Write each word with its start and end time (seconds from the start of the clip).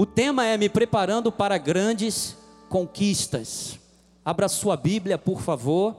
O 0.00 0.06
tema 0.06 0.46
é 0.46 0.56
me 0.56 0.68
preparando 0.68 1.32
para 1.32 1.58
grandes 1.58 2.36
conquistas. 2.68 3.80
Abra 4.24 4.48
sua 4.48 4.76
Bíblia, 4.76 5.18
por 5.18 5.40
favor, 5.40 5.96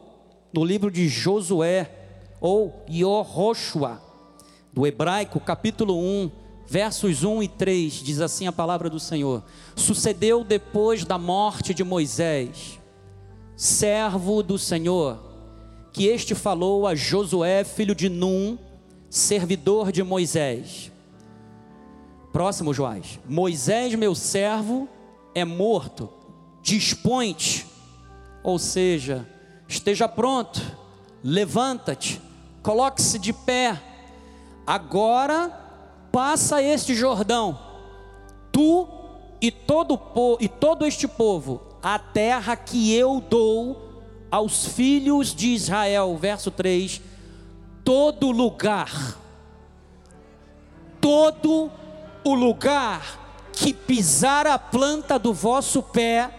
no 0.53 0.63
livro 0.63 0.89
de 0.89 1.09
Josué 1.09 1.91
ou 2.39 2.81
Yehoshua, 2.89 4.01
do 4.71 4.87
hebraico, 4.87 5.37
capítulo 5.41 5.99
1, 5.99 6.31
versos 6.65 7.25
1 7.25 7.43
e 7.43 7.47
3, 7.49 7.93
diz 7.95 8.21
assim 8.21 8.47
a 8.47 8.53
palavra 8.53 8.89
do 8.89 9.01
Senhor: 9.01 9.43
Sucedeu 9.75 10.45
depois 10.45 11.03
da 11.03 11.17
morte 11.17 11.73
de 11.73 11.83
Moisés, 11.83 12.79
servo 13.53 14.41
do 14.41 14.57
Senhor, 14.57 15.19
que 15.91 16.07
este 16.07 16.33
falou 16.33 16.87
a 16.87 16.95
Josué, 16.95 17.65
filho 17.65 17.93
de 17.93 18.07
Num, 18.07 18.57
servidor 19.09 19.91
de 19.91 20.03
Moisés. 20.03 20.89
Próximo, 22.31 22.73
Joás. 22.73 23.19
Moisés, 23.27 23.95
meu 23.95 24.13
servo, 24.13 24.87
é 25.33 25.43
morto. 25.43 26.09
Dispõe-te, 26.61 27.65
ou 28.43 28.59
seja, 28.59 29.27
esteja 29.67 30.07
pronto, 30.07 30.61
levanta-te, 31.23 32.21
coloque-se 32.61 33.17
de 33.17 33.33
pé. 33.33 33.81
Agora 34.67 35.49
passa 36.11 36.61
este 36.61 36.93
Jordão, 36.93 37.57
tu 38.51 38.87
e 39.41 39.49
todo, 39.49 39.99
e 40.39 40.47
todo 40.47 40.85
este 40.85 41.07
povo, 41.07 41.61
a 41.81 41.97
terra 41.97 42.55
que 42.55 42.93
eu 42.93 43.21
dou 43.21 43.89
aos 44.29 44.65
filhos 44.65 45.33
de 45.33 45.47
Israel, 45.47 46.15
verso 46.17 46.51
3, 46.51 47.01
todo 47.83 48.31
lugar, 48.31 49.17
todo 51.01 51.71
o 52.29 52.35
lugar 52.35 53.49
que 53.51 53.73
pisar 53.73 54.47
a 54.47 54.57
planta 54.57 55.19
do 55.19 55.33
vosso 55.33 55.81
pé, 55.83 56.29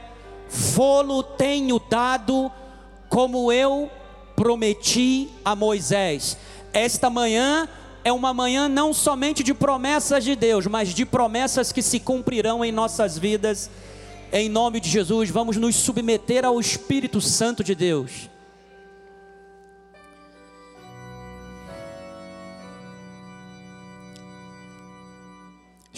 vou-lo 0.49 1.23
tenho 1.23 1.79
dado, 1.79 2.51
como 3.09 3.53
eu 3.53 3.91
prometi 4.35 5.29
a 5.45 5.55
Moisés. 5.55 6.37
Esta 6.73 7.11
manhã 7.11 7.69
é 8.03 8.13
uma 8.13 8.33
manhã 8.33 8.69
não 8.69 8.95
somente 8.95 9.43
de 9.43 9.53
promessas 9.53 10.25
de 10.25 10.35
Deus, 10.35 10.67
mas 10.67 10.95
de 10.95 11.05
promessas 11.05 11.73
que 11.73 11.83
se 11.83 12.01
cumprirão 12.01 12.65
em 12.65 12.73
nossas 12.73 13.19
vidas 13.19 13.69
em 14.33 14.49
nome 14.49 14.79
de 14.79 14.89
Jesus, 14.89 15.29
vamos 15.29 15.57
nos 15.57 15.75
submeter 15.75 16.45
ao 16.45 16.61
Espírito 16.61 17.21
Santo 17.21 17.65
de 17.65 17.75
Deus. 17.75 18.30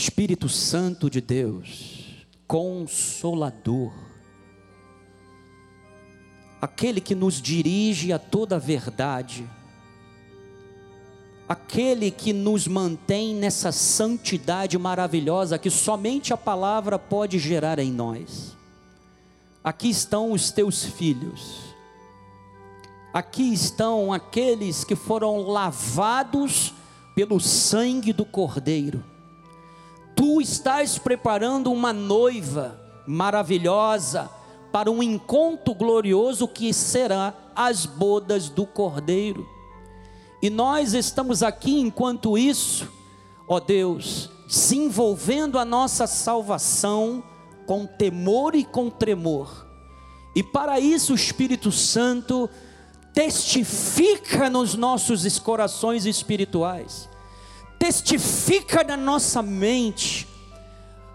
Espírito 0.03 0.49
Santo 0.49 1.09
de 1.09 1.21
Deus, 1.21 2.27
consolador, 2.49 3.93
aquele 6.61 7.01
que 7.01 7.15
nos 7.15 7.41
dirige 7.41 8.13
a 8.13 8.19
toda 8.19 8.57
a 8.57 8.59
verdade, 8.59 9.49
aquele 11.49 12.11
que 12.11 12.33
nos 12.33 12.67
mantém 12.67 13.33
nessa 13.33 13.71
santidade 13.71 14.77
maravilhosa 14.77 15.57
que 15.57 15.71
somente 15.71 16.33
a 16.33 16.37
palavra 16.37 16.99
pode 16.99 17.39
gerar 17.39 17.79
em 17.79 17.93
nós. 17.93 18.57
Aqui 19.63 19.89
estão 19.89 20.33
os 20.33 20.51
teus 20.51 20.85
filhos, 20.85 21.77
aqui 23.15 23.53
estão 23.53 24.13
aqueles 24.13 24.83
que 24.83 24.97
foram 24.97 25.43
lavados 25.43 26.75
pelo 27.15 27.39
sangue 27.39 28.13
do 28.13 28.25
Cordeiro. 28.25 29.12
Tu 30.15 30.41
estás 30.41 30.99
preparando 30.99 31.73
uma 31.73 31.93
noiva 31.93 32.81
maravilhosa 33.07 34.31
para 34.71 34.91
um 34.91 35.03
encontro 35.03 35.75
glorioso 35.75 36.49
que 36.49 36.73
será 36.73 37.35
as 37.55 37.85
bodas 37.85 38.49
do 38.49 38.67
Cordeiro. 38.67 39.47
E 40.41 40.51
nós 40.51 40.95
estamos 40.95 41.43
aqui 41.43 41.79
enquanto 41.79 42.37
isso, 42.37 42.91
ó 43.47 43.61
Deus, 43.61 44.31
desenvolvendo 44.47 45.59
a 45.59 45.65
nossa 45.65 46.07
salvação 46.07 47.23
com 47.67 47.87
temor 47.87 48.55
e 48.55 48.65
com 48.65 48.91
tremor. 48.91 49.67
E 50.35 50.43
para 50.43 50.81
isso 50.81 51.13
o 51.13 51.17
Espírito 51.17 51.71
Santo 51.71 52.49
testifica 53.15 54.49
nos 54.49 54.75
nossos 54.75 55.39
corações 55.39 56.07
espirituais, 56.07 57.09
testifica 57.83 58.85
na 58.85 58.97
nossa 58.97 59.43
mente 59.43 60.29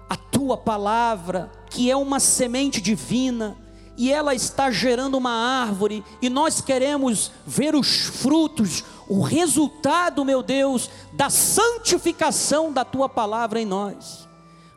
a 0.09 0.17
tua 0.17 0.57
palavra, 0.57 1.49
que 1.69 1.89
é 1.89 1.95
uma 1.95 2.19
semente 2.19 2.81
divina, 2.81 3.55
e 3.95 4.11
ela 4.11 4.35
está 4.35 4.69
gerando 4.69 5.15
uma 5.15 5.31
árvore, 5.31 6.03
e 6.21 6.29
nós 6.29 6.59
queremos 6.59 7.31
ver 7.45 7.73
os 7.73 8.07
frutos, 8.07 8.83
o 9.07 9.21
resultado, 9.21 10.25
meu 10.25 10.43
Deus, 10.43 10.89
da 11.13 11.29
santificação 11.29 12.73
da 12.73 12.83
tua 12.83 13.07
palavra 13.07 13.61
em 13.61 13.65
nós. 13.65 14.27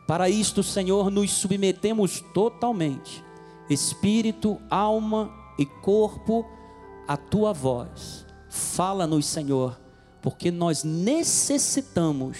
Para 0.07 0.29
isto, 0.29 0.63
Senhor, 0.63 1.11
nos 1.11 1.29
submetemos 1.31 2.23
totalmente, 2.33 3.21
espírito, 3.69 4.57
alma 4.69 5.29
e 5.59 5.65
corpo, 5.65 6.45
à 7.05 7.17
tua 7.17 7.51
voz. 7.51 8.25
Fala-nos, 8.49 9.25
Senhor, 9.25 9.77
porque 10.21 10.51
nós 10.51 10.83
necessitamos 10.83 12.37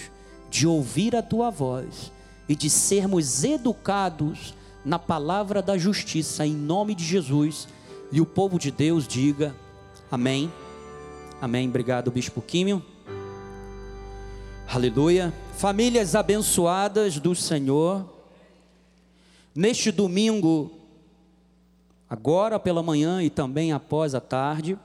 de 0.50 0.66
ouvir 0.66 1.16
a 1.16 1.22
tua 1.22 1.50
voz 1.50 2.12
e 2.48 2.54
de 2.54 2.68
sermos 2.68 3.44
educados 3.44 4.54
na 4.84 4.98
palavra 4.98 5.62
da 5.62 5.78
justiça, 5.78 6.46
em 6.46 6.54
nome 6.54 6.94
de 6.94 7.04
Jesus. 7.04 7.68
E 8.10 8.20
o 8.20 8.26
povo 8.26 8.58
de 8.58 8.70
Deus 8.70 9.08
diga: 9.08 9.54
Amém 10.10 10.50
Amém. 11.42 11.68
Obrigado, 11.68 12.08
Bispo 12.08 12.40
Químio. 12.40 12.80
Aleluia. 14.72 15.34
Famílias 15.58 16.14
abençoadas 16.14 17.18
do 17.18 17.34
Senhor. 17.34 18.08
Neste 19.52 19.90
domingo, 19.90 20.70
agora 22.08 22.60
pela 22.60 22.80
manhã 22.80 23.24
e 23.24 23.28
também 23.28 23.72
após 23.72 24.14
a 24.14 24.20
tarde, 24.20 24.78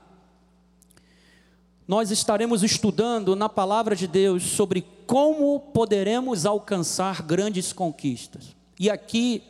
nós 1.88 2.10
estaremos 2.10 2.62
estudando 2.62 3.34
na 3.34 3.48
palavra 3.48 3.96
de 3.96 4.06
Deus 4.06 4.42
sobre 4.42 4.84
como 5.06 5.58
poderemos 5.58 6.44
alcançar 6.44 7.22
grandes 7.22 7.72
conquistas. 7.72 8.54
E 8.78 8.90
aqui, 8.90 9.42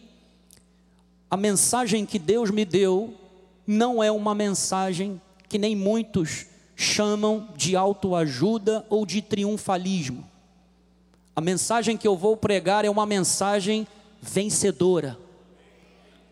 a 1.28 1.36
mensagem 1.36 2.06
que 2.06 2.16
Deus 2.16 2.52
me 2.52 2.64
deu 2.64 3.12
não 3.66 4.00
é 4.00 4.12
uma 4.12 4.36
mensagem 4.36 5.20
que 5.48 5.58
nem 5.58 5.74
muitos 5.74 6.46
chamam 6.76 7.48
de 7.56 7.74
autoajuda 7.74 8.86
ou 8.88 9.04
de 9.04 9.20
triunfalismo. 9.20 10.24
A 11.34 11.40
mensagem 11.40 11.96
que 11.96 12.06
eu 12.06 12.16
vou 12.16 12.36
pregar 12.36 12.84
é 12.84 12.90
uma 12.90 13.04
mensagem 13.04 13.84
vencedora, 14.22 15.18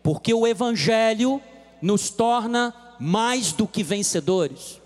porque 0.01 0.33
o 0.33 0.47
Evangelho 0.47 1.41
nos 1.81 2.09
torna 2.09 2.73
mais 2.97 3.51
do 3.51 3.67
que 3.67 3.83
vencedores. 3.83 4.81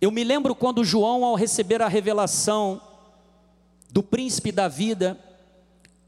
Eu 0.00 0.12
me 0.12 0.22
lembro 0.22 0.54
quando 0.54 0.84
João, 0.84 1.24
ao 1.24 1.34
receber 1.34 1.82
a 1.82 1.88
revelação 1.88 2.80
do 3.90 4.00
príncipe 4.00 4.52
da 4.52 4.68
vida, 4.68 5.18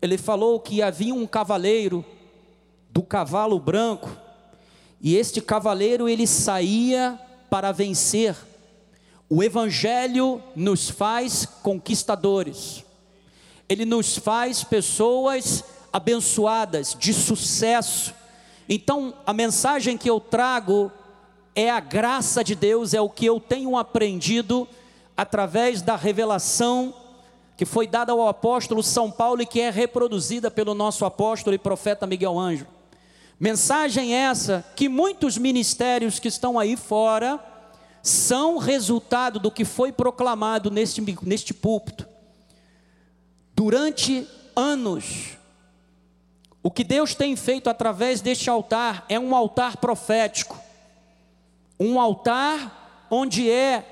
ele 0.00 0.16
falou 0.16 0.60
que 0.60 0.80
havia 0.80 1.12
um 1.12 1.26
cavaleiro 1.26 2.04
do 2.88 3.02
cavalo 3.02 3.58
branco, 3.58 4.08
e 5.00 5.16
este 5.16 5.40
cavaleiro 5.40 6.08
ele 6.08 6.24
saía 6.24 7.18
para 7.48 7.72
vencer. 7.72 8.36
O 9.28 9.42
Evangelho 9.42 10.40
nos 10.54 10.88
faz 10.88 11.44
conquistadores, 11.44 12.84
ele 13.68 13.84
nos 13.84 14.16
faz 14.16 14.62
pessoas 14.62 15.64
abençoadas, 15.92 16.96
de 16.96 17.12
sucesso. 17.12 18.14
Então, 18.68 19.14
a 19.26 19.32
mensagem 19.32 19.98
que 19.98 20.08
eu 20.08 20.20
trago 20.20 20.92
é 21.60 21.70
a 21.70 21.80
graça 21.80 22.42
de 22.42 22.54
Deus, 22.54 22.94
é 22.94 23.00
o 23.00 23.10
que 23.10 23.26
eu 23.26 23.38
tenho 23.38 23.76
aprendido 23.76 24.66
através 25.16 25.82
da 25.82 25.94
revelação 25.94 26.94
que 27.56 27.66
foi 27.66 27.86
dada 27.86 28.12
ao 28.12 28.26
apóstolo 28.26 28.82
São 28.82 29.10
Paulo 29.10 29.42
e 29.42 29.46
que 29.46 29.60
é 29.60 29.68
reproduzida 29.68 30.50
pelo 30.50 30.74
nosso 30.74 31.04
apóstolo 31.04 31.54
e 31.54 31.58
profeta 31.58 32.06
Miguel 32.06 32.38
Ângelo. 32.38 32.70
Mensagem 33.38 34.14
essa 34.14 34.64
que 34.74 34.88
muitos 34.88 35.36
ministérios 35.36 36.18
que 36.18 36.28
estão 36.28 36.58
aí 36.58 36.74
fora 36.74 37.38
são 38.02 38.56
resultado 38.56 39.38
do 39.38 39.50
que 39.50 39.66
foi 39.66 39.92
proclamado 39.92 40.70
neste, 40.70 41.02
neste 41.22 41.52
púlpito. 41.52 42.08
Durante 43.54 44.26
anos, 44.56 45.36
o 46.62 46.70
que 46.70 46.82
Deus 46.82 47.14
tem 47.14 47.36
feito 47.36 47.68
através 47.68 48.22
deste 48.22 48.48
altar 48.48 49.04
é 49.06 49.18
um 49.18 49.36
altar 49.36 49.76
profético, 49.76 50.58
um 51.80 51.98
altar 51.98 53.08
onde 53.10 53.50
é 53.50 53.84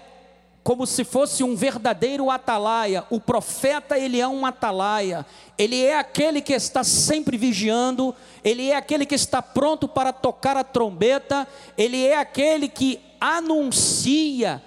como 0.63 0.87
se 0.87 1.03
fosse 1.03 1.43
um 1.43 1.57
verdadeiro 1.57 2.31
atalaia. 2.31 3.03
O 3.09 3.19
profeta, 3.19 3.99
ele 3.99 4.21
é 4.21 4.29
um 4.29 4.45
atalaia. 4.45 5.25
Ele 5.57 5.83
é 5.83 5.97
aquele 5.97 6.43
que 6.43 6.53
está 6.53 6.85
sempre 6.85 7.39
vigiando, 7.39 8.15
ele 8.45 8.69
é 8.69 8.77
aquele 8.77 9.07
que 9.07 9.15
está 9.15 9.41
pronto 9.41 9.89
para 9.89 10.13
tocar 10.13 10.59
a 10.59 10.63
trombeta, 10.63 11.49
ele 11.79 12.07
é 12.07 12.19
aquele 12.19 12.69
que 12.69 13.01
anuncia, 13.19 14.63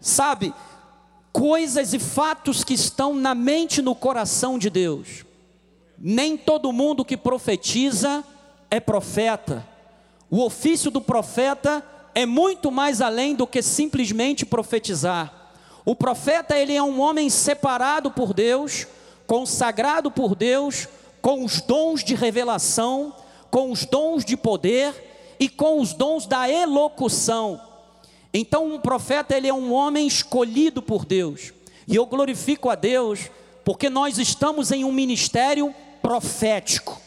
sabe, 0.00 0.52
coisas 1.32 1.94
e 1.94 2.00
fatos 2.00 2.64
que 2.64 2.74
estão 2.74 3.14
na 3.14 3.32
mente 3.32 3.78
e 3.78 3.82
no 3.82 3.94
coração 3.94 4.58
de 4.58 4.68
Deus. 4.68 5.24
Nem 5.96 6.36
todo 6.36 6.72
mundo 6.72 7.04
que 7.04 7.16
profetiza 7.16 8.24
é 8.68 8.80
profeta. 8.80 9.64
O 10.28 10.42
ofício 10.42 10.90
do 10.90 11.00
profeta 11.00 11.80
é 12.14 12.24
muito 12.24 12.70
mais 12.70 13.00
além 13.00 13.34
do 13.34 13.46
que 13.46 13.60
simplesmente 13.60 14.46
profetizar. 14.46 15.32
O 15.84 15.94
profeta, 15.94 16.56
ele 16.56 16.72
é 16.72 16.82
um 16.82 17.00
homem 17.00 17.28
separado 17.28 18.10
por 18.10 18.32
Deus, 18.32 18.86
consagrado 19.26 20.10
por 20.10 20.34
Deus, 20.34 20.88
com 21.20 21.44
os 21.44 21.60
dons 21.60 22.04
de 22.04 22.14
revelação, 22.14 23.14
com 23.50 23.70
os 23.70 23.84
dons 23.84 24.24
de 24.24 24.36
poder 24.36 25.36
e 25.38 25.48
com 25.48 25.80
os 25.80 25.92
dons 25.92 26.26
da 26.26 26.48
elocução. 26.48 27.60
Então, 28.32 28.74
um 28.74 28.80
profeta, 28.80 29.36
ele 29.36 29.48
é 29.48 29.54
um 29.54 29.72
homem 29.72 30.06
escolhido 30.06 30.80
por 30.80 31.04
Deus. 31.04 31.52
E 31.86 31.96
eu 31.96 32.06
glorifico 32.06 32.70
a 32.70 32.74
Deus, 32.74 33.30
porque 33.64 33.90
nós 33.90 34.18
estamos 34.18 34.72
em 34.72 34.84
um 34.84 34.92
ministério 34.92 35.74
profético. 36.00 37.03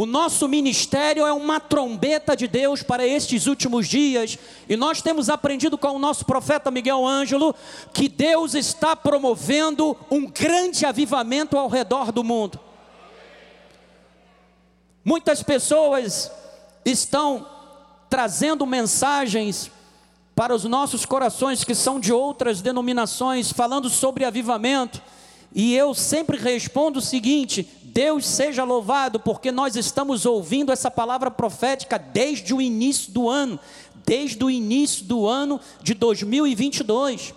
O 0.00 0.06
nosso 0.06 0.46
ministério 0.46 1.26
é 1.26 1.32
uma 1.32 1.58
trombeta 1.58 2.36
de 2.36 2.46
Deus 2.46 2.84
para 2.84 3.04
estes 3.04 3.48
últimos 3.48 3.88
dias, 3.88 4.38
e 4.68 4.76
nós 4.76 5.02
temos 5.02 5.28
aprendido 5.28 5.76
com 5.76 5.88
o 5.88 5.98
nosso 5.98 6.24
profeta 6.24 6.70
Miguel 6.70 7.04
Ângelo 7.04 7.52
que 7.92 8.08
Deus 8.08 8.54
está 8.54 8.94
promovendo 8.94 9.96
um 10.08 10.24
grande 10.30 10.86
avivamento 10.86 11.58
ao 11.58 11.66
redor 11.66 12.12
do 12.12 12.22
mundo. 12.22 12.60
Muitas 15.04 15.42
pessoas 15.42 16.30
estão 16.84 17.44
trazendo 18.08 18.64
mensagens 18.64 19.68
para 20.32 20.54
os 20.54 20.62
nossos 20.62 21.04
corações 21.04 21.64
que 21.64 21.74
são 21.74 21.98
de 21.98 22.12
outras 22.12 22.60
denominações, 22.60 23.50
falando 23.50 23.90
sobre 23.90 24.24
avivamento, 24.24 25.02
e 25.52 25.74
eu 25.74 25.92
sempre 25.92 26.36
respondo 26.36 27.00
o 27.00 27.02
seguinte: 27.02 27.68
Deus 27.88 28.26
seja 28.26 28.64
louvado, 28.64 29.18
porque 29.18 29.50
nós 29.50 29.74
estamos 29.74 30.26
ouvindo 30.26 30.70
essa 30.70 30.90
palavra 30.90 31.30
profética 31.30 31.98
desde 31.98 32.52
o 32.52 32.60
início 32.60 33.10
do 33.12 33.28
ano, 33.28 33.58
desde 34.04 34.44
o 34.44 34.50
início 34.50 35.04
do 35.04 35.26
ano 35.26 35.58
de 35.82 35.94
2022. 35.94 37.34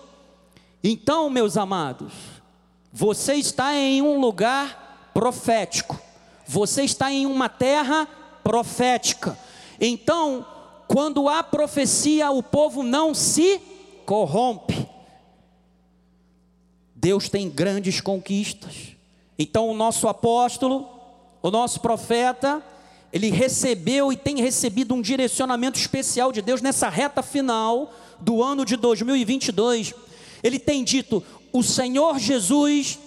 Então, 0.84 1.30
meus 1.30 1.56
amados, 1.56 2.12
você 2.92 3.34
está 3.34 3.74
em 3.74 4.02
um 4.02 4.20
lugar 4.20 5.10
profético, 5.14 5.98
você 6.46 6.82
está 6.82 7.10
em 7.10 7.24
uma 7.24 7.48
terra 7.48 8.06
profética. 8.44 9.38
Então, 9.80 10.46
quando 10.86 11.28
há 11.28 11.42
profecia, 11.42 12.30
o 12.30 12.42
povo 12.42 12.82
não 12.82 13.14
se 13.14 13.58
corrompe. 14.04 14.86
Deus 16.94 17.28
tem 17.28 17.48
grandes 17.48 18.00
conquistas. 18.00 18.91
Então, 19.42 19.68
o 19.68 19.74
nosso 19.74 20.06
apóstolo, 20.06 20.88
o 21.42 21.50
nosso 21.50 21.80
profeta, 21.80 22.62
ele 23.12 23.28
recebeu 23.28 24.12
e 24.12 24.16
tem 24.16 24.40
recebido 24.40 24.94
um 24.94 25.02
direcionamento 25.02 25.78
especial 25.78 26.30
de 26.30 26.40
Deus 26.40 26.62
nessa 26.62 26.88
reta 26.88 27.22
final 27.24 27.92
do 28.20 28.40
ano 28.40 28.64
de 28.64 28.76
2022. 28.76 29.94
Ele 30.44 30.60
tem 30.60 30.84
dito: 30.84 31.24
o 31.52 31.60
Senhor 31.60 32.20
Jesus 32.20 33.00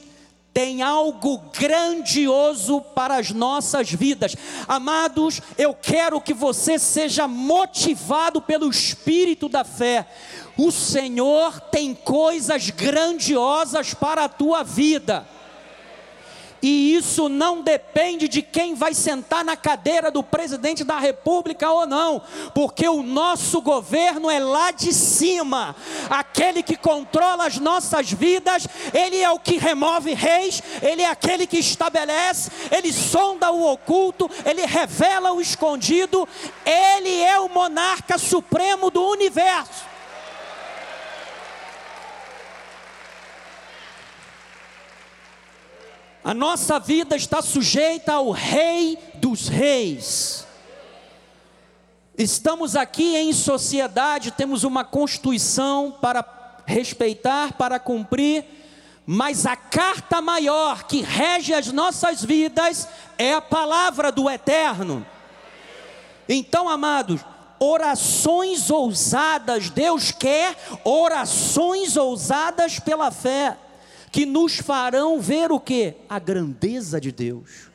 tem 0.54 0.82
algo 0.82 1.38
grandioso 1.58 2.82
para 2.82 3.18
as 3.18 3.32
nossas 3.32 3.90
vidas. 3.90 4.36
Amados, 4.68 5.42
eu 5.58 5.74
quero 5.74 6.20
que 6.20 6.34
você 6.34 6.78
seja 6.78 7.30
motivado 7.30 8.42
pelo 8.42 8.70
espírito 8.70 9.48
da 9.48 9.64
fé. 9.64 10.06
O 10.58 10.70
Senhor 10.70 11.62
tem 11.62 11.94
coisas 11.94 12.70
grandiosas 12.70 13.94
para 13.94 14.26
a 14.26 14.30
tua 14.30 14.64
vida. 14.64 15.26
E 16.68 16.96
isso 16.96 17.30
não 17.30 17.62
depende 17.62 18.28
de 18.28 18.42
quem 18.42 18.74
vai 18.74 18.96
sentar 18.96 19.46
na 19.46 19.56
cadeira 19.56 20.10
do 20.10 20.24
presidente 20.24 20.84
da 20.84 20.98
república 20.98 21.70
ou 21.70 21.86
não, 21.86 22.20
porque 22.56 22.90
o 22.90 23.04
nosso 23.04 23.62
governo 23.62 24.32
é 24.32 24.40
lá 24.40 24.72
de 24.72 24.92
cima. 24.92 25.76
Aquele 26.10 26.64
que 26.64 26.76
controla 26.76 27.46
as 27.46 27.60
nossas 27.60 28.12
vidas, 28.12 28.68
ele 28.96 29.18
é 29.22 29.30
o 29.30 29.38
que 29.38 29.58
remove 29.58 30.16
reis, 30.16 30.64
ele 30.82 31.04
é 31.04 31.08
aquele 31.08 31.46
que 31.46 31.60
estabelece, 31.60 32.50
ele 32.72 32.92
sonda 32.92 33.52
o 33.52 33.72
oculto, 33.72 34.28
ele 34.44 34.66
revela 34.66 35.34
o 35.34 35.42
escondido, 35.42 36.28
ele 36.66 37.22
é 37.22 37.40
o 37.40 37.48
monarca 37.48 38.18
supremo 38.18 38.90
do 38.90 39.08
universo. 39.08 39.95
A 46.26 46.34
nossa 46.34 46.80
vida 46.80 47.16
está 47.16 47.40
sujeita 47.40 48.14
ao 48.14 48.32
Rei 48.32 48.98
dos 49.14 49.48
Reis. 49.48 50.44
Estamos 52.18 52.76
aqui 52.76 53.16
em 53.16 53.32
sociedade, 53.32 54.32
temos 54.32 54.64
uma 54.64 54.84
constituição 54.84 55.96
para 56.02 56.26
respeitar, 56.66 57.54
para 57.54 57.80
cumprir, 57.80 58.44
mas 59.06 59.46
a 59.46 59.56
carta 59.56 60.20
maior 60.20 60.86
que 60.86 61.04
rege 61.04 61.54
as 61.54 61.72
nossas 61.72 62.24
vidas 62.24 62.90
é 63.20 63.36
a 63.36 63.42
palavra 63.42 64.12
do 64.12 64.28
Eterno. 64.28 65.06
Então, 66.28 66.68
amados, 66.68 67.22
orações 67.60 68.72
ousadas, 68.72 69.70
Deus 69.70 70.10
quer 70.10 70.58
orações 70.84 71.96
ousadas 71.96 72.80
pela 72.80 73.12
fé 73.12 73.60
que 74.16 74.26
nos 74.26 74.56
farão 74.56 75.20
ver 75.20 75.52
o 75.52 75.60
que? 75.60 75.94
A 76.08 76.20
grandeza 76.20 77.02
de 77.02 77.12
Deus. 77.12 77.70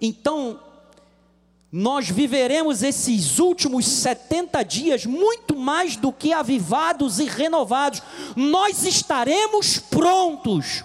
Então, 0.00 0.60
nós 1.72 2.08
viveremos 2.08 2.84
esses 2.84 3.40
últimos 3.40 3.84
70 3.84 4.62
dias 4.62 5.04
muito 5.04 5.56
mais 5.56 5.96
do 5.96 6.12
que 6.12 6.32
avivados 6.32 7.18
e 7.18 7.24
renovados. 7.24 8.00
Nós 8.36 8.84
estaremos 8.84 9.80
prontos 9.80 10.84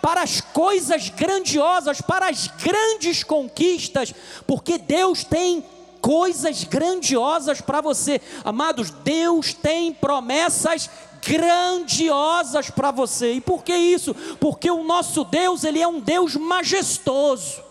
para 0.00 0.22
as 0.22 0.40
coisas 0.40 1.10
grandiosas, 1.10 2.00
para 2.00 2.30
as 2.30 2.46
grandes 2.46 3.22
conquistas, 3.22 4.14
porque 4.46 4.78
Deus 4.78 5.24
tem 5.24 5.62
coisas 6.00 6.64
grandiosas 6.64 7.60
para 7.60 7.82
você. 7.82 8.18
Amados, 8.42 8.88
Deus 8.88 9.52
tem 9.52 9.92
promessas 9.92 10.88
grandiosas 11.26 12.70
para 12.70 12.90
você. 12.90 13.34
E 13.34 13.40
por 13.40 13.62
que 13.62 13.74
isso? 13.74 14.14
Porque 14.38 14.70
o 14.70 14.84
nosso 14.84 15.24
Deus, 15.24 15.64
ele 15.64 15.80
é 15.80 15.88
um 15.88 16.00
Deus 16.00 16.36
majestoso. 16.36 17.62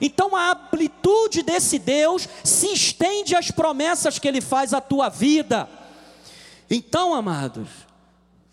Então 0.00 0.36
a 0.36 0.52
amplitude 0.52 1.42
desse 1.42 1.78
Deus 1.78 2.28
se 2.44 2.68
estende 2.68 3.34
às 3.34 3.50
promessas 3.50 4.18
que 4.18 4.28
ele 4.28 4.40
faz 4.40 4.72
à 4.72 4.80
tua 4.80 5.08
vida. 5.08 5.68
Então, 6.70 7.14
amados, 7.14 7.68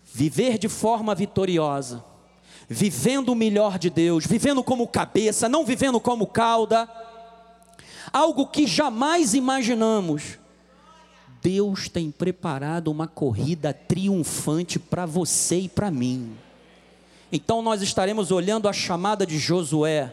viver 0.04 0.58
de 0.58 0.68
forma 0.68 1.14
vitoriosa, 1.14 2.02
vivendo 2.68 3.28
o 3.30 3.36
melhor 3.36 3.78
de 3.78 3.90
Deus, 3.90 4.26
vivendo 4.26 4.64
como 4.64 4.88
cabeça, 4.88 5.48
não 5.48 5.64
vivendo 5.64 6.00
como 6.00 6.26
cauda, 6.26 6.88
algo 8.12 8.46
que 8.46 8.66
jamais 8.66 9.34
imaginamos 9.34 10.38
Deus 11.46 11.88
tem 11.88 12.10
preparado 12.10 12.88
uma 12.88 13.06
corrida 13.06 13.72
triunfante 13.72 14.80
para 14.80 15.06
você 15.06 15.60
e 15.60 15.68
para 15.68 15.92
mim. 15.92 16.36
Então 17.30 17.62
nós 17.62 17.82
estaremos 17.82 18.32
olhando 18.32 18.68
a 18.68 18.72
chamada 18.72 19.24
de 19.24 19.38
Josué. 19.38 20.12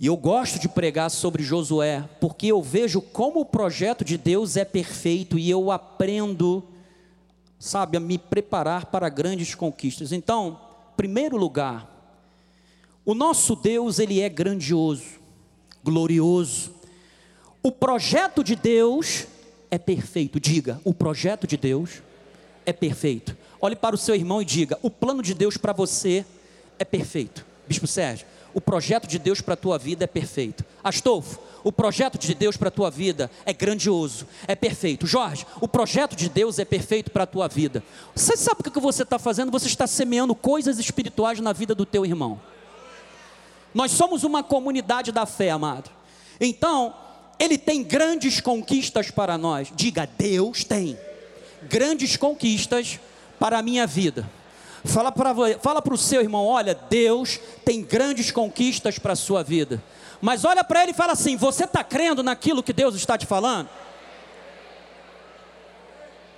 E 0.00 0.06
eu 0.06 0.16
gosto 0.16 0.58
de 0.58 0.70
pregar 0.70 1.10
sobre 1.10 1.42
Josué, 1.42 2.08
porque 2.18 2.46
eu 2.46 2.62
vejo 2.62 3.02
como 3.02 3.40
o 3.40 3.44
projeto 3.44 4.06
de 4.06 4.16
Deus 4.16 4.56
é 4.56 4.64
perfeito 4.64 5.38
e 5.38 5.50
eu 5.50 5.70
aprendo, 5.70 6.64
sabe, 7.58 7.98
a 7.98 8.00
me 8.00 8.16
preparar 8.16 8.86
para 8.86 9.10
grandes 9.10 9.54
conquistas. 9.54 10.12
Então, 10.12 10.58
primeiro 10.96 11.36
lugar, 11.36 12.16
o 13.04 13.12
nosso 13.14 13.54
Deus, 13.54 13.98
ele 13.98 14.22
é 14.22 14.30
grandioso, 14.30 15.20
glorioso. 15.84 16.72
O 17.62 17.70
projeto 17.70 18.42
de 18.42 18.56
Deus 18.56 19.26
é 19.74 19.78
perfeito. 19.78 20.38
Diga, 20.38 20.80
o 20.84 20.94
projeto 20.94 21.48
de 21.48 21.56
Deus 21.56 22.00
é 22.64 22.72
perfeito. 22.72 23.36
Olhe 23.60 23.74
para 23.74 23.94
o 23.94 23.98
seu 23.98 24.14
irmão 24.14 24.40
e 24.40 24.44
diga: 24.44 24.78
o 24.82 24.88
plano 24.88 25.20
de 25.20 25.34
Deus 25.34 25.56
para 25.56 25.72
você 25.72 26.24
é 26.78 26.84
perfeito. 26.84 27.44
Bispo 27.66 27.86
Sérgio, 27.86 28.24
o 28.52 28.60
projeto 28.60 29.08
de 29.08 29.18
Deus 29.18 29.40
para 29.40 29.54
a 29.54 29.56
tua 29.56 29.76
vida 29.76 30.04
é 30.04 30.06
perfeito. 30.06 30.64
Astolfo, 30.82 31.40
o 31.64 31.72
projeto 31.72 32.16
de 32.16 32.34
Deus 32.34 32.56
para 32.56 32.68
a 32.68 32.70
tua 32.70 32.88
vida 32.88 33.28
é 33.44 33.52
grandioso, 33.52 34.28
é 34.46 34.54
perfeito. 34.54 35.08
Jorge, 35.08 35.44
o 35.60 35.66
projeto 35.66 36.14
de 36.14 36.28
Deus 36.28 36.60
é 36.60 36.64
perfeito 36.64 37.10
para 37.10 37.24
a 37.24 37.26
tua 37.26 37.48
vida. 37.48 37.82
Você 38.14 38.36
sabe 38.36 38.60
o 38.60 38.70
que 38.70 38.78
você 38.78 39.02
está 39.02 39.18
fazendo? 39.18 39.50
Você 39.50 39.66
está 39.66 39.88
semeando 39.88 40.36
coisas 40.36 40.78
espirituais 40.78 41.40
na 41.40 41.52
vida 41.52 41.74
do 41.74 41.84
teu 41.84 42.06
irmão. 42.06 42.40
Nós 43.74 43.90
somos 43.90 44.22
uma 44.22 44.44
comunidade 44.44 45.10
da 45.10 45.26
fé, 45.26 45.50
amado. 45.50 45.90
Então, 46.40 46.94
ele 47.38 47.58
tem 47.58 47.82
grandes 47.82 48.40
conquistas 48.40 49.10
para 49.10 49.36
nós. 49.36 49.68
Diga, 49.74 50.08
Deus 50.18 50.64
tem 50.64 50.98
grandes 51.62 52.16
conquistas 52.16 52.98
para 53.38 53.58
a 53.58 53.62
minha 53.62 53.86
vida. 53.86 54.28
Fala 54.84 55.10
para 55.10 55.34
fala 55.58 55.82
o 55.84 55.96
seu 55.96 56.20
irmão: 56.20 56.46
olha, 56.46 56.74
Deus 56.74 57.40
tem 57.64 57.82
grandes 57.82 58.30
conquistas 58.30 58.98
para 58.98 59.14
a 59.14 59.16
sua 59.16 59.42
vida. 59.42 59.82
Mas 60.20 60.44
olha 60.44 60.62
para 60.62 60.82
ele 60.82 60.92
e 60.92 60.94
fala 60.94 61.12
assim: 61.12 61.36
você 61.36 61.64
está 61.64 61.82
crendo 61.82 62.22
naquilo 62.22 62.62
que 62.62 62.72
Deus 62.72 62.94
está 62.94 63.16
te 63.16 63.26
falando? 63.26 63.68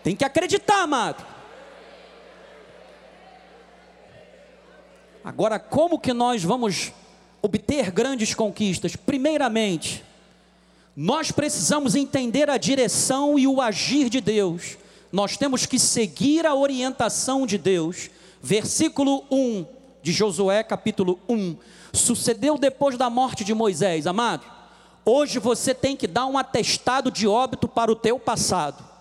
Tem 0.03 0.15
que 0.15 0.25
acreditar, 0.25 0.83
amado. 0.83 1.27
Agora, 5.25 5.59
como 5.59 5.99
que 5.99 6.13
nós 6.13 6.45
vamos 6.45 6.93
obter 7.43 7.91
grandes 7.91 8.33
conquistas? 8.33 8.95
Primeiramente, 8.95 10.06
nós 10.97 11.31
precisamos 11.31 11.95
entender 11.95 12.49
a 12.49 12.57
direção 12.57 13.39
e 13.39 13.47
o 13.47 13.61
agir 13.61 14.09
de 14.09 14.21
Deus. 14.21 14.79
Nós 15.13 15.37
temos 15.37 15.67
que 15.67 15.79
seguir 15.79 16.47
a 16.47 16.55
orientação 16.55 17.47
de 17.47 17.59
Deus 17.59 18.09
versículo 18.43 19.25
1 19.31 19.67
de 20.03 20.13
Josué, 20.13 20.63
capítulo 20.63 21.19
1. 21.29 21.57
Sucedeu 21.93 22.57
depois 22.57 22.97
da 22.97 23.11
morte 23.11 23.45
de 23.45 23.53
Moisés, 23.53 24.07
amado. 24.07 24.47
Hoje 25.05 25.39
você 25.39 25.75
tem 25.75 25.97
que 25.97 26.07
dar 26.07 26.27
um 26.27 26.39
atestado 26.39 27.11
de 27.11 27.29
óbito 27.29 27.69
para 27.69 27.93
o 27.93 27.97
teu 27.97 28.19
passado. 28.19 28.96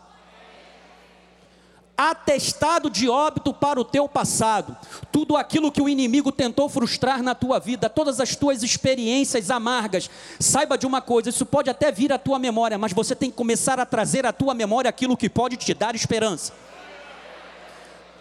Atestado 1.98 2.90
de 2.90 3.08
óbito 3.08 3.54
para 3.54 3.80
o 3.80 3.86
teu 3.86 4.08
passado. 4.08 4.76
Tudo 5.12 5.38
aquilo 5.38 5.72
que 5.72 5.82
o 5.82 5.88
inimigo 5.88 6.32
tentou 6.32 6.68
frustrar 6.68 7.24
na 7.24 7.34
tua 7.34 7.58
vida, 7.58 7.90
todas 7.90 8.20
as 8.20 8.36
tuas 8.36 8.64
experiências 8.64 9.50
amargas. 9.50 10.10
Saiba 10.40 10.78
de 10.78 10.86
uma 10.86 11.02
coisa, 11.02 11.30
isso 11.30 11.46
pode 11.46 11.70
até 11.70 11.92
vir 11.92 12.12
à 12.12 12.18
tua 12.18 12.38
memória, 12.38 12.78
mas 12.78 12.92
você 12.92 13.16
tem 13.16 13.32
que 13.32 13.38
começar 13.38 13.80
a 13.80 13.86
trazer 13.86 14.26
à 14.26 14.34
tua 14.34 14.54
memória 14.54 14.90
aquilo 14.90 15.16
que 15.16 15.30
pode 15.30 15.56
te 15.56 15.74
dar 15.74 15.96
esperança. 15.96 16.52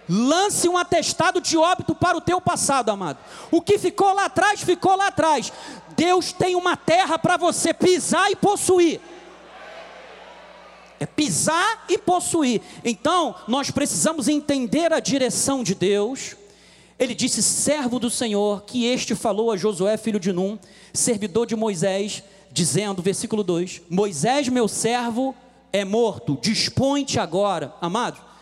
Lance 0.09 0.69
um 0.69 0.77
atestado 0.77 1.41
de 1.41 1.57
óbito 1.57 1.95
para 1.95 2.17
o 2.17 2.21
teu 2.21 2.41
passado, 2.41 2.91
amado. 2.91 3.19
O 3.51 3.63
que 3.63 3.79
ficou 3.79 4.13
lá 4.13 4.27
atrás, 4.27 4.61
ficou 4.61 4.95
lá 4.95 5.07
atrás. 5.07 5.53
Deus 5.97 6.33
tem 6.33 6.55
uma 6.55 6.77
terra 6.77 7.19
para 7.19 7.37
você 7.37 7.73
pisar 7.73 8.31
e 8.31 8.37
possuir. 8.37 9.01
É 11.01 11.07
pisar 11.07 11.85
e 11.89 11.99
possuir. 11.99 12.61
Então, 12.85 13.35
nós 13.49 13.71
precisamos 13.71 14.29
entender 14.29 14.93
a 14.93 15.01
direção 15.01 15.63
de 15.63 15.75
Deus. 15.75 16.37
Ele 16.99 17.15
disse: 17.15 17.43
servo 17.43 17.99
do 17.99 18.09
Senhor, 18.11 18.63
que 18.63 18.87
este 18.87 19.15
falou 19.15 19.51
a 19.51 19.57
Josué, 19.57 19.97
filho 19.97 20.21
de 20.21 20.33
Num, 20.33 20.59
servidor 20.93 21.47
de 21.47 21.57
Moisés, 21.57 22.23
dizendo, 22.53 23.03
versículo 23.03 23.43
2: 23.43 23.83
Moisés, 23.91 24.49
meu 24.49 24.69
servo, 24.69 25.35
é 25.73 25.85
morto, 25.85 26.39
dispõe-te 26.41 27.19
agora, 27.19 27.75
amado 27.81 28.35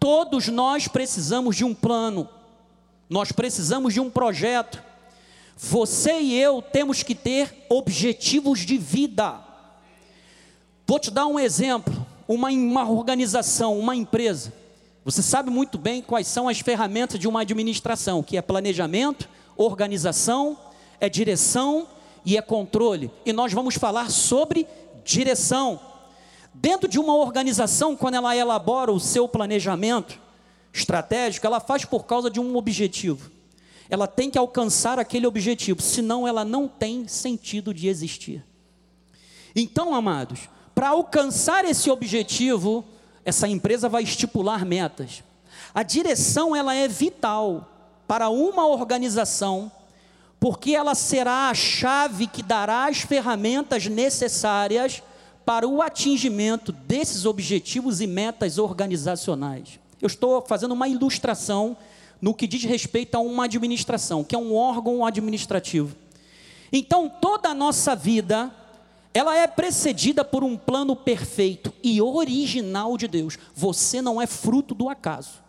Todos 0.00 0.48
nós 0.48 0.88
precisamos 0.88 1.54
de 1.54 1.62
um 1.62 1.74
plano, 1.74 2.26
nós 3.08 3.30
precisamos 3.30 3.92
de 3.92 4.00
um 4.00 4.08
projeto. 4.08 4.82
Você 5.54 6.18
e 6.22 6.40
eu 6.40 6.62
temos 6.62 7.02
que 7.02 7.14
ter 7.14 7.66
objetivos 7.68 8.60
de 8.60 8.78
vida. 8.78 9.38
Vou 10.90 10.98
te 10.98 11.08
dar 11.08 11.28
um 11.28 11.38
exemplo: 11.38 12.04
uma, 12.26 12.48
uma 12.48 12.90
organização, 12.90 13.78
uma 13.78 13.94
empresa. 13.94 14.52
Você 15.04 15.22
sabe 15.22 15.48
muito 15.48 15.78
bem 15.78 16.02
quais 16.02 16.26
são 16.26 16.48
as 16.48 16.58
ferramentas 16.58 17.16
de 17.16 17.28
uma 17.28 17.42
administração, 17.42 18.24
que 18.24 18.36
é 18.36 18.42
planejamento, 18.42 19.28
organização, 19.56 20.58
é 20.98 21.08
direção 21.08 21.86
e 22.24 22.36
é 22.36 22.42
controle. 22.42 23.08
E 23.24 23.32
nós 23.32 23.52
vamos 23.52 23.76
falar 23.76 24.10
sobre 24.10 24.66
direção. 25.04 25.78
Dentro 26.52 26.88
de 26.88 26.98
uma 26.98 27.14
organização, 27.14 27.94
quando 27.94 28.14
ela 28.14 28.34
elabora 28.34 28.90
o 28.90 28.98
seu 28.98 29.28
planejamento 29.28 30.18
estratégico, 30.72 31.46
ela 31.46 31.60
faz 31.60 31.84
por 31.84 32.04
causa 32.04 32.28
de 32.28 32.40
um 32.40 32.56
objetivo. 32.56 33.30
Ela 33.88 34.08
tem 34.08 34.28
que 34.28 34.36
alcançar 34.36 34.98
aquele 34.98 35.28
objetivo, 35.28 35.80
senão 35.80 36.26
ela 36.26 36.44
não 36.44 36.66
tem 36.66 37.06
sentido 37.06 37.72
de 37.72 37.86
existir. 37.86 38.44
Então, 39.54 39.94
amados, 39.94 40.48
para 40.80 40.88
alcançar 40.88 41.66
esse 41.66 41.90
objetivo, 41.90 42.82
essa 43.22 43.46
empresa 43.46 43.86
vai 43.86 44.02
estipular 44.02 44.64
metas. 44.64 45.22
A 45.74 45.82
direção 45.82 46.56
ela 46.56 46.74
é 46.74 46.88
vital 46.88 47.68
para 48.08 48.30
uma 48.30 48.66
organização, 48.66 49.70
porque 50.40 50.74
ela 50.74 50.94
será 50.94 51.50
a 51.50 51.54
chave 51.54 52.26
que 52.26 52.42
dará 52.42 52.86
as 52.86 53.00
ferramentas 53.00 53.88
necessárias 53.88 55.02
para 55.44 55.68
o 55.68 55.82
atingimento 55.82 56.72
desses 56.72 57.26
objetivos 57.26 58.00
e 58.00 58.06
metas 58.06 58.56
organizacionais. 58.56 59.78
Eu 60.00 60.06
estou 60.06 60.40
fazendo 60.40 60.72
uma 60.72 60.88
ilustração 60.88 61.76
no 62.22 62.32
que 62.32 62.46
diz 62.46 62.64
respeito 62.64 63.16
a 63.16 63.20
uma 63.20 63.44
administração, 63.44 64.24
que 64.24 64.34
é 64.34 64.38
um 64.38 64.54
órgão 64.54 65.04
administrativo. 65.04 65.94
Então, 66.72 67.06
toda 67.20 67.50
a 67.50 67.54
nossa 67.54 67.94
vida, 67.94 68.50
ela 69.12 69.36
é 69.36 69.46
precedida 69.46 70.24
por 70.24 70.44
um 70.44 70.56
plano 70.56 70.94
perfeito 70.94 71.72
e 71.82 72.00
original 72.00 72.96
de 72.96 73.08
Deus. 73.08 73.38
Você 73.54 74.00
não 74.00 74.20
é 74.20 74.26
fruto 74.26 74.74
do 74.74 74.88
acaso. 74.88 75.40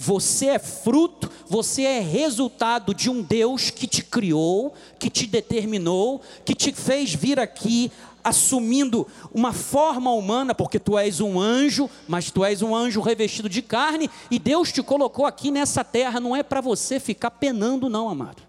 Você 0.00 0.46
é 0.46 0.58
fruto, 0.60 1.28
você 1.48 1.82
é 1.82 2.00
resultado 2.00 2.94
de 2.94 3.10
um 3.10 3.20
Deus 3.20 3.68
que 3.68 3.86
te 3.86 4.04
criou, 4.04 4.72
que 4.96 5.10
te 5.10 5.26
determinou, 5.26 6.22
que 6.44 6.54
te 6.54 6.72
fez 6.72 7.12
vir 7.12 7.40
aqui 7.40 7.90
assumindo 8.22 9.06
uma 9.34 9.52
forma 9.52 10.12
humana, 10.12 10.54
porque 10.54 10.78
tu 10.78 10.96
és 10.96 11.20
um 11.20 11.40
anjo, 11.40 11.90
mas 12.06 12.30
tu 12.30 12.44
és 12.44 12.62
um 12.62 12.76
anjo 12.76 13.00
revestido 13.00 13.48
de 13.48 13.60
carne, 13.60 14.08
e 14.30 14.38
Deus 14.38 14.70
te 14.70 14.82
colocou 14.82 15.26
aqui 15.26 15.50
nessa 15.50 15.82
terra, 15.82 16.20
não 16.20 16.36
é 16.36 16.42
para 16.42 16.60
você 16.60 17.00
ficar 17.00 17.32
penando, 17.32 17.88
não, 17.88 18.08
amado. 18.08 18.47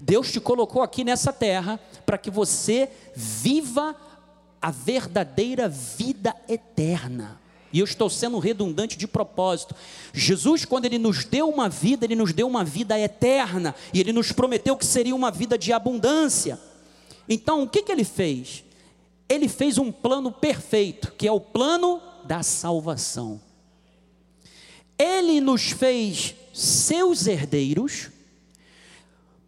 Deus 0.00 0.30
te 0.30 0.40
colocou 0.40 0.82
aqui 0.82 1.04
nessa 1.04 1.32
terra 1.32 1.78
para 2.04 2.18
que 2.18 2.30
você 2.30 2.90
viva 3.14 3.96
a 4.60 4.70
verdadeira 4.70 5.68
vida 5.68 6.34
eterna. 6.48 7.40
E 7.72 7.80
eu 7.80 7.84
estou 7.84 8.08
sendo 8.08 8.38
redundante 8.38 8.96
de 8.96 9.08
propósito. 9.08 9.74
Jesus, 10.12 10.64
quando 10.64 10.84
Ele 10.84 10.96
nos 10.96 11.24
deu 11.24 11.48
uma 11.48 11.68
vida, 11.68 12.04
Ele 12.04 12.14
nos 12.14 12.32
deu 12.32 12.46
uma 12.46 12.62
vida 12.62 12.98
eterna. 12.98 13.74
E 13.92 13.98
Ele 13.98 14.12
nos 14.12 14.30
prometeu 14.30 14.76
que 14.76 14.86
seria 14.86 15.14
uma 15.14 15.30
vida 15.30 15.58
de 15.58 15.72
abundância. 15.72 16.58
Então, 17.28 17.64
o 17.64 17.68
que, 17.68 17.82
que 17.82 17.90
Ele 17.90 18.04
fez? 18.04 18.62
Ele 19.28 19.48
fez 19.48 19.76
um 19.76 19.90
plano 19.90 20.30
perfeito, 20.30 21.12
que 21.18 21.26
é 21.26 21.32
o 21.32 21.40
plano 21.40 22.00
da 22.24 22.44
salvação. 22.44 23.40
Ele 24.96 25.40
nos 25.40 25.72
fez 25.72 26.36
seus 26.52 27.26
herdeiros, 27.26 28.08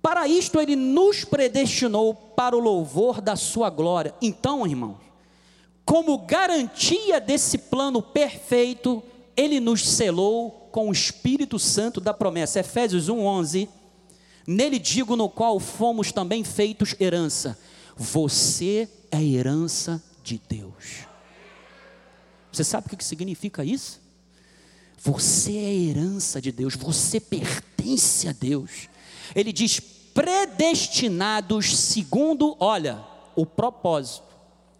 para 0.06 0.28
isto 0.28 0.60
ele 0.60 0.76
nos 0.76 1.24
predestinou 1.24 2.14
para 2.14 2.56
o 2.56 2.60
louvor 2.60 3.20
da 3.20 3.34
sua 3.34 3.68
glória. 3.68 4.14
Então, 4.22 4.64
irmão, 4.64 5.00
como 5.84 6.16
garantia 6.18 7.20
desse 7.20 7.58
plano 7.58 8.00
perfeito, 8.00 9.02
ele 9.36 9.58
nos 9.58 9.84
selou 9.84 10.68
com 10.70 10.88
o 10.88 10.92
Espírito 10.92 11.58
Santo 11.58 12.00
da 12.00 12.14
promessa. 12.14 12.60
Efésios 12.60 13.08
1:11. 13.08 13.68
Nele 14.46 14.78
digo 14.78 15.16
no 15.16 15.28
qual 15.28 15.58
fomos 15.58 16.12
também 16.12 16.44
feitos 16.44 16.94
herança. 17.00 17.58
Você 17.96 18.88
é 19.10 19.20
herança 19.20 20.00
de 20.22 20.40
Deus. 20.48 21.04
Você 22.52 22.62
sabe 22.62 22.86
o 22.86 22.96
que 22.96 23.04
significa 23.04 23.64
isso? 23.64 24.00
Você 24.98 25.56
é 25.56 25.74
herança 25.74 26.40
de 26.40 26.52
Deus, 26.52 26.76
você 26.76 27.18
pertence 27.18 28.28
a 28.28 28.32
Deus. 28.32 28.88
Ele 29.34 29.52
diz: 29.52 29.95
predestinados 30.16 31.76
segundo, 31.76 32.56
olha, 32.58 33.04
o 33.34 33.44
propósito, 33.44 34.24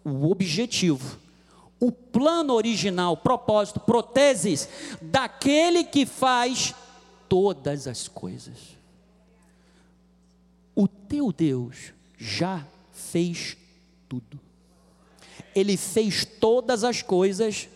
o 0.03 0.31
objetivo, 0.31 1.19
o 1.79 1.91
plano 1.91 2.53
original, 2.53 3.15
propósito, 3.15 3.79
proteses 3.79 4.67
daquele 4.99 5.83
que 5.83 6.07
faz 6.07 6.73
todas 7.29 7.85
as 7.85 8.07
coisas. 8.07 8.75
O 10.75 10.87
teu 10.87 11.31
Deus 11.31 11.93
já 12.17 12.65
fez 12.91 13.55
tudo. 14.09 14.39
Ele 15.53 15.77
fez 15.77 16.25
todas 16.25 16.83
as 16.83 17.03
coisas 17.03 17.69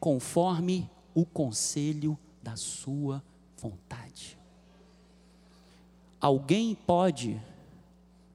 conforme 0.00 0.90
o 1.14 1.26
conselho 1.26 2.18
da 2.42 2.56
sua 2.56 3.22
vontade. 3.58 4.41
Alguém 6.22 6.72
pode 6.72 7.42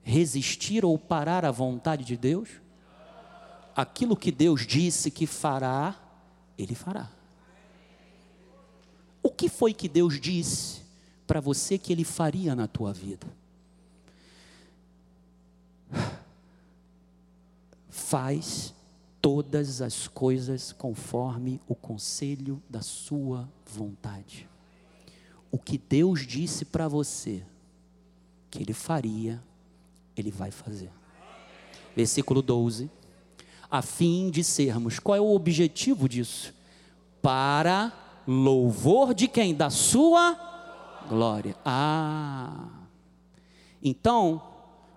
resistir 0.03 0.83
ou 0.83 0.99
parar 0.99 1.45
à 1.45 1.51
vontade 1.51 2.03
de 2.03 2.17
Deus? 2.17 2.49
Aquilo 3.73 4.17
que 4.17 4.29
Deus 4.29 4.67
disse 4.67 5.09
que 5.09 5.25
fará, 5.25 5.95
Ele 6.57 6.75
fará. 6.75 7.09
O 9.23 9.29
que 9.31 9.47
foi 9.47 9.73
que 9.73 9.87
Deus 9.87 10.19
disse 10.19 10.81
para 11.25 11.39
você 11.39 11.77
que 11.77 11.93
Ele 11.93 12.03
faria 12.03 12.53
na 12.53 12.67
tua 12.67 12.91
vida? 12.91 13.25
Faz 17.89 18.73
todas 19.21 19.81
as 19.81 20.09
coisas 20.09 20.73
conforme 20.73 21.61
o 21.69 21.73
conselho 21.73 22.61
da 22.69 22.81
sua 22.81 23.47
vontade. 23.65 24.45
O 25.49 25.57
que 25.57 25.77
Deus 25.77 26.27
disse 26.27 26.65
para 26.65 26.89
você 26.89 27.45
que 28.49 28.61
Ele 28.61 28.73
faria, 28.73 29.41
Ele 30.15 30.31
vai 30.31 30.51
fazer. 30.51 30.91
Versículo 31.95 32.41
12. 32.41 32.89
A 33.69 33.81
fim 33.81 34.29
de 34.29 34.43
sermos, 34.43 34.99
qual 34.99 35.15
é 35.15 35.21
o 35.21 35.33
objetivo 35.33 36.07
disso? 36.07 36.53
Para 37.21 37.91
louvor 38.25 39.13
de 39.13 39.27
quem? 39.27 39.53
Da 39.53 39.69
sua 39.69 40.37
glória. 41.09 41.55
Ah. 41.65 42.67
Então, 43.83 44.41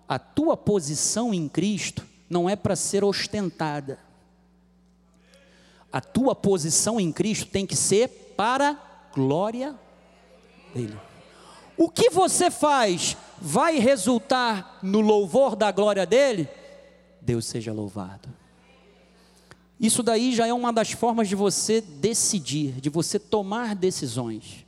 a 0.08 0.18
tua 0.18 0.56
posição 0.56 1.32
em 1.34 1.48
Cristo 1.48 2.04
não 2.28 2.48
é 2.48 2.54
para 2.54 2.76
ser 2.76 3.02
ostentada. 3.02 3.98
A 5.92 6.00
tua 6.00 6.34
posição 6.34 7.00
em 7.00 7.10
Cristo 7.10 7.46
tem 7.46 7.66
que 7.66 7.74
ser 7.74 8.08
para 8.36 8.78
glória 9.12 9.76
dele. 10.72 11.09
O 11.80 11.88
que 11.88 12.10
você 12.10 12.50
faz 12.50 13.16
vai 13.40 13.78
resultar 13.78 14.80
no 14.82 15.00
louvor 15.00 15.56
da 15.56 15.72
glória 15.72 16.04
dele? 16.04 16.46
Deus 17.22 17.46
seja 17.46 17.72
louvado. 17.72 18.28
Isso 19.80 20.02
daí 20.02 20.34
já 20.34 20.46
é 20.46 20.52
uma 20.52 20.74
das 20.74 20.90
formas 20.90 21.26
de 21.26 21.34
você 21.34 21.80
decidir, 21.80 22.82
de 22.82 22.90
você 22.90 23.18
tomar 23.18 23.74
decisões. 23.74 24.66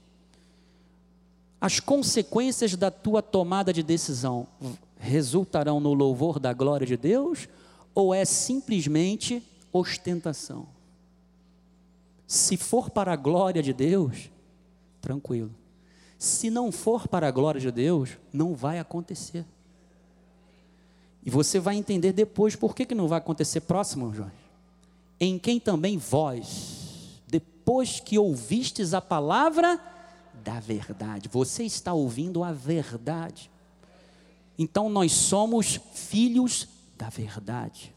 As 1.61 1.79
consequências 1.81 2.77
da 2.77 2.91
tua 2.91 3.21
tomada 3.21 3.75
de 3.75 3.83
decisão 3.83 4.47
resultarão 4.99 5.81
no 5.81 5.93
louvor 5.93 6.39
da 6.39 6.55
glória 6.55 6.87
de 6.87 6.97
Deus 6.97 7.47
ou 7.95 8.15
é 8.15 8.25
simplesmente 8.25 9.43
ostentação? 9.71 10.67
Se 12.27 12.57
for 12.57 12.89
para 12.89 13.13
a 13.13 13.17
glória 13.17 13.63
de 13.63 13.75
Deus, 13.75 14.31
tranquilo. 15.03 15.61
Se 16.23 16.51
não 16.51 16.71
for 16.71 17.09
para 17.09 17.27
a 17.27 17.33
glória 17.33 17.61
de 17.61 17.73
Deus, 17.73 18.11
não 18.33 18.55
vai 18.55 18.79
acontecer. 18.79 19.45
E 21.27 21.29
você 21.29 21.59
vai 21.59 21.75
entender 21.75 22.13
depois 22.13 22.55
por 22.55 22.77
que, 22.77 22.87
que 22.87 22.95
não 22.95 23.09
vai 23.09 23.19
acontecer 23.19 23.63
próximo, 23.63 24.15
Jorge. 24.15 24.31
Em 25.19 25.37
quem 25.37 25.59
também 25.59 25.99
vós, 25.99 27.19
depois 27.27 27.99
que 27.99 28.21
ouvistes 28.21 28.95
a 28.95 29.01
palavra 29.01 29.81
da 30.45 30.61
verdade, 30.61 31.29
você 31.29 31.65
está 31.65 31.93
ouvindo 31.93 32.45
a 32.45 32.53
verdade. 32.53 33.51
Então 34.57 34.89
nós 34.89 35.11
somos 35.11 35.81
filhos 35.93 36.69
da 36.97 37.09
verdade. 37.09 37.93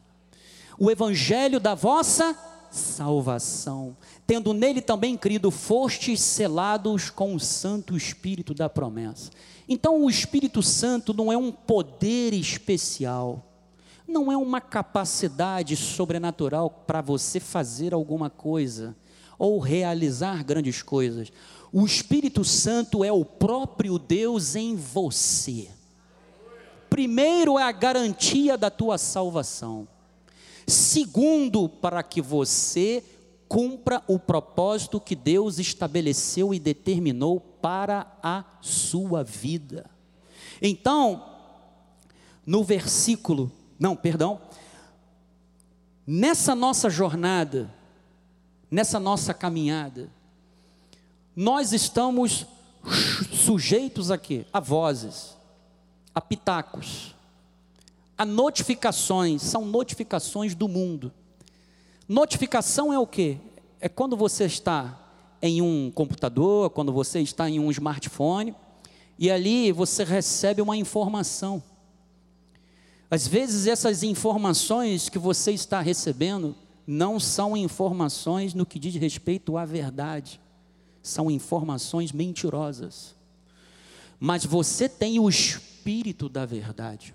O 0.79 0.89
evangelho 0.89 1.59
da 1.59 1.75
vossa 1.75 2.35
salvação, 2.75 3.95
tendo 4.27 4.53
nele 4.53 4.81
também 4.81 5.17
crido, 5.17 5.49
fostes 5.49 6.21
selados 6.21 7.09
com 7.09 7.33
o 7.33 7.39
Santo 7.39 7.95
Espírito 7.95 8.53
da 8.53 8.69
promessa. 8.69 9.31
Então, 9.67 10.03
o 10.03 10.09
Espírito 10.09 10.61
Santo 10.61 11.13
não 11.13 11.31
é 11.31 11.37
um 11.37 11.51
poder 11.51 12.33
especial, 12.33 13.51
não 14.07 14.31
é 14.31 14.37
uma 14.37 14.61
capacidade 14.61 15.75
sobrenatural 15.75 16.69
para 16.69 17.01
você 17.01 17.39
fazer 17.39 17.93
alguma 17.93 18.29
coisa 18.29 18.95
ou 19.39 19.59
realizar 19.59 20.43
grandes 20.43 20.81
coisas. 20.81 21.31
O 21.71 21.85
Espírito 21.85 22.43
Santo 22.43 23.03
é 23.03 23.11
o 23.11 23.25
próprio 23.25 23.97
Deus 23.97 24.55
em 24.55 24.75
você. 24.75 25.69
Primeiro 26.89 27.57
é 27.59 27.63
a 27.63 27.71
garantia 27.71 28.57
da 28.57 28.69
tua 28.69 28.97
salvação. 28.97 29.87
Segundo, 30.67 31.69
para 31.69 32.01
que 32.01 32.21
você 32.21 33.03
cumpra 33.47 34.03
o 34.07 34.19
propósito 34.19 34.99
que 34.99 35.15
Deus 35.15 35.59
estabeleceu 35.59 36.53
e 36.53 36.59
determinou 36.59 37.39
para 37.39 38.05
a 38.21 38.43
sua 38.61 39.23
vida. 39.23 39.89
Então, 40.61 41.25
no 42.45 42.63
versículo, 42.63 43.51
não, 43.79 43.95
perdão, 43.95 44.41
nessa 46.05 46.53
nossa 46.53 46.89
jornada, 46.89 47.73
nessa 48.69 48.99
nossa 48.99 49.33
caminhada, 49.33 50.09
nós 51.35 51.73
estamos 51.73 52.45
sujeitos 53.33 54.11
a 54.11 54.17
quê? 54.17 54.45
A 54.51 54.59
vozes, 54.59 55.35
a 56.13 56.21
pitacos, 56.21 57.14
a 58.17 58.25
notificações, 58.25 59.41
são 59.41 59.65
notificações 59.65 60.55
do 60.55 60.67
mundo. 60.67 61.11
Notificação 62.07 62.93
é 62.93 62.99
o 62.99 63.07
que? 63.07 63.37
É 63.79 63.89
quando 63.89 64.15
você 64.15 64.45
está 64.45 65.01
em 65.41 65.61
um 65.61 65.91
computador, 65.91 66.69
quando 66.69 66.93
você 66.93 67.19
está 67.19 67.49
em 67.49 67.59
um 67.59 67.69
smartphone, 67.71 68.55
e 69.19 69.29
ali 69.29 69.71
você 69.71 70.03
recebe 70.03 70.61
uma 70.61 70.77
informação. 70.77 71.61
Às 73.09 73.27
vezes 73.27 73.67
essas 73.67 74.03
informações 74.03 75.09
que 75.09 75.19
você 75.19 75.51
está 75.51 75.81
recebendo 75.81 76.55
não 76.87 77.19
são 77.19 77.55
informações 77.55 78.53
no 78.53 78.65
que 78.65 78.79
diz 78.79 78.95
respeito 78.95 79.57
à 79.57 79.65
verdade, 79.65 80.39
são 81.01 81.29
informações 81.29 82.11
mentirosas. 82.11 83.15
Mas 84.19 84.45
você 84.45 84.87
tem 84.87 85.19
o 85.19 85.29
espírito 85.29 86.29
da 86.29 86.45
verdade. 86.45 87.13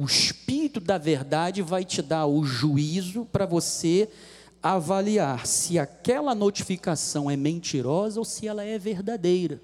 O 0.00 0.06
Espírito 0.06 0.80
da 0.80 0.96
Verdade 0.96 1.60
vai 1.60 1.84
te 1.84 2.00
dar 2.00 2.24
o 2.24 2.42
juízo 2.42 3.26
para 3.26 3.44
você 3.44 4.08
avaliar 4.62 5.46
se 5.46 5.78
aquela 5.78 6.34
notificação 6.34 7.30
é 7.30 7.36
mentirosa 7.36 8.18
ou 8.18 8.24
se 8.24 8.48
ela 8.48 8.64
é 8.64 8.78
verdadeira. 8.78 9.60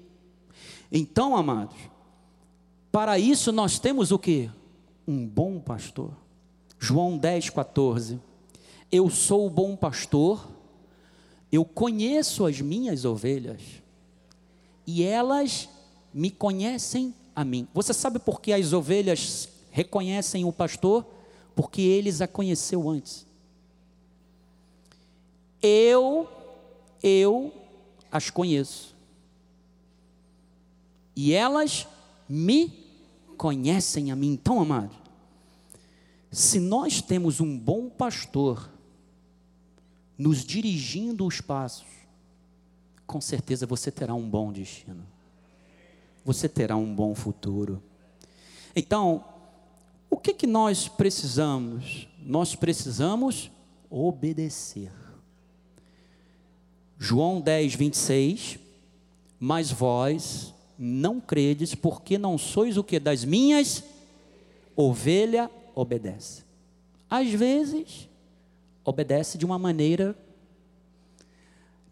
Então, 0.91 1.35
amados, 1.35 1.75
para 2.91 3.17
isso 3.17 3.51
nós 3.51 3.79
temos 3.79 4.11
o 4.11 4.19
que? 4.19 4.47
Um 5.07 5.25
bom 5.25 5.59
pastor. 5.59 6.11
João 6.77 7.17
10, 7.17 7.49
14. 7.49 8.19
Eu 8.91 9.09
sou 9.09 9.47
o 9.47 9.49
bom 9.49 9.75
pastor, 9.75 10.47
eu 11.51 11.65
conheço 11.65 12.45
as 12.45 12.61
minhas 12.61 13.05
ovelhas, 13.05 13.61
e 14.85 15.01
elas 15.01 15.67
me 16.13 16.29
conhecem 16.29 17.11
a 17.35 17.43
mim. 17.43 17.67
Você 17.73 17.91
sabe 17.91 18.19
por 18.19 18.39
que 18.39 18.53
as 18.53 18.71
ovelhas 18.71 19.56
reconhecem 19.77 20.43
o 20.43 20.51
pastor 20.51 21.05
porque 21.55 21.83
eles 21.83 22.19
a 22.19 22.27
conheceu 22.27 22.89
antes. 22.89 23.27
Eu, 25.61 26.27
eu 27.03 27.53
as 28.11 28.31
conheço. 28.31 28.95
E 31.15 31.31
elas 31.31 31.87
me 32.27 32.73
conhecem 33.37 34.11
a 34.11 34.15
mim. 34.15 34.33
Então, 34.33 34.59
amado, 34.59 34.95
se 36.31 36.59
nós 36.59 36.99
temos 36.99 37.39
um 37.39 37.55
bom 37.55 37.87
pastor 37.87 38.67
nos 40.17 40.43
dirigindo 40.43 41.23
os 41.23 41.39
passos, 41.39 41.85
com 43.05 43.21
certeza 43.21 43.67
você 43.67 43.91
terá 43.91 44.15
um 44.15 44.27
bom 44.27 44.51
destino. 44.51 45.05
Você 46.25 46.49
terá 46.49 46.75
um 46.75 46.95
bom 46.95 47.13
futuro. 47.13 47.81
Então, 48.75 49.36
o 50.09 50.17
que, 50.17 50.33
que 50.33 50.47
nós 50.47 50.87
precisamos? 50.87 52.07
Nós 52.19 52.55
precisamos 52.55 53.51
obedecer. 53.89 54.91
João 56.97 57.39
10, 57.39 57.75
26. 57.75 58.59
Mas 59.39 59.71
vós 59.71 60.53
não 60.77 61.19
credes, 61.19 61.75
porque 61.75 62.17
não 62.17 62.37
sois 62.37 62.77
o 62.77 62.83
que? 62.83 62.99
Das 62.99 63.23
minhas 63.23 63.83
ovelha 64.75 65.49
obedece. 65.75 66.43
Às 67.09 67.29
vezes, 67.29 68.09
obedece 68.83 69.37
de 69.37 69.45
uma 69.45 69.57
maneira, 69.57 70.15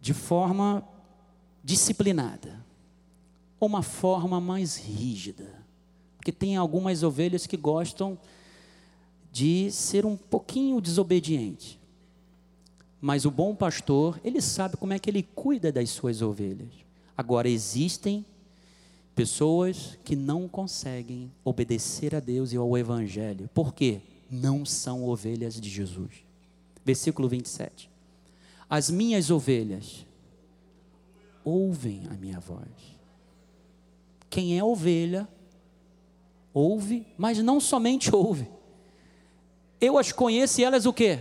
de 0.01 0.13
forma 0.13 0.88
disciplinada, 1.63 2.63
ou 3.60 3.67
uma 3.67 3.82
forma 3.82 4.39
mais 4.39 4.78
rígida. 4.78 5.54
Porque 6.25 6.31
tem 6.31 6.57
algumas 6.57 7.03
ovelhas 7.03 7.45
que 7.45 7.55
gostam 7.55 8.17
de 9.31 9.71
ser 9.71 10.07
um 10.07 10.17
pouquinho 10.17 10.81
desobediente. 10.81 11.79
Mas 12.99 13.25
o 13.25 13.29
bom 13.29 13.53
pastor, 13.53 14.19
ele 14.23 14.41
sabe 14.41 14.75
como 14.75 14.91
é 14.91 14.97
que 14.97 15.07
ele 15.07 15.21
cuida 15.21 15.71
das 15.71 15.91
suas 15.91 16.23
ovelhas. 16.23 16.71
Agora, 17.15 17.47
existem 17.47 18.25
Pessoas 19.15 19.97
que 20.03 20.13
não 20.13 20.45
conseguem 20.45 21.31
obedecer 21.43 22.13
a 22.13 22.19
Deus 22.19 22.51
e 22.51 22.57
ao 22.57 22.77
Evangelho. 22.77 23.49
Por 23.53 23.73
quê? 23.73 24.01
Não 24.29 24.65
são 24.65 25.05
ovelhas 25.05 25.59
de 25.59 25.69
Jesus. 25.69 26.11
Versículo 26.83 27.29
27. 27.29 27.89
As 28.69 28.89
minhas 28.89 29.31
ovelhas 29.31 30.05
ouvem 31.45 32.01
a 32.09 32.13
minha 32.15 32.41
voz. 32.41 32.67
Quem 34.29 34.59
é 34.59 34.63
ovelha, 34.63 35.25
ouve, 36.55 37.05
mas 37.17 37.37
não 37.39 37.59
somente 37.59 38.15
ouve. 38.15 38.47
Eu 39.81 39.97
as 39.97 40.13
conheço 40.13 40.61
e 40.61 40.63
elas 40.63 40.85
o 40.85 40.93
quê? 40.93 41.19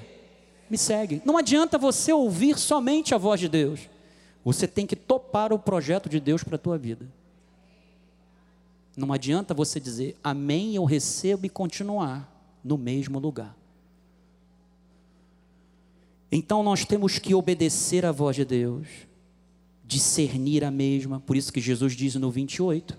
Me 0.71 0.79
seguem. 0.79 1.21
Não 1.25 1.37
adianta 1.37 1.77
você 1.77 2.13
ouvir 2.13 2.57
somente 2.57 3.15
a 3.15 3.19
voz 3.19 3.41
de 3.41 3.49
Deus. 3.49 3.91
Você 4.45 4.69
tem 4.69 4.87
que 4.87 4.95
topar 4.95 5.53
o 5.53 5.59
projeto 5.59 6.09
de 6.09 6.21
Deus 6.21 6.45
para 6.45 6.55
a 6.55 6.59
tua 6.59 6.79
vida. 6.79 7.07
Não 8.97 9.13
adianta 9.13 9.53
você 9.53 9.81
dizer 9.81 10.17
amém, 10.23 10.77
eu 10.77 10.85
recebo 10.85 11.45
e 11.45 11.49
continuar 11.49 12.31
no 12.63 12.79
mesmo 12.79 13.19
lugar. 13.19 13.57
Então 16.31 16.63
nós 16.63 16.85
temos 16.85 17.19
que 17.19 17.35
obedecer 17.35 18.07
à 18.07 18.13
voz 18.13 18.37
de 18.37 18.45
Deus, 18.45 18.87
discernir 19.85 20.65
a 20.65 20.71
mesma, 20.71 21.19
por 21.19 21.37
isso 21.37 21.53
que 21.53 21.61
Jesus 21.61 21.95
diz 21.95 22.15
no 22.15 22.31
28: 22.31 22.97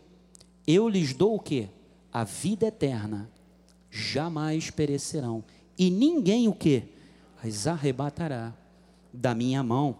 Eu 0.67 0.89
lhes 0.89 1.13
dou 1.13 1.35
o 1.35 1.39
que? 1.39 1.69
A 2.15 2.23
vida 2.23 2.67
eterna, 2.67 3.29
jamais 3.91 4.69
perecerão, 4.69 5.43
e 5.77 5.89
ninguém 5.89 6.47
o 6.47 6.53
que? 6.53 6.83
As 7.43 7.67
arrebatará 7.67 8.53
da 9.11 9.35
minha 9.35 9.61
mão. 9.61 9.97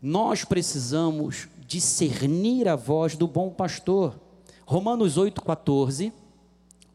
Nós 0.00 0.46
precisamos 0.46 1.48
discernir 1.66 2.66
a 2.66 2.74
voz 2.74 3.16
do 3.16 3.28
bom 3.28 3.50
pastor. 3.50 4.18
Romanos 4.64 5.18
8,14. 5.18 6.10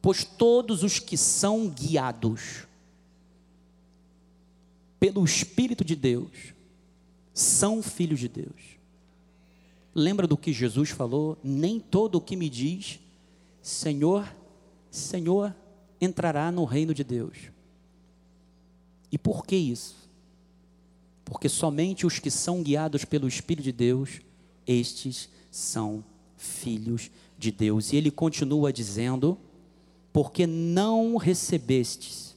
Pois 0.01 0.23
todos 0.23 0.81
os 0.81 0.97
que 0.97 1.15
são 1.15 1.69
guiados 1.69 2.65
pelo 4.99 5.23
Espírito 5.23 5.85
de 5.85 5.95
Deus 5.95 6.31
são 7.31 7.83
filhos 7.83 8.19
de 8.19 8.27
Deus. 8.27 8.79
Lembra 9.93 10.25
do 10.25 10.35
que 10.35 10.51
Jesus 10.51 10.89
falou? 10.89 11.37
Nem 11.43 11.79
todo 11.79 12.15
o 12.15 12.21
que 12.21 12.35
me 12.35 12.49
diz, 12.49 12.99
Senhor, 13.61 14.27
Senhor, 14.97 15.55
entrará 15.99 16.51
no 16.51 16.65
reino 16.65 16.93
de 16.93 17.03
Deus. 17.03 17.38
E 19.12 19.17
por 19.17 19.45
que 19.45 19.55
isso? 19.55 19.95
Porque 21.23 21.49
somente 21.49 22.05
os 22.05 22.19
que 22.19 22.31
são 22.31 22.63
guiados 22.63 23.05
pelo 23.05 23.27
Espírito 23.27 23.65
de 23.65 23.71
Deus, 23.71 24.21
estes 24.65 25.29
são 25.51 26.03
filhos 26.36 27.10
de 27.38 27.51
Deus. 27.51 27.91
E 27.91 27.97
ele 27.97 28.12
continua 28.12 28.71
dizendo: 28.71 29.38
porque 30.12 30.47
não 30.47 31.17
recebestes 31.17 32.36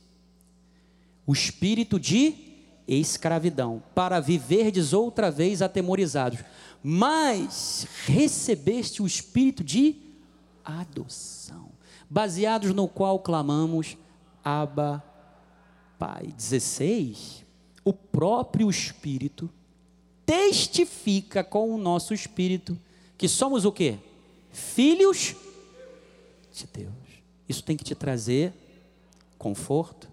o 1.26 1.32
espírito 1.32 1.98
de 2.00 2.34
escravidão, 2.88 3.82
para 3.94 4.18
viverdes 4.18 4.92
outra 4.92 5.30
vez 5.30 5.62
atemorizados, 5.62 6.40
mas 6.82 7.86
recebeste 8.04 9.00
o 9.00 9.06
espírito 9.06 9.62
de 9.62 9.94
adoção, 10.64 11.69
baseados 12.10 12.74
no 12.74 12.88
qual 12.88 13.20
clamamos 13.20 13.96
Abba 14.44 15.02
Pai. 15.96 16.26
16. 16.36 17.44
O 17.84 17.92
próprio 17.92 18.68
Espírito 18.68 19.48
testifica 20.26 21.44
com 21.44 21.72
o 21.72 21.78
nosso 21.78 22.12
espírito 22.12 22.78
que 23.16 23.28
somos 23.28 23.64
o 23.64 23.72
quê? 23.72 23.98
Filhos 24.50 25.34
de 26.52 26.66
Deus. 26.66 26.92
Isso 27.48 27.62
tem 27.62 27.76
que 27.76 27.84
te 27.84 27.94
trazer 27.94 28.52
conforto, 29.36 30.08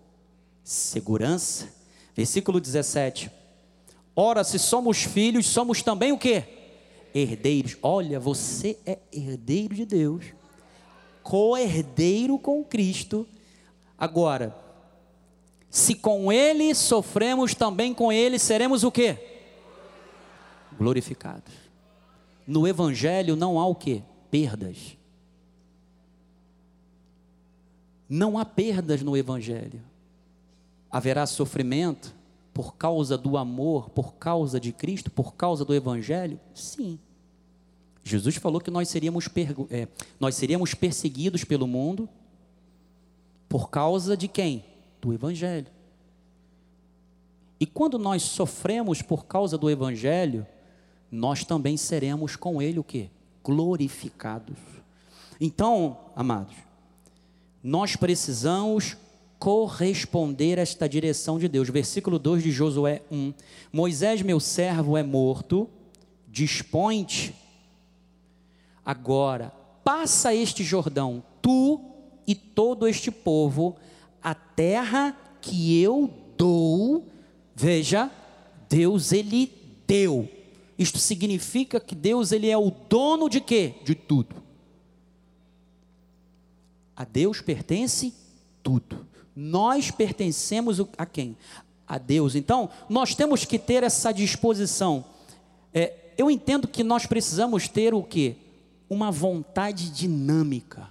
segurança. 0.64 1.70
Versículo 2.16 2.60
17. 2.60 3.32
Ora, 4.16 4.44
se 4.44 4.58
somos 4.58 5.04
filhos, 5.04 5.46
somos 5.46 5.84
também 5.84 6.12
o 6.12 6.18
quê? 6.18 6.44
Herdeiros. 7.14 7.78
Olha, 7.82 8.20
você 8.20 8.78
é 8.86 8.98
herdeiro 9.12 9.76
de 9.76 9.86
Deus, 9.86 10.26
co-herdeiro 11.28 12.40
com 12.40 12.64
Cristo. 12.64 13.28
Agora, 13.98 14.56
se 15.70 15.94
com 15.94 16.32
Ele 16.32 16.74
sofremos, 16.74 17.54
também 17.54 17.94
com 17.94 18.14
Ele 18.14 18.40
seremos 18.40 18.86
o 18.86 18.90
quê? 18.90 19.18
Glorificados. 20.78 21.54
No 22.48 22.66
Evangelho 22.66 23.36
não 23.36 23.60
há 23.60 23.68
o 23.68 23.76
quê? 23.76 24.04
Perdas. 24.32 24.96
Não 28.08 28.38
há 28.38 28.46
perdas 28.46 29.04
no 29.04 29.18
Evangelho. 29.18 29.82
Haverá 30.90 31.26
sofrimento 31.26 32.16
por 32.54 32.78
causa 32.78 33.18
do 33.18 33.36
amor, 33.36 33.90
por 33.90 34.14
causa 34.14 34.62
de 34.62 34.72
Cristo, 34.72 35.12
por 35.12 35.36
causa 35.36 35.66
do 35.66 35.74
Evangelho? 35.74 36.40
Sim. 36.54 36.98
Jesus 38.08 38.36
falou 38.36 38.62
que 38.62 38.72
nós 38.72 38.90
seríamos, 38.90 39.28
é, 39.70 39.88
nós 40.20 40.36
seríamos 40.36 40.74
perseguidos 40.74 41.44
pelo 41.44 41.68
mundo 41.68 42.10
por 43.50 43.70
causa 43.70 44.16
de 44.16 44.28
quem? 44.28 44.66
Do 45.02 45.14
Evangelho. 45.14 45.68
E 47.60 47.66
quando 47.66 47.98
nós 47.98 48.24
sofremos 48.24 49.02
por 49.02 49.26
causa 49.26 49.58
do 49.58 49.70
Evangelho, 49.70 50.46
nós 51.12 51.44
também 51.44 51.78
seremos 51.78 52.36
com 52.36 52.62
Ele 52.62 52.80
o 52.80 52.84
que? 52.84 53.10
Glorificados. 53.44 54.58
Então, 55.40 55.98
amados, 56.16 56.56
nós 57.64 57.96
precisamos 57.96 58.98
corresponder 59.40 60.60
a 60.60 60.62
esta 60.62 60.88
direção 60.88 61.38
de 61.40 61.48
Deus. 61.48 61.70
Versículo 61.70 62.18
2 62.20 62.44
de 62.44 62.52
Josué 62.52 63.02
1. 63.12 63.34
Moisés, 63.72 64.22
meu 64.22 64.40
servo, 64.40 64.98
é 64.98 65.04
morto, 65.04 65.70
dispõe-te. 66.28 67.34
Agora, 68.88 69.52
passa 69.84 70.34
este 70.34 70.64
Jordão, 70.64 71.22
tu 71.42 71.82
e 72.26 72.34
todo 72.34 72.88
este 72.88 73.12
povo, 73.12 73.76
a 74.24 74.34
terra 74.34 75.14
que 75.42 75.78
eu 75.82 76.10
dou. 76.38 77.06
Veja, 77.54 78.10
Deus 78.70 79.12
ele 79.12 79.52
deu. 79.86 80.30
Isto 80.80 81.00
significa 81.00 81.82
que 81.82 81.94
Deus 81.94 82.32
ele 82.32 82.50
é 82.50 82.58
o 82.58 82.72
dono 82.88 83.30
de 83.30 83.42
quê? 83.42 83.74
De 83.84 83.94
tudo. 83.94 84.38
A 86.96 87.04
Deus 87.04 87.42
pertence 87.42 88.14
tudo. 88.64 89.06
Nós 89.36 89.92
pertencemos 89.92 90.80
a 90.98 91.06
quem? 91.06 91.36
A 91.86 91.98
Deus. 91.98 92.36
Então, 92.36 92.70
nós 92.88 93.14
temos 93.14 93.44
que 93.44 93.60
ter 93.60 93.84
essa 93.84 94.14
disposição. 94.14 95.04
É, 95.74 95.94
eu 96.18 96.32
entendo 96.32 96.70
que 96.70 96.86
nós 96.86 97.06
precisamos 97.06 97.68
ter 97.68 97.94
o 97.94 98.02
que? 98.02 98.47
Uma 98.90 99.12
vontade 99.12 99.90
dinâmica, 99.90 100.90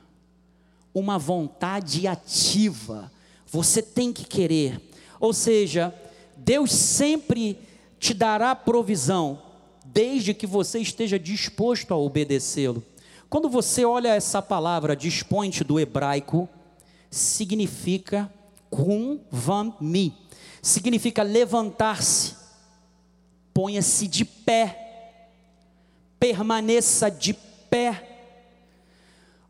uma 0.94 1.18
vontade 1.18 2.06
ativa. 2.06 3.10
Você 3.46 3.82
tem 3.82 4.12
que 4.12 4.24
querer. 4.24 4.80
Ou 5.18 5.32
seja, 5.32 5.94
Deus 6.36 6.72
sempre 6.72 7.58
te 7.98 8.12
dará 8.12 8.54
provisão, 8.54 9.42
desde 9.84 10.34
que 10.34 10.46
você 10.46 10.78
esteja 10.78 11.18
disposto 11.18 11.94
a 11.94 11.96
obedecê-lo. 11.96 12.84
Quando 13.28 13.48
você 13.48 13.84
olha 13.84 14.14
essa 14.14 14.42
palavra 14.42 14.94
disponte 14.94 15.64
do 15.64 15.80
hebraico, 15.80 16.48
significa 17.10 18.32
kum 18.70 19.18
van 19.30 19.74
mi, 19.80 20.14
significa 20.60 21.22
levantar-se, 21.22 22.36
ponha-se 23.54 24.06
de 24.06 24.24
pé, 24.24 25.22
permaneça 26.20 27.10
de 27.10 27.32
pé. 27.70 28.18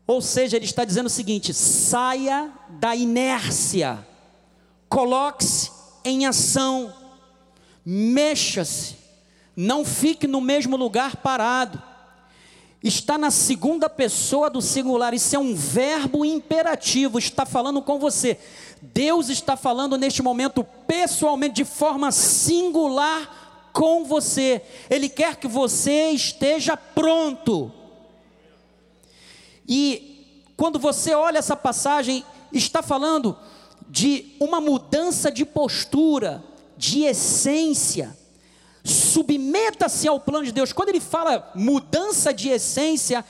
Ou 0.05 0.21
seja, 0.21 0.55
ele 0.55 0.65
está 0.65 0.85
dizendo 0.85 1.07
o 1.07 1.09
seguinte: 1.09 1.53
saia 1.53 2.51
da 2.69 2.95
inércia, 2.95 4.05
coloque-se 4.87 5.71
em 6.03 6.25
ação, 6.25 6.93
mexa-se, 7.85 8.95
não 9.55 9.83
fique 9.83 10.27
no 10.27 10.39
mesmo 10.39 10.77
lugar 10.77 11.17
parado 11.17 11.81
está 12.83 13.17
na 13.17 13.31
segunda 13.31 13.89
pessoa 13.89 14.49
do 14.49 14.61
singular, 14.61 15.13
isso 15.13 15.35
é 15.35 15.39
um 15.39 15.55
verbo 15.55 16.23
imperativo, 16.23 17.17
está 17.17 17.45
falando 17.45 17.81
com 17.81 17.99
você. 17.99 18.37
Deus 18.81 19.29
está 19.29 19.57
falando 19.57 19.97
neste 19.97 20.21
momento 20.21 20.63
pessoalmente, 20.87 21.55
de 21.55 21.65
forma 21.65 22.11
singular 22.11 23.69
com 23.73 24.05
você. 24.05 24.61
Ele 24.89 25.09
quer 25.09 25.35
que 25.35 25.47
você 25.47 26.09
esteja 26.11 26.77
pronto. 26.77 27.71
E 29.67 30.35
quando 30.55 30.79
você 30.79 31.13
olha 31.13 31.39
essa 31.39 31.55
passagem, 31.55 32.23
está 32.51 32.81
falando 32.81 33.37
de 33.89 34.35
uma 34.39 34.59
mudança 34.59 35.31
de 35.31 35.45
postura, 35.45 36.43
de 36.77 37.03
essência 37.03 38.15
submeta-se 38.87 40.07
ao 40.07 40.19
plano 40.19 40.45
de 40.45 40.51
Deus. 40.51 40.71
Quando 40.71 40.89
ele 40.89 40.99
fala 40.99 41.51
mudança 41.53 42.33
de 42.33 42.49
essência, 42.49 43.23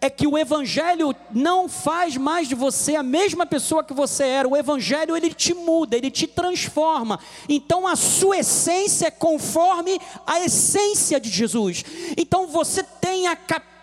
é 0.00 0.10
que 0.10 0.26
o 0.26 0.36
evangelho 0.36 1.14
não 1.30 1.68
faz 1.68 2.16
mais 2.16 2.48
de 2.48 2.54
você 2.54 2.94
a 2.96 3.02
mesma 3.02 3.46
pessoa 3.46 3.82
que 3.82 3.94
você 3.94 4.24
era. 4.24 4.48
O 4.48 4.56
evangelho 4.56 5.16
ele 5.16 5.32
te 5.32 5.54
muda, 5.54 5.96
ele 5.96 6.10
te 6.10 6.26
transforma. 6.26 7.18
Então 7.48 7.86
a 7.86 7.96
sua 7.96 8.38
essência 8.38 9.06
é 9.06 9.10
conforme 9.10 9.98
a 10.26 10.40
essência 10.40 11.18
de 11.18 11.30
Jesus. 11.30 11.84
Então 12.16 12.46
você 12.46 12.82
tem 12.82 13.28
a 13.28 13.36
capacidade 13.36 13.73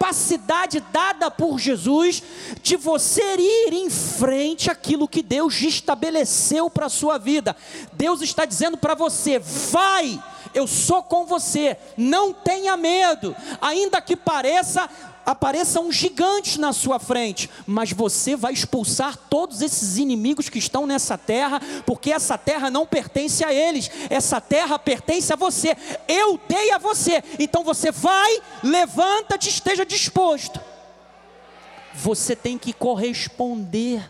dada 0.92 1.30
por 1.30 1.60
Jesus 1.60 2.24
de 2.62 2.76
você 2.76 3.36
ir 3.38 3.74
em 3.74 3.90
frente 3.90 4.70
àquilo 4.72 5.08
que 5.08 5.22
Deus 5.22 5.62
estabeleceu 5.62 6.70
para 6.70 6.88
a 6.88 6.90
sua 6.90 7.18
vida. 7.18 7.56
Deus 7.94 8.22
está 8.22 8.46
dizendo 8.46 8.78
para 8.78 8.96
você: 8.96 9.40
vai, 9.40 10.22
eu 10.54 10.68
sou 10.68 11.04
com 11.04 11.26
você, 11.26 11.78
não 11.98 12.34
tenha 12.34 12.76
medo, 12.76 13.36
ainda 13.62 14.02
que 14.02 14.16
pareça 14.16 14.90
apareçam 15.26 15.92
gigantes 15.92 16.58
na 16.58 16.74
sua 16.74 17.00
frente, 17.00 17.50
mas 17.66 17.92
você 17.92 18.36
vai 18.36 18.54
expulsar 18.54 19.18
todos 19.30 19.62
esses 19.62 19.98
inimigos 19.98 20.50
que 20.50 20.60
estão 20.60 20.86
nessa 20.86 21.18
terra, 21.18 21.62
porque 21.86 22.12
essa 22.12 22.38
terra 22.38 22.70
não 22.70 22.86
pertence 22.86 23.44
a 23.44 23.54
eles, 23.54 23.90
essa 24.10 24.42
terra 24.42 24.78
pertence 24.80 25.32
a 25.32 25.36
você. 25.36 25.76
Eu 26.08 26.40
dei 26.48 26.72
a 26.72 26.78
você, 26.78 27.24
então 27.40 27.64
você 27.64 27.92
vai, 27.92 28.42
levanta-te, 28.64 29.50
esteja 29.50 29.86
disposto. 29.86 30.60
Você 31.94 32.36
tem 32.36 32.58
que 32.58 32.74
corresponder 32.74 34.10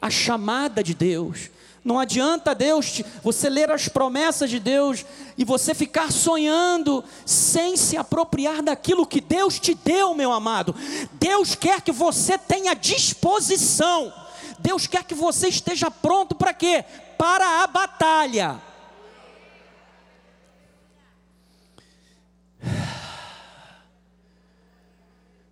à 0.00 0.10
chamada 0.10 0.82
de 0.82 0.94
Deus. 0.94 1.50
Não 1.86 2.00
adianta 2.00 2.52
Deus, 2.52 3.00
você 3.22 3.48
ler 3.48 3.70
as 3.70 3.86
promessas 3.86 4.50
de 4.50 4.58
Deus 4.58 5.06
e 5.38 5.44
você 5.44 5.72
ficar 5.72 6.10
sonhando 6.10 7.04
sem 7.24 7.76
se 7.76 7.96
apropriar 7.96 8.60
daquilo 8.60 9.06
que 9.06 9.20
Deus 9.20 9.60
te 9.60 9.72
deu, 9.72 10.12
meu 10.12 10.32
amado. 10.32 10.74
Deus 11.12 11.54
quer 11.54 11.80
que 11.80 11.92
você 11.92 12.36
tenha 12.36 12.74
disposição. 12.74 14.12
Deus 14.58 14.88
quer 14.88 15.04
que 15.04 15.14
você 15.14 15.46
esteja 15.46 15.88
pronto 15.88 16.34
para 16.34 16.52
quê? 16.52 16.84
Para 17.16 17.62
a 17.62 17.68
batalha. 17.68 18.60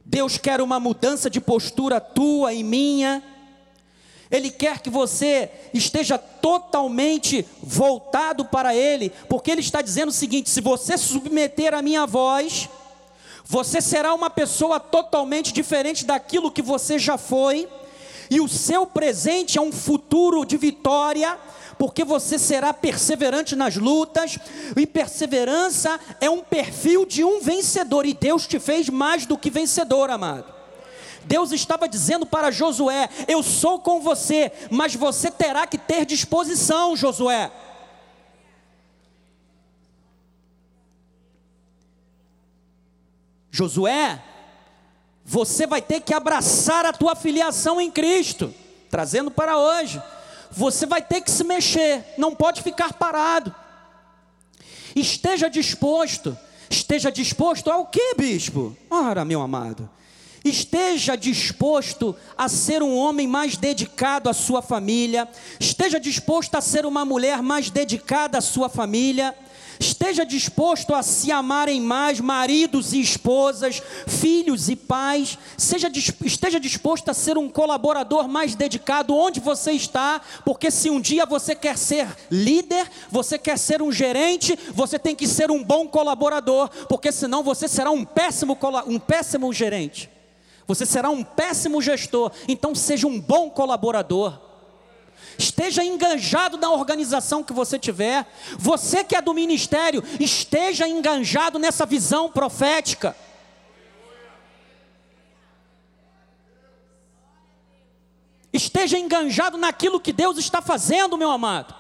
Deus 0.05 0.37
quer 0.37 0.61
uma 0.61 0.81
mudança 0.81 1.31
de 1.31 1.41
postura 1.41 2.01
tua 2.01 2.53
e 2.53 2.65
minha 2.65 3.23
ele 4.35 4.51
quer 4.51 4.81
que 4.81 4.91
você 4.91 5.49
esteja 5.73 6.19
totalmente 6.19 7.47
voltado 7.63 8.45
para 8.45 8.75
Ele, 8.75 9.13
porque 9.29 9.49
Ele 9.49 9.61
está 9.61 9.81
dizendo 9.81 10.09
o 10.09 10.13
seguinte: 10.13 10.51
se 10.51 10.61
você 10.61 10.99
submeter 10.99 11.73
a 11.73 11.81
minha 11.81 12.05
voz, 12.05 12.69
você 13.45 13.81
será 13.81 14.13
uma 14.13 14.29
pessoa 14.29 14.81
totalmente 14.81 15.53
diferente 15.53 16.05
daquilo 16.05 16.51
que 16.51 16.63
você 16.63 16.99
já 16.99 17.17
foi, 17.17 17.69
e 18.29 18.41
o 18.41 18.49
seu 18.49 18.85
presente 18.85 19.57
é 19.57 19.61
um 19.61 19.71
futuro 19.71 20.45
de 20.45 20.57
vitória, 20.57 21.39
porque 21.79 22.03
você 22.03 22.37
será 22.37 22.75
perseverante 22.75 23.55
nas 23.55 23.77
lutas, 23.77 24.37
e 24.77 24.85
perseverança 24.85 26.01
é 26.21 26.29
um 26.29 26.41
perfil 26.41 27.07
de 27.07 27.23
um 27.23 27.41
vencedor, 27.41 28.05
e 28.05 28.13
Deus 28.13 28.49
te 28.49 28.59
fez 28.59 28.89
mais 28.89 29.27
do 29.27 29.39
que 29.39 29.49
vencedor, 29.49 30.11
amado. 30.11 30.64
Deus 31.27 31.53
estava 31.53 31.89
dizendo 31.89 32.27
para 32.27 32.51
Josué: 32.51 33.09
Eu 33.27 33.43
sou 33.43 33.79
com 33.79 34.01
você, 34.01 34.53
mas 34.71 34.95
você 34.95 35.31
terá 35.31 35.67
que 35.67 35.79
ter 35.79 36.05
disposição, 36.05 36.97
Josué. 36.97 37.51
Josué, 43.51 44.21
você 45.25 45.67
vai 45.67 45.81
ter 45.81 46.01
que 46.01 46.13
abraçar 46.13 46.85
a 46.85 46.93
tua 46.93 47.15
filiação 47.15 47.81
em 47.81 47.91
Cristo, 47.91 48.53
trazendo 48.91 49.31
para 49.31 49.57
hoje. 49.57 50.03
Você 50.51 50.87
vai 50.87 51.01
ter 51.01 51.21
que 51.21 51.31
se 51.31 51.45
mexer, 51.45 52.05
não 52.19 52.35
pode 52.35 52.63
ficar 52.63 52.93
parado. 52.95 53.55
Esteja 54.95 55.49
disposto. 55.49 56.37
Esteja 56.71 57.11
disposto 57.11 57.71
ao 57.71 57.87
que, 57.87 58.15
bispo? 58.17 58.77
Ora, 58.91 59.25
meu 59.25 59.41
amado, 59.41 59.89
esteja 60.45 61.17
disposto 61.17 62.15
a 62.37 62.49
ser 62.49 62.83
um 62.83 62.95
homem 62.95 63.27
mais 63.27 63.57
dedicado 63.57 64.29
à 64.29 64.35
sua 64.35 64.61
família, 64.61 65.27
esteja 65.59 65.99
disposto 65.99 66.55
a 66.55 66.61
ser 66.61 66.85
uma 66.85 67.05
mulher 67.05 67.43
mais 67.43 67.71
dedicada 67.71 68.39
à 68.39 68.41
sua 68.43 68.69
família, 68.69 69.35
esteja 69.81 70.25
disposto 70.25 70.95
a 70.95 71.03
se 71.03 71.33
amarem 71.33 71.81
mais, 71.81 72.21
maridos 72.21 72.93
e 72.93 73.01
esposas, 73.01 73.83
filhos 74.07 74.69
e 74.69 74.77
pais, 74.77 75.39
seja, 75.57 75.91
esteja 76.25 76.61
disposto 76.61 77.09
a 77.09 77.15
ser 77.15 77.39
um 77.39 77.49
colaborador 77.49 78.29
mais 78.29 78.55
dedicado 78.55 79.17
onde 79.17 79.41
você 79.41 79.73
está, 79.73 80.21
porque 80.45 80.71
se 80.71 80.91
um 80.91 81.01
dia 81.01 81.27
você 81.27 81.55
quer 81.55 81.79
ser 81.79 82.07
líder, 82.31 82.87
você 83.11 83.39
quer 83.39 83.59
ser 83.59 83.83
um 83.83 83.91
gerente, 83.91 84.59
você 84.73 84.99
tem 84.99 85.15
que 85.17 85.27
ser 85.27 85.51
um 85.51 85.63
bom 85.63 85.89
colaborador, 85.89 86.69
porque 86.89 87.11
senão 87.11 87.43
você 87.43 87.67
será 87.67 87.91
um 87.91 88.05
péssimo, 88.05 88.57
um 88.87 88.99
péssimo 88.99 89.53
gerente. 89.53 90.14
Você 90.67 90.87
será 90.87 91.11
um 91.11 91.23
péssimo 91.23 91.83
gestor, 91.83 92.33
então 92.49 92.75
seja 92.75 93.07
um 93.07 93.21
bom 93.21 93.51
colaborador. 93.51 94.39
Esteja 95.39 95.85
enganjado 95.85 96.57
na 96.57 96.71
organização 96.71 97.43
que 97.43 97.53
você 97.53 97.79
tiver. 97.79 98.27
Você 98.57 99.03
que 99.03 99.17
é 99.17 99.21
do 99.21 99.35
ministério, 99.35 100.03
esteja 100.21 100.89
enganjado 100.89 101.59
nessa 101.59 101.85
visão 101.85 102.31
profética. 102.31 103.17
Esteja 108.53 108.97
enganjado 108.97 109.59
naquilo 109.59 110.01
que 110.01 110.13
Deus 110.13 110.39
está 110.39 110.63
fazendo, 110.63 111.19
meu 111.19 111.31
amado. 111.31 111.75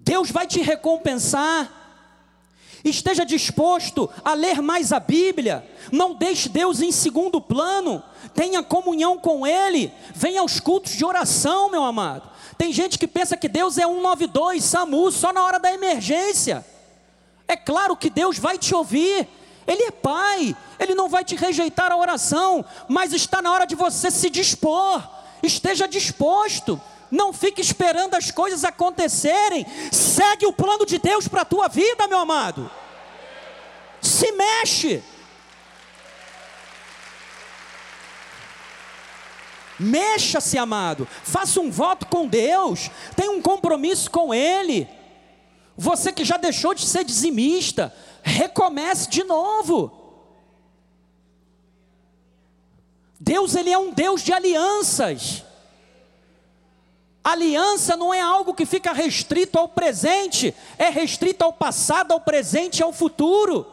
Deus 0.00 0.30
vai 0.30 0.46
te 0.46 0.60
recompensar 0.62 1.85
esteja 2.90 3.24
disposto 3.24 4.08
a 4.24 4.34
ler 4.34 4.62
mais 4.62 4.92
a 4.92 5.00
Bíblia, 5.00 5.66
não 5.90 6.14
deixe 6.14 6.48
Deus 6.48 6.80
em 6.80 6.92
segundo 6.92 7.40
plano, 7.40 8.02
tenha 8.34 8.62
comunhão 8.62 9.18
com 9.18 9.46
Ele, 9.46 9.92
venha 10.14 10.40
aos 10.40 10.60
cultos 10.60 10.92
de 10.92 11.04
oração, 11.04 11.70
meu 11.70 11.82
amado. 11.84 12.30
Tem 12.56 12.72
gente 12.72 12.98
que 12.98 13.06
pensa 13.06 13.36
que 13.36 13.48
Deus 13.48 13.76
é 13.76 13.86
192, 13.86 14.64
SAMU, 14.64 15.10
só 15.10 15.32
na 15.32 15.44
hora 15.44 15.58
da 15.58 15.72
emergência. 15.72 16.64
É 17.46 17.56
claro 17.56 17.96
que 17.96 18.10
Deus 18.10 18.38
vai 18.38 18.58
te 18.58 18.74
ouvir, 18.74 19.28
Ele 19.66 19.84
é 19.84 19.90
Pai, 19.90 20.56
Ele 20.78 20.94
não 20.94 21.08
vai 21.08 21.24
te 21.24 21.36
rejeitar 21.36 21.92
a 21.92 21.96
oração, 21.96 22.64
mas 22.88 23.12
está 23.12 23.42
na 23.42 23.52
hora 23.52 23.66
de 23.66 23.74
você 23.74 24.10
se 24.10 24.30
dispor, 24.30 25.02
esteja 25.42 25.86
disposto. 25.86 26.80
Não 27.10 27.32
fique 27.32 27.60
esperando 27.60 28.14
as 28.14 28.30
coisas 28.30 28.64
acontecerem. 28.64 29.66
Segue 29.92 30.46
o 30.46 30.52
plano 30.52 30.84
de 30.84 30.98
Deus 30.98 31.28
para 31.28 31.42
a 31.42 31.46
tua 31.46 31.68
vida, 31.68 32.08
meu 32.08 32.18
amado. 32.18 32.70
Se 34.00 34.32
mexe. 34.32 35.02
Mexa-se, 39.78 40.56
amado. 40.56 41.06
Faça 41.22 41.60
um 41.60 41.70
voto 41.70 42.06
com 42.06 42.26
Deus. 42.26 42.90
Tenha 43.14 43.30
um 43.30 43.42
compromisso 43.42 44.10
com 44.10 44.32
Ele. 44.32 44.88
Você 45.76 46.12
que 46.12 46.24
já 46.24 46.36
deixou 46.38 46.72
de 46.74 46.86
ser 46.86 47.04
dizimista, 47.04 47.94
recomece 48.22 49.08
de 49.08 49.22
novo. 49.22 49.92
Deus, 53.20 53.54
Ele 53.54 53.70
é 53.70 53.78
um 53.78 53.92
Deus 53.92 54.22
de 54.22 54.32
alianças. 54.32 55.44
Aliança 57.26 57.96
não 57.96 58.14
é 58.14 58.20
algo 58.20 58.54
que 58.54 58.64
fica 58.64 58.92
restrito 58.92 59.58
ao 59.58 59.66
presente, 59.66 60.54
é 60.78 60.88
restrito 60.90 61.42
ao 61.42 61.52
passado, 61.52 62.12
ao 62.12 62.20
presente 62.20 62.78
e 62.78 62.82
ao 62.84 62.92
futuro. 62.92 63.66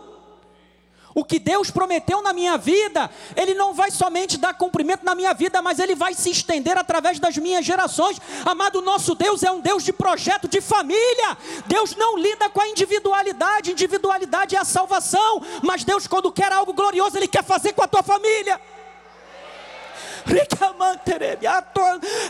O 1.13 1.23
que 1.23 1.37
Deus 1.37 1.69
prometeu 1.69 2.19
na 2.23 2.33
minha 2.33 2.57
vida, 2.57 3.11
Ele 3.35 3.53
não 3.53 3.71
vai 3.71 3.91
somente 3.91 4.39
dar 4.39 4.55
cumprimento 4.55 5.05
na 5.05 5.13
minha 5.13 5.35
vida, 5.35 5.61
mas 5.61 5.77
Ele 5.77 5.93
vai 5.93 6.15
se 6.15 6.31
estender 6.31 6.79
através 6.79 7.19
das 7.19 7.37
minhas 7.37 7.63
gerações. 7.63 8.19
Amado, 8.43 8.81
nosso 8.81 9.13
Deus 9.13 9.43
é 9.43 9.51
um 9.51 9.59
Deus 9.59 9.83
de 9.83 9.93
projeto 9.93 10.47
de 10.47 10.59
família. 10.59 11.37
Deus 11.67 11.95
não 11.95 12.17
lida 12.17 12.49
com 12.49 12.59
a 12.59 12.67
individualidade, 12.67 13.71
individualidade 13.71 14.55
é 14.55 14.59
a 14.59 14.65
salvação. 14.65 15.43
Mas 15.61 15.83
Deus, 15.83 16.07
quando 16.07 16.31
quer 16.31 16.51
algo 16.51 16.73
glorioso, 16.73 17.17
Ele 17.17 17.27
quer 17.27 17.43
fazer 17.43 17.73
com 17.73 17.83
a 17.83 17.87
tua 17.87 18.01
família. 18.01 18.59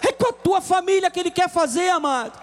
É 0.02 0.12
com 0.12 0.28
a 0.30 0.34
tua 0.34 0.62
família 0.62 1.12
que 1.12 1.20
Ele 1.20 1.32
quer 1.32 1.50
fazer, 1.50 1.90
amado. 1.90 2.40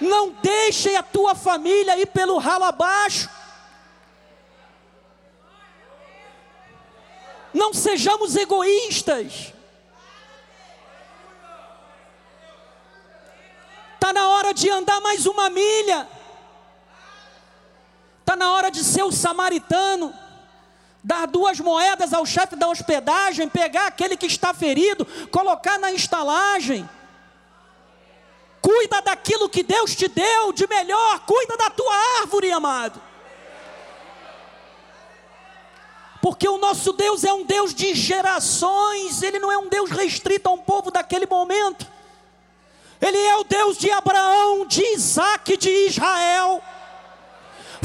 Não 0.00 0.30
deixe 0.30 0.94
a 0.94 1.02
tua 1.02 1.34
família 1.34 1.98
ir 1.98 2.06
pelo 2.06 2.38
ralo 2.38 2.64
abaixo. 2.64 3.28
Não 7.52 7.72
sejamos 7.72 8.36
egoístas. 8.36 9.52
Está 13.94 14.12
na 14.12 14.28
hora 14.28 14.54
de 14.54 14.70
andar 14.70 15.00
mais 15.00 15.26
uma 15.26 15.50
milha. 15.50 16.08
Está 18.20 18.36
na 18.36 18.52
hora 18.52 18.70
de 18.70 18.84
ser 18.84 19.02
o 19.02 19.10
samaritano. 19.10 20.14
Dar 21.02 21.26
duas 21.26 21.60
moedas 21.60 22.12
ao 22.12 22.26
chefe 22.26 22.56
da 22.56 22.68
hospedagem, 22.68 23.48
pegar 23.48 23.86
aquele 23.86 24.16
que 24.16 24.26
está 24.26 24.52
ferido, 24.52 25.06
colocar 25.30 25.78
na 25.78 25.92
estalagem. 25.92 26.88
Cuida 28.60 29.00
daquilo 29.00 29.48
que 29.48 29.62
Deus 29.62 29.94
te 29.94 30.08
deu 30.08 30.52
de 30.52 30.66
melhor, 30.66 31.20
cuida 31.20 31.56
da 31.56 31.70
tua 31.70 31.94
árvore, 32.20 32.50
amado. 32.50 33.00
Porque 36.20 36.48
o 36.48 36.58
nosso 36.58 36.92
Deus 36.92 37.22
é 37.24 37.32
um 37.32 37.44
Deus 37.44 37.72
de 37.72 37.94
gerações, 37.94 39.22
ele 39.22 39.38
não 39.38 39.52
é 39.52 39.56
um 39.56 39.68
Deus 39.68 39.90
restrito 39.90 40.48
a 40.48 40.52
um 40.52 40.58
povo 40.58 40.90
daquele 40.90 41.26
momento. 41.26 41.86
Ele 43.00 43.16
é 43.16 43.36
o 43.36 43.44
Deus 43.44 43.78
de 43.78 43.90
Abraão, 43.90 44.66
de 44.66 44.82
Isaac, 44.94 45.56
de 45.56 45.70
Israel. 45.86 46.60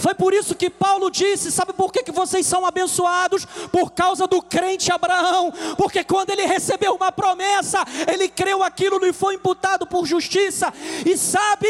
Foi 0.03 0.13
por 0.13 0.33
isso 0.33 0.53
que 0.53 0.69
Paulo 0.69 1.09
disse: 1.09 1.49
sabe 1.49 1.71
por 1.71 1.89
que, 1.89 2.03
que 2.03 2.11
vocês 2.11 2.45
são 2.45 2.65
abençoados? 2.65 3.45
Por 3.71 3.91
causa 3.91 4.27
do 4.27 4.41
crente 4.41 4.91
Abraão, 4.91 5.53
porque 5.77 6.03
quando 6.03 6.31
ele 6.31 6.45
recebeu 6.45 6.93
uma 6.93 7.09
promessa, 7.09 7.85
ele 8.11 8.27
creu 8.27 8.61
aquilo 8.61 8.97
lhe 8.97 9.13
foi 9.13 9.35
imputado 9.35 9.87
por 9.87 10.05
justiça, 10.05 10.73
e 11.05 11.15
sabe, 11.15 11.69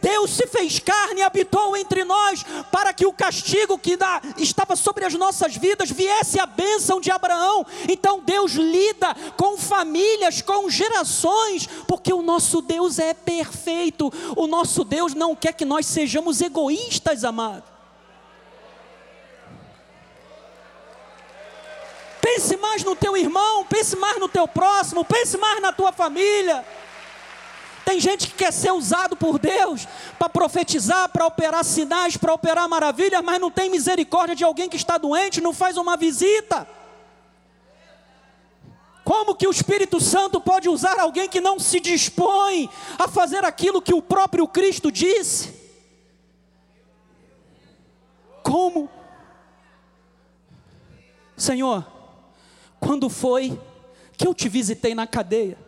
Deus 0.00 0.30
se 0.30 0.46
fez 0.46 0.78
carne 0.78 1.20
e 1.20 1.22
habitou 1.22 1.76
entre 1.76 2.02
nós, 2.02 2.46
para 2.72 2.94
que 2.94 3.04
o 3.04 3.12
castigo 3.12 3.78
que 3.78 3.98
estava 4.38 4.74
sobre 4.74 5.04
as 5.04 5.12
nossas 5.12 5.54
vidas 5.54 5.90
viesse 5.90 6.40
a 6.40 6.46
bênção 6.46 6.98
de 6.98 7.10
Abraão. 7.10 7.66
Então 7.90 8.22
Deus 8.24 8.52
lida 8.52 9.14
com 9.36 9.58
famílias, 9.58 10.40
com 10.40 10.70
gerações, 10.70 11.68
porque 11.86 12.10
o 12.10 12.22
nosso 12.22 12.62
Deus 12.62 12.98
é 12.98 13.12
perfeito, 13.12 14.10
o 14.34 14.46
nosso 14.46 14.82
Deus 14.82 15.12
não 15.12 15.36
quer 15.36 15.52
que 15.52 15.66
nós 15.66 15.84
sejamos 15.84 16.40
egoístas, 16.40 17.22
amados. 17.22 17.65
Pense 22.26 22.56
mais 22.56 22.82
no 22.82 22.96
teu 22.96 23.16
irmão, 23.16 23.64
pense 23.66 23.94
mais 23.94 24.18
no 24.18 24.28
teu 24.28 24.48
próximo, 24.48 25.04
pense 25.04 25.38
mais 25.38 25.62
na 25.62 25.72
tua 25.72 25.92
família. 25.92 26.66
Tem 27.84 28.00
gente 28.00 28.26
que 28.26 28.34
quer 28.34 28.52
ser 28.52 28.72
usado 28.72 29.16
por 29.16 29.38
Deus 29.38 29.86
para 30.18 30.28
profetizar, 30.28 31.08
para 31.08 31.24
operar 31.24 31.64
sinais, 31.64 32.16
para 32.16 32.34
operar 32.34 32.68
maravilhas, 32.68 33.22
mas 33.22 33.40
não 33.40 33.48
tem 33.48 33.70
misericórdia 33.70 34.34
de 34.34 34.42
alguém 34.42 34.68
que 34.68 34.74
está 34.74 34.98
doente, 34.98 35.40
não 35.40 35.52
faz 35.52 35.76
uma 35.76 35.96
visita. 35.96 36.68
Como 39.04 39.36
que 39.36 39.46
o 39.46 39.52
Espírito 39.52 40.00
Santo 40.00 40.40
pode 40.40 40.68
usar 40.68 40.98
alguém 40.98 41.28
que 41.28 41.40
não 41.40 41.60
se 41.60 41.78
dispõe 41.78 42.68
a 42.98 43.06
fazer 43.06 43.44
aquilo 43.44 43.80
que 43.80 43.94
o 43.94 44.02
próprio 44.02 44.48
Cristo 44.48 44.90
disse? 44.90 45.54
Como? 48.42 48.90
Senhor, 51.36 51.95
quando 52.80 53.08
foi 53.08 53.58
que 54.16 54.26
eu 54.26 54.34
te 54.34 54.48
visitei 54.48 54.94
na 54.94 55.06
cadeia? 55.06 55.58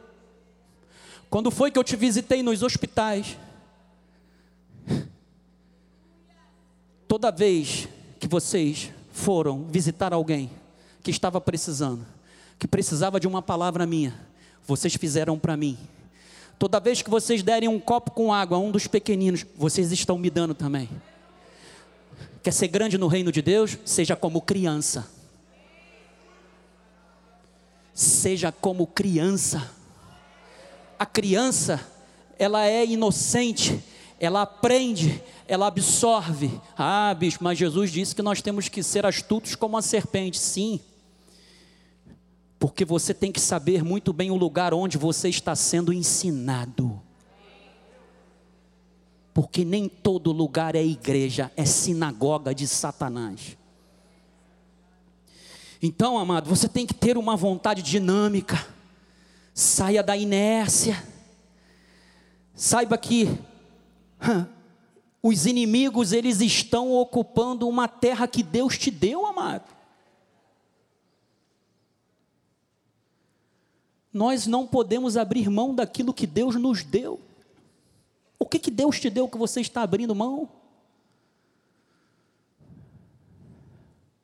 Quando 1.30 1.50
foi 1.50 1.70
que 1.70 1.78
eu 1.78 1.84
te 1.84 1.96
visitei 1.96 2.42
nos 2.42 2.62
hospitais? 2.62 3.36
Toda 7.06 7.30
vez 7.30 7.88
que 8.18 8.28
vocês 8.28 8.90
foram 9.12 9.64
visitar 9.64 10.12
alguém 10.12 10.50
que 11.02 11.10
estava 11.10 11.40
precisando, 11.40 12.06
que 12.58 12.68
precisava 12.68 13.20
de 13.20 13.26
uma 13.26 13.42
palavra 13.42 13.86
minha, 13.86 14.14
vocês 14.66 14.94
fizeram 14.94 15.38
para 15.38 15.56
mim. 15.56 15.78
Toda 16.58 16.80
vez 16.80 17.02
que 17.02 17.10
vocês 17.10 17.42
derem 17.42 17.68
um 17.68 17.78
copo 17.78 18.10
com 18.10 18.32
água 18.32 18.56
a 18.56 18.60
um 18.60 18.70
dos 18.70 18.86
pequeninos, 18.86 19.46
vocês 19.56 19.92
estão 19.92 20.18
me 20.18 20.28
dando 20.28 20.54
também. 20.54 20.88
Quer 22.42 22.52
ser 22.52 22.68
grande 22.68 22.98
no 22.98 23.06
reino 23.06 23.30
de 23.30 23.40
Deus? 23.40 23.78
Seja 23.84 24.16
como 24.16 24.40
criança 24.40 25.17
seja 27.98 28.52
como 28.52 28.86
criança. 28.86 29.68
A 30.96 31.04
criança, 31.04 31.80
ela 32.38 32.64
é 32.64 32.86
inocente, 32.86 33.82
ela 34.20 34.42
aprende, 34.42 35.20
ela 35.48 35.66
absorve. 35.66 36.60
Ah, 36.76 37.12
bicho, 37.12 37.38
mas 37.40 37.58
Jesus 37.58 37.90
disse 37.90 38.14
que 38.14 38.22
nós 38.22 38.40
temos 38.40 38.68
que 38.68 38.84
ser 38.84 39.04
astutos 39.04 39.56
como 39.56 39.76
a 39.76 39.82
serpente. 39.82 40.38
Sim, 40.38 40.78
porque 42.56 42.84
você 42.84 43.12
tem 43.12 43.32
que 43.32 43.40
saber 43.40 43.82
muito 43.82 44.12
bem 44.12 44.30
o 44.30 44.36
lugar 44.36 44.72
onde 44.72 44.96
você 44.96 45.28
está 45.28 45.56
sendo 45.56 45.92
ensinado. 45.92 47.02
Porque 49.34 49.64
nem 49.64 49.88
todo 49.88 50.30
lugar 50.30 50.76
é 50.76 50.84
igreja, 50.84 51.50
é 51.56 51.64
sinagoga 51.64 52.54
de 52.54 52.68
Satanás. 52.68 53.58
Então, 55.80 56.18
amado, 56.18 56.48
você 56.48 56.68
tem 56.68 56.86
que 56.86 56.94
ter 56.94 57.16
uma 57.16 57.36
vontade 57.36 57.82
dinâmica. 57.82 58.66
Saia 59.54 60.02
da 60.02 60.16
inércia. 60.16 61.02
Saiba 62.54 62.98
que 62.98 63.28
os 65.22 65.46
inimigos 65.46 66.12
eles 66.12 66.40
estão 66.40 66.92
ocupando 66.92 67.68
uma 67.68 67.86
terra 67.86 68.26
que 68.26 68.42
Deus 68.42 68.76
te 68.76 68.90
deu, 68.90 69.24
amado. 69.24 69.76
Nós 74.12 74.46
não 74.46 74.66
podemos 74.66 75.16
abrir 75.16 75.48
mão 75.48 75.74
daquilo 75.74 76.12
que 76.12 76.26
Deus 76.26 76.56
nos 76.56 76.82
deu. 76.82 77.20
O 78.38 78.46
que, 78.46 78.58
que 78.58 78.70
Deus 78.70 78.98
te 78.98 79.10
deu 79.10 79.28
que 79.28 79.38
você 79.38 79.60
está 79.60 79.82
abrindo 79.82 80.14
mão? 80.14 80.48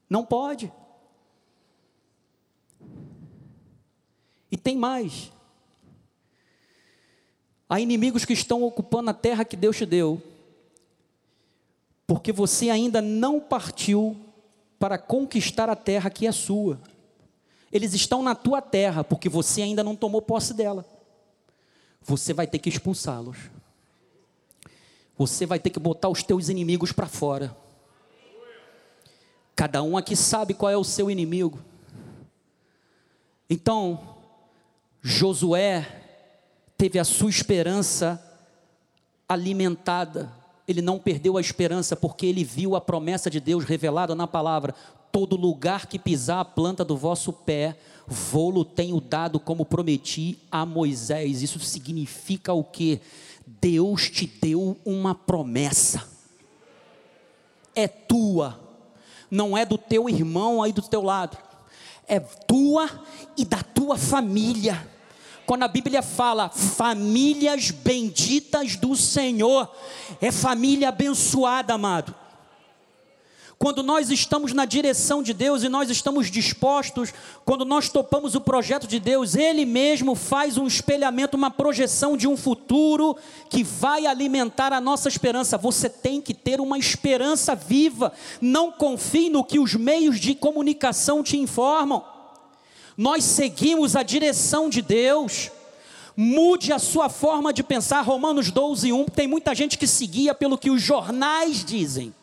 Não 0.09 0.25
pode. 0.25 0.73
E 4.55 4.57
tem 4.57 4.77
mais. 4.77 5.33
Há 7.69 7.81
inimigos 7.81 8.25
que 8.25 8.33
estão 8.33 8.63
ocupando 8.63 9.11
a 9.11 9.13
terra 9.13 9.45
que 9.45 9.57
Deus 9.57 9.77
te 9.77 9.85
deu, 9.85 10.23
porque 12.07 12.31
você 12.31 12.71
ainda 12.71 13.03
não 13.03 13.41
partiu 13.41 14.17
para 14.79 14.97
conquistar 14.97 15.69
a 15.69 15.75
terra 15.75 16.09
que 16.09 16.25
é 16.25 16.31
sua. 16.31 16.81
Eles 17.73 17.95
estão 17.95 18.23
na 18.23 18.37
tua 18.37 18.63
terra, 18.63 19.03
porque 19.03 19.29
você 19.29 19.61
ainda 19.61 19.83
não 19.83 19.97
tomou 19.97 20.23
posse 20.23 20.55
dela. 20.55 20.87
Você 22.01 22.33
vai 22.33 22.47
ter 22.47 22.61
que 22.61 22.69
expulsá-los. 22.69 23.37
Você 25.19 25.47
vai 25.47 25.59
ter 25.59 25.71
que 25.71 25.81
botar 25.81 26.09
os 26.09 26.23
teus 26.23 26.49
inimigos 26.49 26.93
para 26.93 27.09
fora. 27.09 27.57
Cada 29.57 29.83
um 29.83 29.97
aqui 29.97 30.15
sabe 30.15 30.55
qual 30.55 30.71
é 30.71 30.77
o 30.77 30.85
seu 30.85 31.11
inimigo. 31.11 31.59
Então, 33.51 34.14
Josué 35.07 35.87
teve 36.79 36.99
a 36.99 37.05
sua 37.05 37.29
esperança 37.29 38.19
alimentada. 39.29 40.33
Ele 40.67 40.81
não 40.81 40.99
perdeu 40.99 41.37
a 41.37 41.43
esperança 41.43 41.95
porque 41.95 42.25
ele 42.25 42.43
viu 42.43 42.75
a 42.75 42.81
promessa 42.81 43.29
de 43.29 43.39
Deus 43.39 43.65
revelada 43.65 44.15
na 44.15 44.27
palavra: 44.27 44.75
todo 45.13 45.37
lugar 45.37 45.87
que 45.87 45.99
pisar 45.99 46.41
a 46.41 46.45
planta 46.45 46.83
do 46.83 46.97
vosso 46.97 47.35
pé, 47.35 47.77
vou-lo 48.07 48.65
tenho 48.65 48.99
dado 48.99 49.39
como 49.39 49.67
prometi 49.67 50.39
a 50.51 50.65
Moisés. 50.65 51.43
Isso 51.43 51.61
significa 51.61 52.55
o 52.55 52.65
que? 52.65 52.99
Deus 53.47 54.09
te 54.09 54.27
deu 54.27 54.75
uma 54.87 55.15
promessa. 55.15 56.09
É 57.75 57.87
tua, 57.87 58.59
não 59.31 59.55
é 59.55 59.67
do 59.67 59.77
teu 59.77 60.09
irmão 60.09 60.63
aí 60.63 60.73
do 60.73 60.81
teu 60.81 61.03
lado. 61.03 61.37
É 62.09 62.19
tua 62.21 62.89
e 63.37 63.45
da 63.45 63.63
tua 63.63 63.99
família 63.99 64.94
quando 65.47 65.63
a 65.63 65.69
Bíblia 65.69 66.03
fala 66.03 66.49
famílias 66.49 67.71
benditas 67.71 68.77
do 68.77 68.97
Senhor, 68.97 69.71
é 70.21 70.31
família 70.31 70.89
abençoada, 70.89 71.75
amado. 71.75 72.15
Quando 73.59 73.83
nós 73.83 74.11
estamos 74.11 74.53
na 74.53 74.65
direção 74.65 75.23
de 75.23 75.33
Deus 75.33 75.63
e 75.63 75.69
nós 75.69 75.89
estamos 75.89 76.31
dispostos, 76.31 77.15
quando 77.45 77.65
nós 77.65 77.89
topamos 77.89 78.35
o 78.35 78.41
projeto 78.41 78.87
de 78.87 78.99
Deus, 78.99 79.35
Ele 79.37 79.65
mesmo 79.65 80.15
faz 80.15 80.59
um 80.59 80.67
espelhamento, 80.67 81.37
uma 81.37 81.51
projeção 81.51 82.17
de 82.17 82.27
um 82.27 82.37
futuro 82.37 83.17
que 83.49 83.63
vai 83.63 84.07
alimentar 84.07 84.73
a 84.73 84.81
nossa 84.81 85.09
esperança. 85.09 85.57
Você 85.57 85.89
tem 85.89 86.21
que 86.21 86.35
ter 86.35 86.61
uma 86.61 86.79
esperança 86.79 87.55
viva. 87.55 88.13
Não 88.41 88.73
confie 88.73 89.31
no 89.31 89.45
que 89.45 89.59
os 89.59 89.75
meios 89.75 90.19
de 90.21 90.35
comunicação 90.35 91.23
te 91.23 91.39
informam 91.39 92.14
nós 92.97 93.25
seguimos 93.25 93.97
a 93.97 94.03
direção 94.03 94.69
de 94.69 94.81
Deus. 94.81 95.51
Mude 96.17 96.73
a 96.73 96.79
sua 96.79 97.09
forma 97.09 97.53
de 97.53 97.63
pensar. 97.63 98.03
Romanos 98.03 98.51
12, 98.51 98.93
1. 98.93 99.07
Tem 99.07 99.27
muita 99.27 99.55
gente 99.55 99.77
que 99.77 99.87
seguia 99.87 100.35
pelo 100.35 100.57
que 100.57 100.71
os 100.71 100.81
jornais 100.81 101.65
dizem. 101.65 102.15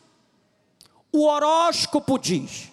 O 1.12 1.26
horóscopo 1.26 2.18
diz. 2.18 2.70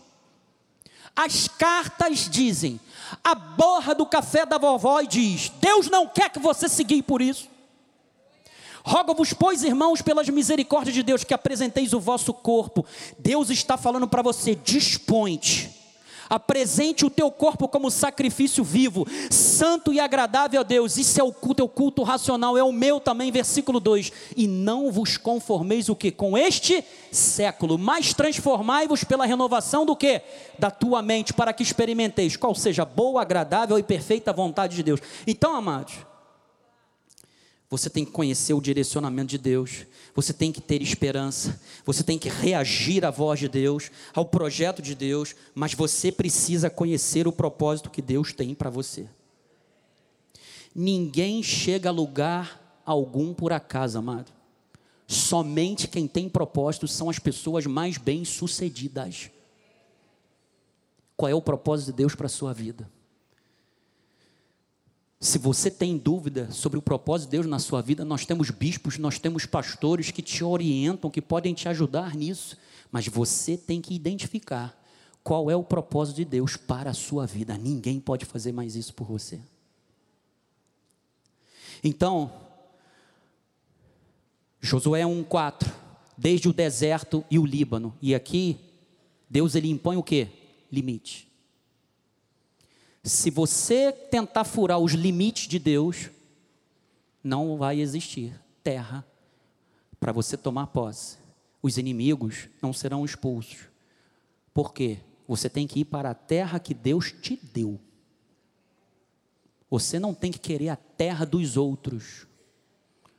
As 1.16 1.48
cartas 1.50 2.30
dizem. 2.30 2.80
A 3.22 3.36
borra 3.36 3.94
do 3.94 4.06
café 4.06 4.46
da 4.46 4.58
vovó 4.58 5.02
diz: 5.02 5.52
Deus 5.60 5.90
não 5.90 6.08
quer 6.08 6.30
que 6.30 6.40
você 6.40 6.70
siga 6.70 7.02
por 7.04 7.22
isso. 7.22 7.50
Rogo-vos, 8.82 9.34
pois, 9.34 9.62
irmãos, 9.62 10.02
pelas 10.02 10.30
misericórdias 10.30 10.96
de 10.96 11.04
Deus, 11.04 11.26
que 11.26 11.34
apresenteis 11.34 11.92
o 11.92 12.00
vosso 12.00 12.34
corpo. 12.34 12.86
Deus 13.18 13.50
está 13.50 13.78
falando 13.78 14.08
para 14.08 14.22
você: 14.22 14.56
dispõe 14.56 15.38
Apresente 16.30 17.06
o 17.06 17.10
teu 17.10 17.32
corpo 17.32 17.68
como 17.68 17.90
sacrifício 17.90 18.64
vivo, 18.64 19.08
santo 19.32 19.92
e 19.92 20.00
agradável 20.00 20.62
a 20.62 20.64
Deus. 20.64 20.98
Isso 20.98 21.20
é 21.20 21.24
o 21.24 21.32
culto, 21.32 21.62
é 21.62 21.66
o 21.66 21.70
culto 21.70 22.04
racional, 22.04 22.58
é 22.58 22.64
o 22.64 22.72
meu 22.72 23.00
também, 23.00 23.32
versículo 23.32 23.80
2. 23.80 24.12
E 24.38 24.48
não 24.48 24.92
vos 24.92 25.18
conformeis 25.18 25.90
o 25.90 25.96
que? 25.96 26.12
Com 26.12 26.38
este 26.38 26.84
século, 27.12 27.78
mas 27.78 28.14
transformai-vos 28.14 29.04
pela 29.04 29.26
renovação 29.26 29.86
do 29.86 29.96
que? 29.96 30.22
Da 30.58 30.70
tua 30.70 31.02
mente, 31.02 31.34
para 31.34 31.54
que 31.54 31.64
experimenteis 31.64 32.36
qual 32.36 32.54
seja 32.54 32.86
boa, 32.86 33.22
agradável 33.22 33.80
e 33.80 33.84
perfeita 33.84 34.32
vontade 34.32 34.76
de 34.76 34.84
Deus. 34.84 35.00
Então, 35.26 35.56
amados, 35.56 36.09
você 37.70 37.90
tem 37.90 38.04
que 38.04 38.12
conhecer 38.12 38.54
o 38.54 38.62
direcionamento 38.62 39.30
de 39.30 39.38
Deus, 39.38 39.86
você 40.16 40.34
tem 40.34 40.52
que 40.52 40.60
ter 40.60 40.82
esperança, 40.82 41.62
você 41.86 42.04
tem 42.04 42.18
que 42.18 42.28
reagir 42.28 43.06
à 43.06 43.12
voz 43.12 43.40
de 43.40 43.48
Deus, 43.48 43.92
ao 44.14 44.26
projeto 44.26 44.82
de 44.82 44.96
Deus, 44.96 45.36
mas 45.54 45.76
você 45.76 46.12
precisa 46.12 46.70
conhecer 46.70 47.28
o 47.28 47.32
propósito 47.32 47.92
que 47.92 48.02
Deus 48.02 48.34
tem 48.34 48.56
para 48.56 48.72
você. 48.72 49.08
Ninguém 50.74 51.44
chega 51.44 51.90
a 51.90 51.92
lugar 51.92 52.82
algum 52.84 53.36
por 53.36 53.54
acaso, 53.54 54.00
amado. 54.00 54.32
Somente 55.06 55.88
quem 55.88 56.08
tem 56.08 56.28
propósito 56.28 56.88
são 56.88 57.10
as 57.10 57.20
pessoas 57.20 57.68
mais 57.68 57.98
bem-sucedidas. 57.98 59.30
Qual 61.16 61.30
é 61.30 61.36
o 61.36 61.42
propósito 61.42 61.88
de 61.88 61.94
Deus 61.94 62.16
para 62.16 62.26
a 62.26 62.30
sua 62.30 62.54
vida? 62.54 62.90
Se 65.20 65.38
você 65.38 65.70
tem 65.70 65.98
dúvida 65.98 66.50
sobre 66.50 66.80
o 66.80 66.82
propósito 66.82 67.28
de 67.28 67.32
Deus 67.32 67.46
na 67.46 67.60
sua 67.60 67.82
vida, 67.82 68.06
nós 68.06 68.26
temos 68.26 68.50
bispos, 68.50 68.98
nós 68.98 69.20
temos 69.20 69.46
pastores 69.46 70.12
que 70.12 70.22
te 70.22 70.44
orientam, 70.46 71.12
que 71.12 71.22
podem 71.22 71.54
te 71.54 71.68
ajudar 71.68 72.16
nisso, 72.16 72.58
mas 72.90 73.08
você 73.08 73.58
tem 73.58 73.82
que 73.82 73.94
identificar 73.94 74.78
qual 75.22 75.52
é 75.52 75.56
o 75.56 75.64
propósito 75.64 76.16
de 76.16 76.26
Deus 76.26 76.56
para 76.56 76.92
a 76.92 76.94
sua 76.94 77.28
vida. 77.28 77.58
Ninguém 77.58 78.00
pode 78.00 78.26
fazer 78.26 78.54
mais 78.54 78.78
isso 78.78 78.94
por 78.94 79.06
você. 79.06 79.42
Então, 81.84 82.32
Josué 84.62 85.06
1:4, 85.06 85.70
desde 86.18 86.48
o 86.48 86.54
deserto 86.54 87.26
e 87.30 87.38
o 87.38 87.46
Líbano. 87.46 87.94
E 88.02 88.16
aqui 88.16 88.58
Deus 89.30 89.54
ele 89.54 89.70
impõe 89.70 89.98
o 89.98 90.04
quê? 90.04 90.30
Limite. 90.72 91.29
Se 93.10 93.32
você 93.32 93.92
tentar 93.92 94.44
furar 94.44 94.78
os 94.78 94.92
limites 94.92 95.48
de 95.48 95.58
Deus, 95.58 96.12
não 97.24 97.58
vai 97.58 97.82
existir 97.82 98.40
terra 98.64 99.04
para 100.00 100.12
você 100.12 100.38
tomar 100.38 100.68
posse. 100.68 101.18
Os 101.60 101.80
inimigos 101.80 102.48
não 102.62 102.72
serão 102.72 103.04
expulsos. 103.04 103.62
Por 104.54 104.72
quê? 104.72 105.00
Você 105.28 105.50
tem 105.50 105.66
que 105.66 105.80
ir 105.80 105.86
para 105.86 106.12
a 106.12 106.14
terra 106.14 106.60
que 106.60 106.76
Deus 106.76 107.12
te 107.12 107.36
deu. 107.52 107.80
Você 109.72 109.98
não 109.98 110.14
tem 110.14 110.32
que 110.32 110.40
querer 110.40 110.70
a 110.70 110.76
terra 110.76 111.26
dos 111.26 111.58
outros. 111.58 112.28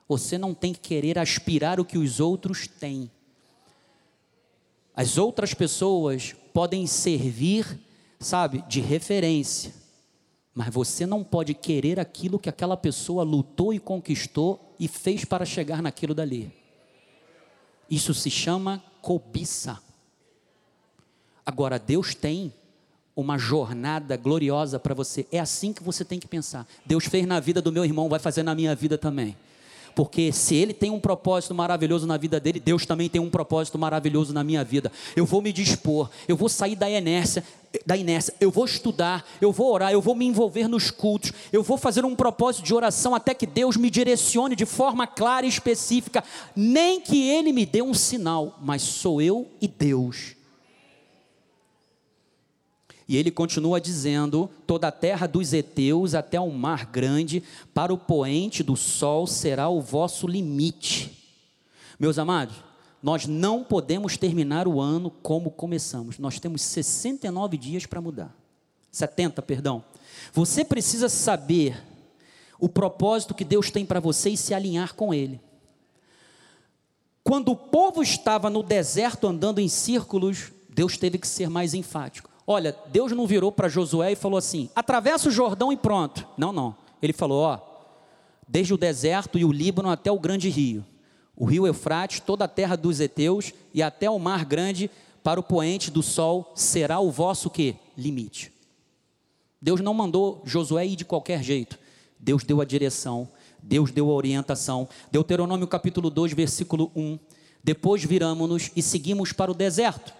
Você 0.08 0.38
não 0.38 0.54
tem 0.54 0.72
que 0.72 0.80
querer 0.80 1.18
aspirar 1.18 1.80
o 1.80 1.84
que 1.84 1.98
os 1.98 2.20
outros 2.20 2.68
têm. 2.68 3.10
As 4.94 5.18
outras 5.18 5.52
pessoas 5.52 6.32
podem 6.52 6.86
servir 6.86 7.90
sabe, 8.20 8.62
de 8.68 8.80
referência. 8.80 9.79
Mas 10.54 10.72
você 10.72 11.06
não 11.06 11.22
pode 11.22 11.54
querer 11.54 12.00
aquilo 12.00 12.38
que 12.38 12.48
aquela 12.48 12.76
pessoa 12.76 13.22
lutou 13.22 13.72
e 13.72 13.78
conquistou 13.78 14.74
e 14.78 14.88
fez 14.88 15.24
para 15.24 15.44
chegar 15.44 15.82
naquilo 15.82 16.14
dali. 16.14 16.52
Isso 17.88 18.12
se 18.14 18.30
chama 18.30 18.82
cobiça. 19.00 19.78
Agora, 21.44 21.78
Deus 21.78 22.14
tem 22.14 22.52
uma 23.16 23.36
jornada 23.38 24.16
gloriosa 24.16 24.78
para 24.78 24.94
você. 24.94 25.26
É 25.32 25.38
assim 25.38 25.72
que 25.72 25.82
você 25.82 26.04
tem 26.04 26.18
que 26.18 26.28
pensar. 26.28 26.66
Deus 26.86 27.06
fez 27.06 27.26
na 27.26 27.40
vida 27.40 27.60
do 27.60 27.72
meu 27.72 27.84
irmão, 27.84 28.08
vai 28.08 28.18
fazer 28.18 28.42
na 28.42 28.54
minha 28.54 28.74
vida 28.74 28.96
também. 28.96 29.36
Porque 29.94 30.32
se 30.32 30.54
ele 30.54 30.72
tem 30.72 30.90
um 30.90 31.00
propósito 31.00 31.54
maravilhoso 31.54 32.06
na 32.06 32.16
vida 32.16 32.40
dele, 32.40 32.60
Deus 32.60 32.86
também 32.86 33.08
tem 33.08 33.20
um 33.20 33.30
propósito 33.30 33.78
maravilhoso 33.78 34.32
na 34.32 34.44
minha 34.44 34.64
vida. 34.64 34.90
Eu 35.14 35.26
vou 35.26 35.42
me 35.42 35.52
dispor, 35.52 36.10
eu 36.28 36.36
vou 36.36 36.48
sair 36.48 36.76
da 36.76 36.88
inércia, 36.88 37.44
da 37.86 37.96
inércia, 37.96 38.34
eu 38.40 38.50
vou 38.50 38.64
estudar, 38.64 39.24
eu 39.40 39.52
vou 39.52 39.72
orar, 39.72 39.92
eu 39.92 40.00
vou 40.00 40.14
me 40.14 40.26
envolver 40.26 40.68
nos 40.68 40.90
cultos, 40.90 41.32
eu 41.52 41.62
vou 41.62 41.78
fazer 41.78 42.04
um 42.04 42.16
propósito 42.16 42.64
de 42.64 42.74
oração 42.74 43.14
até 43.14 43.32
que 43.32 43.46
Deus 43.46 43.76
me 43.76 43.90
direcione 43.90 44.56
de 44.56 44.66
forma 44.66 45.06
clara 45.06 45.46
e 45.46 45.48
específica, 45.48 46.24
nem 46.56 47.00
que 47.00 47.28
ele 47.28 47.52
me 47.52 47.64
dê 47.64 47.82
um 47.82 47.94
sinal, 47.94 48.58
mas 48.60 48.82
sou 48.82 49.22
eu 49.22 49.48
e 49.60 49.68
Deus. 49.68 50.39
E 53.10 53.16
ele 53.16 53.32
continua 53.32 53.80
dizendo: 53.80 54.48
toda 54.68 54.86
a 54.86 54.92
terra 54.92 55.26
dos 55.26 55.52
heteus 55.52 56.14
até 56.14 56.38
o 56.38 56.48
mar 56.52 56.86
grande, 56.86 57.42
para 57.74 57.92
o 57.92 57.98
poente 57.98 58.62
do 58.62 58.76
sol 58.76 59.26
será 59.26 59.68
o 59.68 59.80
vosso 59.80 60.28
limite. 60.28 61.10
Meus 61.98 62.20
amados, 62.20 62.54
nós 63.02 63.26
não 63.26 63.64
podemos 63.64 64.16
terminar 64.16 64.68
o 64.68 64.80
ano 64.80 65.10
como 65.10 65.50
começamos. 65.50 66.20
Nós 66.20 66.38
temos 66.38 66.62
69 66.62 67.56
dias 67.56 67.84
para 67.84 68.00
mudar. 68.00 68.32
70, 68.92 69.42
perdão. 69.42 69.82
Você 70.32 70.64
precisa 70.64 71.08
saber 71.08 71.82
o 72.60 72.68
propósito 72.68 73.34
que 73.34 73.44
Deus 73.44 73.72
tem 73.72 73.84
para 73.84 73.98
você 73.98 74.30
e 74.30 74.36
se 74.36 74.54
alinhar 74.54 74.94
com 74.94 75.12
ele. 75.12 75.40
Quando 77.24 77.50
o 77.50 77.56
povo 77.56 78.04
estava 78.04 78.48
no 78.48 78.62
deserto 78.62 79.26
andando 79.26 79.58
em 79.58 79.68
círculos, 79.68 80.52
Deus 80.68 80.96
teve 80.96 81.18
que 81.18 81.26
ser 81.26 81.50
mais 81.50 81.74
enfático. 81.74 82.29
Olha, 82.52 82.76
Deus 82.88 83.12
não 83.12 83.28
virou 83.28 83.52
para 83.52 83.68
Josué 83.68 84.10
e 84.10 84.16
falou 84.16 84.36
assim: 84.36 84.68
atravessa 84.74 85.28
o 85.28 85.30
Jordão 85.30 85.72
e 85.72 85.76
pronto. 85.76 86.26
Não, 86.36 86.50
não. 86.52 86.74
Ele 87.00 87.12
falou: 87.12 87.42
ó, 87.42 87.60
desde 88.48 88.74
o 88.74 88.76
deserto 88.76 89.38
e 89.38 89.44
o 89.44 89.52
Líbano 89.52 89.88
até 89.88 90.10
o 90.10 90.18
grande 90.18 90.48
rio, 90.48 90.84
o 91.36 91.44
rio 91.44 91.64
Eufrates, 91.64 92.18
toda 92.18 92.46
a 92.46 92.48
terra 92.48 92.74
dos 92.74 92.98
heteus 92.98 93.52
e 93.72 93.80
até 93.80 94.10
o 94.10 94.18
mar 94.18 94.44
grande 94.44 94.90
para 95.22 95.38
o 95.38 95.44
poente 95.44 95.92
do 95.92 96.02
sol 96.02 96.50
será 96.56 96.98
o 96.98 97.08
vosso 97.08 97.48
que 97.48 97.76
limite. 97.96 98.52
Deus 99.62 99.80
não 99.80 99.94
mandou 99.94 100.42
Josué 100.44 100.84
ir 100.88 100.96
de 100.96 101.04
qualquer 101.04 101.44
jeito. 101.44 101.78
Deus 102.18 102.42
deu 102.42 102.60
a 102.60 102.64
direção, 102.64 103.28
Deus 103.62 103.92
deu 103.92 104.10
a 104.10 104.12
orientação. 104.12 104.88
Deuteronômio 105.12 105.68
capítulo 105.68 106.10
2, 106.10 106.32
versículo 106.32 106.90
1. 106.96 107.16
Depois 107.62 108.02
viramos-nos 108.02 108.72
e 108.74 108.82
seguimos 108.82 109.32
para 109.32 109.52
o 109.52 109.54
deserto 109.54 110.18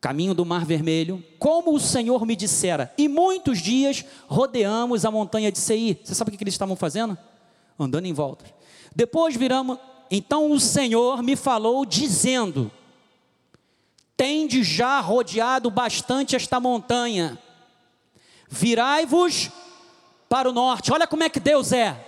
caminho 0.00 0.34
do 0.34 0.44
Mar 0.44 0.64
Vermelho, 0.64 1.24
como 1.38 1.74
o 1.74 1.80
Senhor 1.80 2.24
me 2.24 2.36
dissera, 2.36 2.92
e 2.96 3.08
muitos 3.08 3.58
dias 3.58 4.04
rodeamos 4.28 5.04
a 5.04 5.10
montanha 5.10 5.50
de 5.50 5.58
Seir. 5.58 6.00
Você 6.04 6.14
sabe 6.14 6.32
o 6.32 6.36
que 6.36 6.42
eles 6.42 6.54
estavam 6.54 6.76
fazendo? 6.76 7.18
Andando 7.78 8.06
em 8.06 8.12
volta. 8.12 8.44
Depois 8.94 9.36
viramos, 9.36 9.78
então 10.10 10.50
o 10.50 10.60
Senhor 10.60 11.22
me 11.22 11.36
falou 11.36 11.84
dizendo: 11.84 12.70
Tende 14.16 14.62
já 14.62 15.00
rodeado 15.00 15.70
bastante 15.70 16.36
esta 16.36 16.60
montanha, 16.60 17.38
virai-vos 18.48 19.50
para 20.28 20.48
o 20.48 20.52
norte. 20.52 20.92
Olha 20.92 21.06
como 21.06 21.22
é 21.24 21.28
que 21.28 21.40
Deus 21.40 21.72
é. 21.72 22.04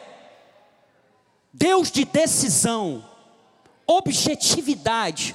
Deus 1.53 1.91
de 1.91 2.05
decisão, 2.05 3.05
objetividade. 3.87 5.35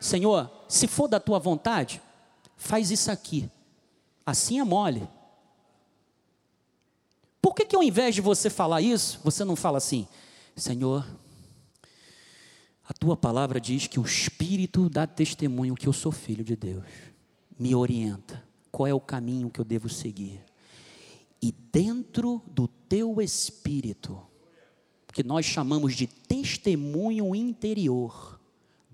Senhor, 0.00 0.50
se 0.68 0.86
for 0.86 1.08
da 1.08 1.18
tua 1.18 1.38
vontade, 1.38 2.00
faz 2.56 2.90
isso 2.90 3.10
aqui. 3.10 3.50
Assim 4.24 4.60
é 4.60 4.64
mole. 4.64 5.08
Por 7.40 7.54
que, 7.54 7.64
que 7.64 7.76
ao 7.76 7.82
invés 7.82 8.14
de 8.14 8.20
você 8.20 8.50
falar 8.50 8.80
isso, 8.80 9.20
você 9.24 9.44
não 9.44 9.56
fala 9.56 9.78
assim, 9.78 10.06
Senhor, 10.56 11.06
a 12.88 12.92
tua 12.92 13.16
palavra 13.16 13.60
diz 13.60 13.86
que 13.86 14.00
o 14.00 14.04
Espírito 14.04 14.88
dá 14.88 15.06
testemunho 15.06 15.74
que 15.74 15.86
eu 15.86 15.92
sou 15.92 16.10
filho 16.10 16.44
de 16.44 16.56
Deus, 16.56 16.84
me 17.58 17.74
orienta, 17.74 18.42
qual 18.70 18.86
é 18.86 18.94
o 18.94 19.00
caminho 19.00 19.50
que 19.50 19.60
eu 19.60 19.64
devo 19.64 19.88
seguir. 19.88 20.40
E 21.40 21.52
dentro 21.52 22.42
do 22.46 22.66
teu 22.66 23.20
Espírito, 23.20 24.20
que 25.12 25.22
nós 25.22 25.46
chamamos 25.46 25.94
de 25.94 26.06
testemunho 26.06 27.34
interior, 27.34 28.37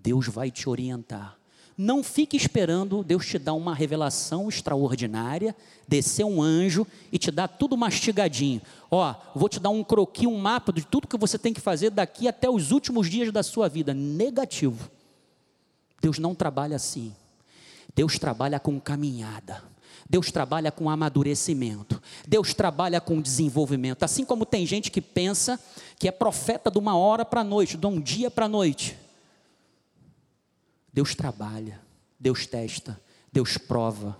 Deus 0.04 0.28
vai 0.28 0.52
te 0.52 0.68
orientar 0.68 1.36
não 1.76 2.04
fique 2.04 2.36
esperando 2.36 3.02
Deus 3.02 3.26
te 3.26 3.38
dar 3.38 3.54
uma 3.54 3.74
revelação 3.74 4.48
extraordinária, 4.48 5.54
descer 5.88 6.24
um 6.24 6.40
anjo 6.40 6.86
e 7.10 7.18
te 7.18 7.30
dar 7.30 7.48
tudo 7.48 7.76
mastigadinho. 7.76 8.62
Ó, 8.90 9.14
vou 9.34 9.48
te 9.48 9.58
dar 9.58 9.70
um 9.70 9.82
croquis, 9.82 10.28
um 10.28 10.38
mapa 10.38 10.72
de 10.72 10.86
tudo 10.86 11.08
que 11.08 11.18
você 11.18 11.36
tem 11.36 11.52
que 11.52 11.60
fazer 11.60 11.90
daqui 11.90 12.28
até 12.28 12.48
os 12.48 12.70
últimos 12.70 13.10
dias 13.10 13.32
da 13.32 13.42
sua 13.42 13.68
vida. 13.68 13.92
Negativo. 13.92 14.88
Deus 16.00 16.18
não 16.18 16.34
trabalha 16.34 16.76
assim. 16.76 17.12
Deus 17.94 18.18
trabalha 18.18 18.60
com 18.60 18.78
caminhada. 18.80 19.62
Deus 20.08 20.30
trabalha 20.30 20.70
com 20.70 20.88
amadurecimento. 20.88 22.00
Deus 22.26 22.54
trabalha 22.54 23.00
com 23.00 23.20
desenvolvimento. 23.20 24.04
Assim 24.04 24.24
como 24.24 24.46
tem 24.46 24.64
gente 24.64 24.92
que 24.92 25.00
pensa 25.00 25.58
que 25.98 26.06
é 26.06 26.12
profeta 26.12 26.70
de 26.70 26.78
uma 26.78 26.96
hora 26.96 27.24
para 27.24 27.40
a 27.40 27.44
noite, 27.44 27.76
de 27.76 27.86
um 27.86 28.00
dia 28.00 28.30
para 28.30 28.44
a 28.44 28.48
noite. 28.48 29.03
Deus 30.94 31.12
trabalha, 31.12 31.80
Deus 32.20 32.46
testa, 32.46 33.00
Deus 33.32 33.58
prova. 33.58 34.16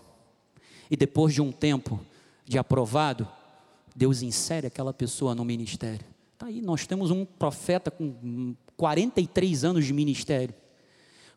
E 0.91 0.97
depois 0.97 1.33
de 1.33 1.41
um 1.41 1.53
tempo 1.53 2.01
de 2.45 2.59
aprovado, 2.59 3.29
Deus 3.95 4.23
insere 4.23 4.67
aquela 4.67 4.93
pessoa 4.93 5.37
no 5.37 5.45
ministério. 5.45 6.05
Tá 6.37 6.47
aí, 6.47 6.61
nós 6.61 6.85
temos 6.85 7.13
um 7.13 7.25
profeta 7.25 7.93
com 7.93 8.57
43 8.77 9.65
anos 9.65 9.87
de 9.87 9.93
ministério. 9.93 10.53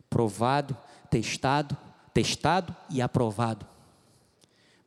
Provado, 0.09 0.75
testado, 1.11 1.77
testado 2.15 2.75
e 2.89 2.99
aprovado. 2.99 3.63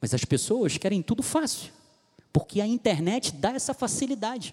Mas 0.01 0.13
as 0.13 0.25
pessoas 0.25 0.77
querem 0.77 1.01
tudo 1.01 1.23
fácil, 1.23 1.73
porque 2.33 2.61
a 2.61 2.67
internet 2.67 3.33
dá 3.37 3.53
essa 3.53 3.73
facilidade. 3.73 4.53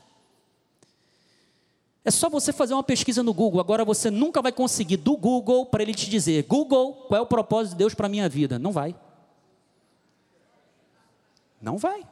É 2.07 2.11
só 2.11 2.29
você 2.29 2.53
fazer 2.53 2.73
uma 2.73 2.83
pesquisa 2.83 3.21
no 3.21 3.33
Google. 3.33 3.59
Agora 3.59 3.83
você 3.83 4.09
nunca 4.09 4.41
vai 4.41 4.53
conseguir 4.53 4.95
do 4.95 5.17
Google 5.17 5.65
para 5.65 5.83
ele 5.83 5.93
te 5.93 6.09
dizer: 6.09 6.45
Google, 6.45 6.93
qual 6.93 7.17
é 7.17 7.21
o 7.21 7.25
propósito 7.25 7.73
de 7.73 7.79
Deus 7.79 7.93
para 7.93 8.05
a 8.05 8.09
minha 8.09 8.29
vida? 8.29 8.57
Não 8.57 8.71
vai. 8.71 8.95
Não 11.61 11.77
vai. 11.77 12.07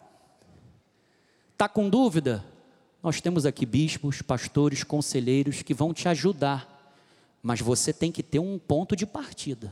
Está 1.54 1.70
com 1.70 1.90
dúvida? 1.90 2.44
Nós 3.02 3.22
temos 3.22 3.46
aqui 3.46 3.66
bispos, 3.66 4.22
pastores, 4.22 4.84
conselheiros 4.84 5.62
que 5.62 5.74
vão 5.74 5.94
te 5.94 6.10
ajudar. 6.10 6.94
Mas 7.42 7.62
você 7.62 7.94
tem 7.94 8.12
que 8.12 8.22
ter 8.22 8.40
um 8.40 8.60
ponto 8.60 8.98
de 8.98 9.06
partida. 9.06 9.72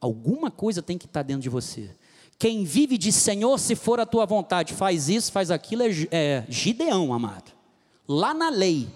Alguma 0.00 0.50
coisa 0.50 0.82
tem 0.82 0.98
que 0.98 1.06
estar 1.06 1.20
tá 1.20 1.28
dentro 1.28 1.42
de 1.42 1.48
você. 1.48 1.88
Quem 2.36 2.64
vive 2.64 2.98
de 2.98 3.12
Senhor, 3.12 3.60
se 3.60 3.76
for 3.76 4.00
a 4.00 4.06
tua 4.06 4.26
vontade, 4.26 4.74
faz 4.74 5.08
isso, 5.08 5.30
faz 5.30 5.52
aquilo, 5.52 5.84
é, 5.84 6.08
é 6.10 6.46
Gideão, 6.48 7.14
amado 7.14 7.55
lá 8.08 8.32
na 8.34 8.48
lei. 8.48 8.88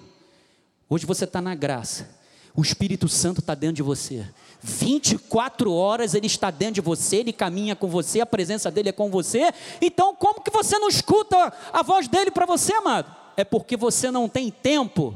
Hoje 0.88 1.06
você 1.06 1.24
está 1.24 1.40
na 1.40 1.54
graça. 1.54 2.18
O 2.54 2.62
Espírito 2.62 3.08
Santo 3.08 3.40
está 3.40 3.54
dentro 3.54 3.76
de 3.76 3.82
você. 3.82 4.26
24 4.60 5.72
horas 5.72 6.14
ele 6.14 6.26
está 6.26 6.50
dentro 6.50 6.74
de 6.74 6.80
você, 6.80 7.16
ele 7.16 7.32
caminha 7.32 7.74
com 7.76 7.88
você, 7.88 8.20
a 8.20 8.26
presença 8.26 8.70
dele 8.70 8.90
é 8.90 8.92
com 8.92 9.10
você. 9.10 9.52
Então, 9.80 10.14
como 10.14 10.42
que 10.42 10.50
você 10.50 10.78
não 10.78 10.88
escuta 10.88 11.52
a 11.72 11.82
voz 11.82 12.08
dele 12.08 12.30
para 12.30 12.44
você, 12.44 12.72
amado? 12.74 13.14
É 13.36 13.44
porque 13.44 13.76
você 13.76 14.10
não 14.10 14.28
tem 14.28 14.50
tempo. 14.50 15.14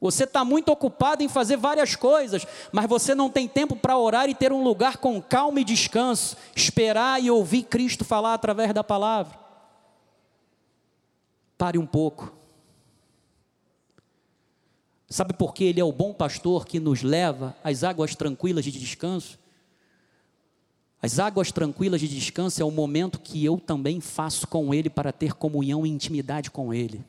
Você 0.00 0.24
está 0.24 0.44
muito 0.44 0.70
ocupado 0.70 1.22
em 1.22 1.28
fazer 1.28 1.56
várias 1.56 1.96
coisas, 1.96 2.46
mas 2.72 2.86
você 2.86 3.14
não 3.14 3.30
tem 3.30 3.48
tempo 3.48 3.76
para 3.76 3.96
orar 3.96 4.28
e 4.28 4.34
ter 4.34 4.52
um 4.52 4.62
lugar 4.62 4.98
com 4.98 5.22
calma 5.22 5.60
e 5.60 5.64
descanso, 5.64 6.36
esperar 6.54 7.22
e 7.22 7.30
ouvir 7.30 7.62
Cristo 7.64 8.04
falar 8.04 8.34
através 8.34 8.74
da 8.74 8.84
palavra. 8.84 9.38
Pare 11.56 11.78
um 11.78 11.86
pouco. 11.86 12.35
Sabe 15.08 15.32
por 15.32 15.54
que 15.54 15.64
Ele 15.64 15.80
é 15.80 15.84
o 15.84 15.92
bom 15.92 16.12
pastor 16.12 16.66
que 16.66 16.80
nos 16.80 17.02
leva 17.02 17.56
às 17.62 17.84
águas 17.84 18.14
tranquilas 18.14 18.64
de 18.64 18.72
descanso? 18.72 19.38
As 21.00 21.18
águas 21.18 21.52
tranquilas 21.52 22.00
de 22.00 22.08
descanso 22.08 22.60
é 22.60 22.64
o 22.64 22.70
momento 22.70 23.20
que 23.20 23.44
eu 23.44 23.58
também 23.58 24.00
faço 24.00 24.46
com 24.48 24.74
Ele 24.74 24.90
para 24.90 25.12
ter 25.12 25.34
comunhão 25.34 25.86
e 25.86 25.90
intimidade 25.90 26.50
com 26.50 26.74
Ele. 26.74 27.04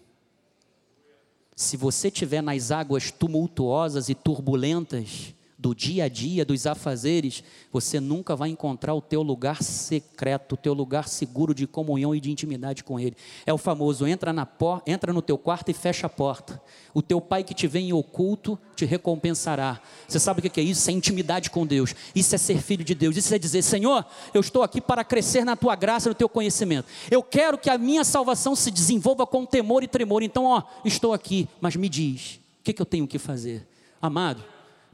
Se 1.55 1.75
você 1.75 2.09
estiver 2.09 2.43
nas 2.43 2.69
águas 2.69 3.09
tumultuosas 3.09 4.09
e 4.09 4.13
turbulentas, 4.13 5.33
do 5.57 5.73
dia 5.73 6.03
a 6.03 6.07
dia, 6.07 6.45
dos 6.45 6.67
afazeres, 6.67 7.43
você 7.71 7.99
nunca 7.99 8.35
vai 8.35 8.49
encontrar 8.49 8.93
o 8.93 9.01
teu 9.01 9.23
lugar 9.23 9.63
secreto, 9.63 10.53
o 10.53 10.57
teu 10.57 10.71
lugar 10.71 11.07
seguro 11.07 11.53
de 11.53 11.65
comunhão 11.65 12.13
e 12.13 12.21
de 12.21 12.29
intimidade 12.29 12.83
com 12.83 12.99
Ele. 12.99 13.17
É 13.43 13.51
o 13.51 13.57
famoso 13.57 14.05
entra 14.05 14.31
na 14.31 14.45
por, 14.45 14.83
entra 14.85 15.11
no 15.11 15.21
teu 15.21 15.35
quarto 15.35 15.69
e 15.69 15.73
fecha 15.73 16.05
a 16.05 16.09
porta. 16.09 16.61
O 16.93 17.01
teu 17.01 17.19
pai 17.19 17.43
que 17.43 17.55
te 17.55 17.65
vê 17.65 17.79
em 17.79 17.91
oculto 17.91 18.57
te 18.75 18.85
recompensará. 18.85 19.81
Você 20.07 20.19
sabe 20.19 20.39
o 20.39 20.49
que 20.49 20.59
é 20.59 20.63
isso? 20.63 20.81
Isso 20.81 20.89
é 20.91 20.93
intimidade 20.93 21.49
com 21.49 21.65
Deus. 21.65 21.95
Isso 22.13 22.35
é 22.35 22.37
ser 22.37 22.61
filho 22.61 22.83
de 22.83 22.93
Deus. 22.93 23.17
Isso 23.17 23.33
é 23.33 23.39
dizer, 23.39 23.63
Senhor, 23.63 24.05
eu 24.35 24.41
estou 24.41 24.61
aqui 24.61 24.79
para 24.79 25.03
crescer 25.03 25.43
na 25.43 25.55
tua 25.55 25.75
graça, 25.75 26.07
no 26.07 26.15
teu 26.15 26.29
conhecimento. 26.29 26.87
Eu 27.09 27.23
quero 27.23 27.57
que 27.57 27.69
a 27.69 27.79
minha 27.79 28.03
salvação 28.03 28.55
se 28.55 28.69
desenvolva 28.69 29.25
com 29.25 29.43
temor 29.43 29.83
e 29.83 29.87
tremor. 29.87 30.21
Então, 30.21 30.45
ó, 30.45 30.61
estou 30.85 31.13
aqui, 31.13 31.49
mas 31.59 31.75
me 31.75 31.89
diz, 31.89 32.35
o 32.59 32.63
que, 32.63 32.73
que 32.73 32.81
eu 32.81 32.85
tenho 32.85 33.07
que 33.07 33.17
fazer? 33.17 33.67
Amado, 33.99 34.43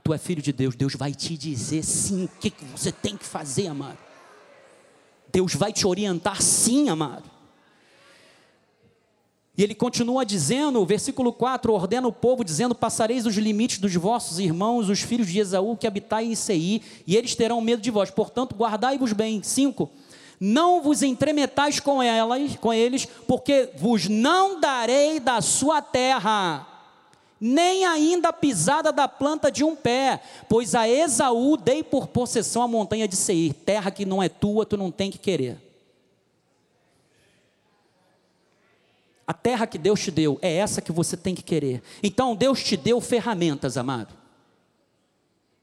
tu 0.04 0.14
é 0.14 0.18
filho 0.18 0.42
de 0.42 0.52
Deus, 0.52 0.76
Deus 0.76 0.96
vai 0.96 1.14
te 1.14 1.38
dizer 1.38 1.84
sim 1.84 2.26
o 2.26 2.28
que, 2.28 2.54
você 2.76 2.92
tem 2.92 3.16
que 3.16 3.26
fazer, 3.26 3.68
amado. 3.68 3.98
Deus 5.32 5.56
vai 5.56 5.72
te 5.72 5.88
orientar 5.88 6.42
sim, 6.42 6.90
amado. 6.90 7.32
E 9.58 9.64
ele 9.64 9.74
continua 9.74 10.26
dizendo, 10.26 10.86
versículo 10.86 11.32
4: 11.32 11.72
ordena 11.72 12.08
o 12.08 12.12
povo, 12.12 12.44
dizendo: 12.44 12.76
Passareis 12.76 13.26
os 13.26 13.36
limites 13.36 13.80
dos 13.80 13.96
vossos 13.96 14.40
irmãos, 14.40 14.90
os 14.90 15.00
filhos 15.00 15.28
de 15.28 15.40
Esaú, 15.40 15.78
que 15.78 15.88
habitai 15.88 16.26
em 16.26 16.36
Seir, 16.36 16.82
e 17.08 17.16
eles 17.16 17.36
terão 17.36 17.62
medo 17.62 17.82
de 17.82 17.90
vós. 17.90 18.12
Portanto, 18.12 18.56
guardai-vos 18.56 19.14
bem. 19.14 19.42
5. 19.42 19.90
Não 20.40 20.82
vos 20.82 21.02
entremetais 21.02 21.80
com 21.80 22.02
elas, 22.04 22.56
com 22.58 22.74
eles, 22.74 23.06
porque 23.28 23.70
vos 23.78 24.10
não 24.10 24.60
darei 24.60 25.20
da 25.20 25.40
sua 25.40 25.82
terra 25.82 26.73
nem 27.46 27.84
ainda 27.84 28.30
a 28.30 28.34
pisada 28.34 28.90
da 28.90 29.06
planta 29.06 29.52
de 29.52 29.66
um 29.66 29.76
pé, 29.76 30.24
pois 30.48 30.74
a 30.74 30.88
Esaú 30.88 31.58
dei 31.58 31.84
por 31.84 32.08
possessão 32.08 32.62
a 32.62 32.68
montanha 32.70 33.06
de 33.06 33.18
Seir, 33.18 33.54
terra 33.54 33.92
que 33.92 34.06
não 34.06 34.24
é 34.24 34.30
tua, 34.30 34.66
tu 34.66 34.78
não 34.78 34.90
tem 34.90 35.12
que 35.12 35.18
querer. 35.18 35.58
A 39.28 39.34
terra 39.34 39.68
que 39.68 39.78
Deus 39.78 40.00
te 40.00 40.10
deu 40.10 40.40
é 40.42 40.54
essa 40.56 40.82
que 40.82 40.94
você 40.94 41.18
tem 41.18 41.36
que 41.36 41.44
querer. 41.44 41.84
Então 42.02 42.34
Deus 42.34 42.64
te 42.64 42.78
deu 42.78 43.02
ferramentas, 43.02 43.76
amado, 43.76 44.16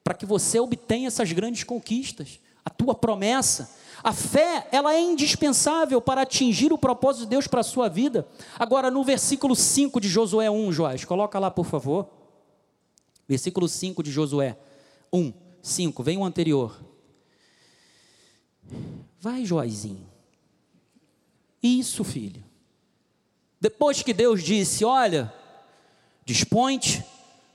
para 0.05 0.13
que 0.13 0.27
você 0.27 0.61
obtenha 0.61 1.07
essas 1.07 1.33
grandes 1.33 1.65
conquistas, 1.65 2.39
a 2.63 2.69
tua 2.69 2.95
promessa, 2.95 3.75
a 4.03 4.13
fé, 4.13 4.67
ela 4.73 4.95
é 4.95 5.01
indispensável 5.01 6.01
para 6.01 6.23
atingir 6.23 6.73
o 6.73 6.79
propósito 6.79 7.25
de 7.25 7.31
Deus 7.31 7.47
para 7.47 7.61
a 7.61 7.65
sua 7.65 7.89
vida. 7.89 8.27
Agora, 8.59 8.91
no 8.91 9.05
versículo 9.05 9.55
5 9.55 10.01
de 10.01 10.09
Josué 10.09 10.51
1, 10.51 10.73
Joás, 10.73 11.05
coloca 11.05 11.39
lá, 11.39 11.51
por 11.51 11.67
favor. 11.67 12.09
Versículo 13.29 13.69
5 13.69 14.03
de 14.03 14.11
Josué 14.11 14.57
1, 15.13 15.33
5, 15.63 16.03
vem 16.03 16.19
o 16.19 16.25
anterior. 16.25 16.81
Vai, 19.21 19.45
Joazinho. 19.45 20.09
Isso, 21.63 22.03
filho. 22.03 22.43
Depois 23.61 24.03
que 24.03 24.15
Deus 24.15 24.43
disse: 24.43 24.85
Olha, 24.85 25.33
dispõe-te, 26.25 27.05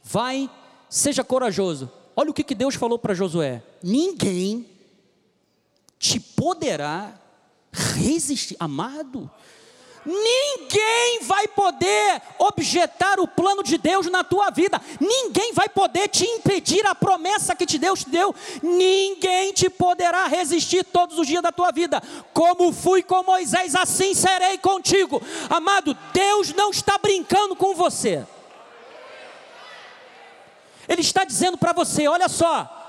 vai, 0.03 0.49
seja 0.87 1.23
corajoso. 1.23 1.91
Olha 2.15 2.29
o 2.29 2.33
que, 2.33 2.43
que 2.43 2.53
Deus 2.53 2.75
falou 2.75 2.99
para 2.99 3.15
Josué: 3.15 3.63
Ninguém 3.81 4.74
te 5.99 6.19
poderá 6.19 7.13
resistir. 7.71 8.55
Amado, 8.59 9.29
ninguém 10.05 11.19
vai 11.23 11.47
poder 11.47 12.21
objetar 12.37 13.19
o 13.19 13.27
plano 13.27 13.63
de 13.63 13.77
Deus 13.77 14.05
na 14.07 14.23
tua 14.23 14.49
vida, 14.51 14.79
ninguém 14.99 15.51
vai 15.53 15.67
poder 15.67 16.07
te 16.07 16.25
impedir 16.25 16.85
a 16.85 16.93
promessa 16.93 17.55
que 17.55 17.65
te 17.65 17.77
Deus 17.77 18.03
te 18.03 18.09
deu, 18.09 18.33
ninguém 18.61 19.51
te 19.51 19.69
poderá 19.69 20.27
resistir 20.27 20.83
todos 20.85 21.17
os 21.17 21.27
dias 21.27 21.41
da 21.41 21.51
tua 21.51 21.71
vida. 21.71 22.01
Como 22.33 22.71
fui 22.71 23.01
com 23.01 23.23
Moisés, 23.23 23.75
assim 23.75 24.13
serei 24.13 24.57
contigo. 24.57 25.21
Amado, 25.49 25.97
Deus 26.13 26.53
não 26.53 26.69
está 26.69 26.97
brincando 26.97 27.55
com 27.55 27.73
você. 27.73 28.25
Ele 30.87 31.01
está 31.01 31.23
dizendo 31.23 31.57
para 31.57 31.73
você: 31.73 32.07
olha 32.07 32.29
só, 32.29 32.84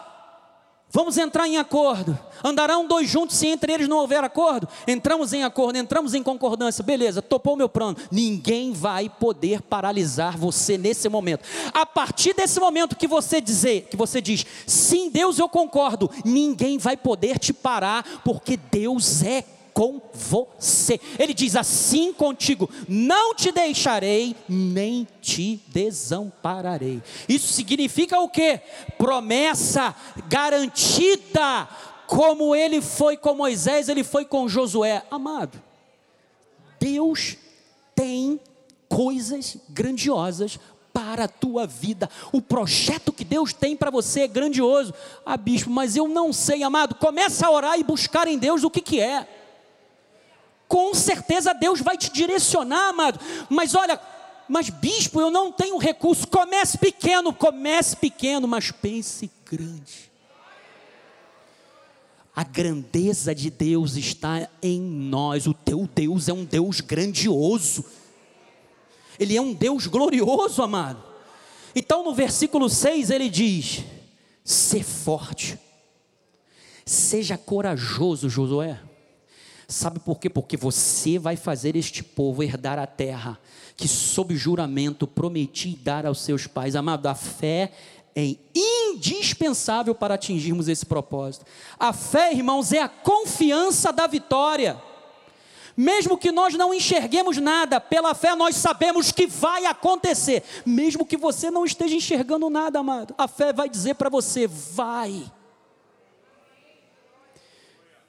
Vamos 0.96 1.18
entrar 1.18 1.46
em 1.46 1.58
acordo. 1.58 2.18
Andarão 2.42 2.88
dois 2.88 3.06
juntos 3.06 3.36
se 3.36 3.46
entre 3.46 3.70
eles 3.70 3.86
não 3.86 3.98
houver 3.98 4.24
acordo? 4.24 4.66
Entramos 4.88 5.34
em 5.34 5.44
acordo, 5.44 5.76
entramos 5.76 6.14
em 6.14 6.22
concordância. 6.22 6.82
Beleza, 6.82 7.20
topou 7.20 7.54
meu 7.54 7.68
plano. 7.68 7.98
Ninguém 8.10 8.72
vai 8.72 9.10
poder 9.10 9.60
paralisar 9.60 10.38
você 10.38 10.78
nesse 10.78 11.06
momento. 11.10 11.44
A 11.74 11.84
partir 11.84 12.32
desse 12.32 12.58
momento 12.58 12.96
que 12.96 13.06
você 13.06 13.42
dizer, 13.42 13.88
que 13.90 13.96
você 13.96 14.22
diz, 14.22 14.46
sim, 14.66 15.10
Deus, 15.10 15.38
eu 15.38 15.50
concordo, 15.50 16.10
ninguém 16.24 16.78
vai 16.78 16.96
poder 16.96 17.38
te 17.38 17.52
parar, 17.52 18.22
porque 18.24 18.56
Deus 18.56 19.22
é 19.22 19.44
com 19.76 20.00
você. 20.14 20.98
Ele 21.18 21.34
diz 21.34 21.54
assim 21.54 22.10
contigo: 22.10 22.70
não 22.88 23.34
te 23.34 23.52
deixarei, 23.52 24.34
nem 24.48 25.06
te 25.20 25.60
desampararei. 25.66 27.02
Isso 27.28 27.52
significa 27.52 28.18
o 28.18 28.30
que? 28.30 28.58
Promessa 28.96 29.94
garantida, 30.28 31.68
como 32.06 32.56
ele 32.56 32.80
foi 32.80 33.18
com 33.18 33.34
Moisés, 33.34 33.90
ele 33.90 34.02
foi 34.02 34.24
com 34.24 34.48
Josué. 34.48 35.02
Amado, 35.10 35.62
Deus 36.80 37.36
tem 37.94 38.40
coisas 38.88 39.58
grandiosas 39.68 40.58
para 40.90 41.24
a 41.24 41.28
tua 41.28 41.66
vida. 41.66 42.08
O 42.32 42.40
projeto 42.40 43.12
que 43.12 43.26
Deus 43.26 43.52
tem 43.52 43.76
para 43.76 43.90
você 43.90 44.20
é 44.20 44.26
grandioso. 44.26 44.94
Ah, 45.26 45.36
bispo, 45.36 45.68
mas 45.68 45.96
eu 45.96 46.08
não 46.08 46.32
sei, 46.32 46.62
amado. 46.62 46.94
Começa 46.94 47.46
a 47.46 47.50
orar 47.50 47.78
e 47.78 47.84
buscar 47.84 48.26
em 48.26 48.38
Deus 48.38 48.64
o 48.64 48.70
que, 48.70 48.80
que 48.80 48.98
é 48.98 49.28
com 50.68 50.94
certeza 50.94 51.54
Deus 51.54 51.80
vai 51.80 51.96
te 51.96 52.10
direcionar, 52.10 52.88
amado. 52.88 53.20
Mas 53.48 53.74
olha, 53.74 54.00
mas 54.48 54.70
bispo, 54.70 55.20
eu 55.20 55.30
não 55.30 55.50
tenho 55.50 55.76
recurso. 55.78 56.26
Comece 56.26 56.78
pequeno, 56.78 57.32
comece 57.32 57.96
pequeno, 57.96 58.46
mas 58.46 58.70
pense 58.70 59.30
grande. 59.44 60.10
A 62.34 62.44
grandeza 62.44 63.34
de 63.34 63.50
Deus 63.50 63.96
está 63.96 64.48
em 64.62 64.80
nós. 64.80 65.46
O 65.46 65.54
teu 65.54 65.88
Deus 65.92 66.28
é 66.28 66.32
um 66.32 66.44
Deus 66.44 66.80
grandioso. 66.80 67.84
Ele 69.18 69.36
é 69.36 69.40
um 69.40 69.54
Deus 69.54 69.86
glorioso, 69.86 70.62
amado. 70.62 71.02
Então, 71.74 72.04
no 72.04 72.14
versículo 72.14 72.68
6, 72.68 73.10
ele 73.10 73.30
diz: 73.30 73.82
Ser 74.44 74.84
forte, 74.84 75.58
seja 76.84 77.38
corajoso, 77.38 78.28
Josué. 78.28 78.80
Sabe 79.68 79.98
por 79.98 80.20
quê? 80.20 80.30
Porque 80.30 80.56
você 80.56 81.18
vai 81.18 81.36
fazer 81.36 81.74
este 81.74 82.02
povo 82.02 82.42
herdar 82.42 82.78
a 82.78 82.86
terra 82.86 83.38
que, 83.76 83.88
sob 83.88 84.36
juramento, 84.36 85.06
prometi 85.06 85.76
dar 85.82 86.06
aos 86.06 86.20
seus 86.20 86.46
pais. 86.46 86.76
Amado, 86.76 87.06
a 87.06 87.14
fé 87.14 87.72
é 88.14 88.36
indispensável 88.54 89.94
para 89.94 90.14
atingirmos 90.14 90.68
esse 90.68 90.86
propósito. 90.86 91.44
A 91.78 91.92
fé, 91.92 92.32
irmãos, 92.32 92.72
é 92.72 92.80
a 92.80 92.88
confiança 92.88 93.92
da 93.92 94.06
vitória. 94.06 94.80
Mesmo 95.76 96.16
que 96.16 96.32
nós 96.32 96.54
não 96.54 96.72
enxerguemos 96.72 97.36
nada, 97.36 97.78
pela 97.78 98.14
fé 98.14 98.34
nós 98.34 98.56
sabemos 98.56 99.12
que 99.12 99.26
vai 99.26 99.66
acontecer. 99.66 100.42
Mesmo 100.64 101.04
que 101.04 101.18
você 101.18 101.50
não 101.50 101.66
esteja 101.66 101.94
enxergando 101.94 102.48
nada, 102.48 102.78
amado, 102.78 103.14
a 103.18 103.28
fé 103.28 103.52
vai 103.52 103.68
dizer 103.68 103.94
para 103.94 104.08
você: 104.08 104.46
vai. 104.46 105.30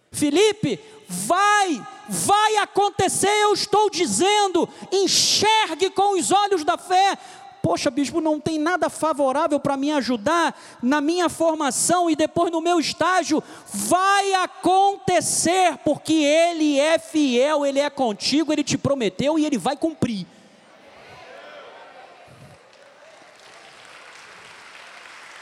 Felipe, 0.10 0.80
vai, 1.08 1.86
vai 2.08 2.58
acontecer, 2.58 3.30
eu 3.44 3.54
estou 3.54 3.90
dizendo, 3.90 4.68
enxergue 4.92 5.90
com 5.90 6.18
os 6.18 6.32
olhos 6.32 6.64
da 6.64 6.78
fé, 6.78 7.18
poxa, 7.62 7.92
bispo, 7.92 8.22
não 8.22 8.40
tem 8.40 8.58
nada 8.58 8.90
favorável 8.90 9.60
para 9.60 9.76
me 9.76 9.92
ajudar 9.92 10.58
na 10.82 11.02
minha 11.02 11.28
formação 11.28 12.10
e 12.10 12.16
depois 12.16 12.52
no 12.52 12.62
meu 12.62 12.80
estágio. 12.80 13.44
Vai 13.68 14.34
acontecer, 14.36 15.78
porque 15.84 16.14
Ele 16.14 16.80
é 16.80 16.98
fiel, 16.98 17.66
Ele 17.66 17.80
é 17.80 17.90
contigo, 17.90 18.54
Ele 18.54 18.64
te 18.64 18.78
prometeu 18.78 19.38
e 19.38 19.46
Ele 19.46 19.58
vai 19.58 19.76
cumprir. 19.76 20.26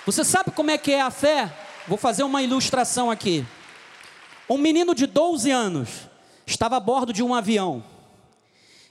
Você 0.05 0.23
sabe 0.23 0.51
como 0.51 0.71
é 0.71 0.77
que 0.77 0.91
é 0.91 1.01
a 1.01 1.11
fé? 1.11 1.51
Vou 1.87 1.97
fazer 1.97 2.23
uma 2.23 2.41
ilustração 2.41 3.09
aqui. 3.09 3.45
Um 4.49 4.57
menino 4.57 4.93
de 4.93 5.07
12 5.07 5.49
anos 5.49 6.07
estava 6.45 6.77
a 6.77 6.79
bordo 6.79 7.11
de 7.11 7.23
um 7.23 7.33
avião. 7.33 7.83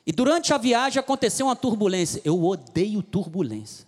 E 0.07 0.12
durante 0.12 0.52
a 0.52 0.59
viagem 0.59 1.00
aconteceu 1.00 1.46
uma 1.46 1.57
turbulência. 1.57 2.20
Eu 2.24 2.42
odeio 2.44 3.02
turbulência. 3.02 3.86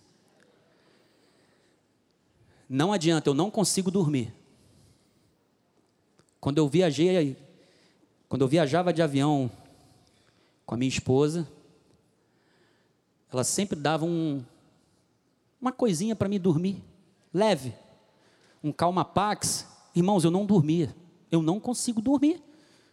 Não 2.69 2.91
adianta, 2.91 3.29
eu 3.29 3.33
não 3.33 3.51
consigo 3.51 3.91
dormir. 3.91 4.33
Quando 6.39 6.57
eu 6.57 6.67
viajei, 6.67 7.37
quando 8.27 8.41
eu 8.41 8.47
viajava 8.47 8.91
de 8.91 9.01
avião 9.01 9.49
com 10.65 10.75
a 10.75 10.77
minha 10.77 10.89
esposa, 10.89 11.47
ela 13.31 13.43
sempre 13.43 13.77
dava 13.77 14.05
um, 14.05 14.43
uma 15.61 15.71
coisinha 15.71 16.15
para 16.15 16.29
me 16.29 16.39
dormir, 16.39 16.81
leve, 17.33 17.73
um 18.63 18.71
calma 18.71 19.03
pax. 19.03 19.67
Irmãos, 19.95 20.23
eu 20.23 20.31
não 20.31 20.45
dormia, 20.45 20.93
eu 21.31 21.41
não 21.41 21.59
consigo 21.59 22.01
dormir, 22.01 22.41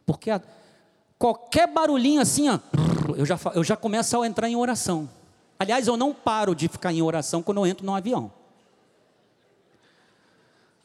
porque 0.05 0.31
a, 0.31 0.41
qualquer 1.19 1.67
barulhinho 1.67 2.21
assim, 2.21 2.49
ó, 2.49 2.59
eu 3.17 3.25
já, 3.25 3.39
eu 3.55 3.65
já 3.65 3.77
começo 3.77 4.21
a 4.21 4.27
entrar 4.27 4.49
em 4.49 4.57
oração. 4.57 5.09
Aliás, 5.59 5.87
eu 5.87 5.97
não 5.97 6.13
paro 6.13 6.55
de 6.55 6.69
ficar 6.69 6.93
em 6.93 7.03
oração 7.03 7.43
quando 7.43 7.59
eu 7.59 7.67
entro 7.67 7.87
no 7.87 7.95
avião. 7.95 8.33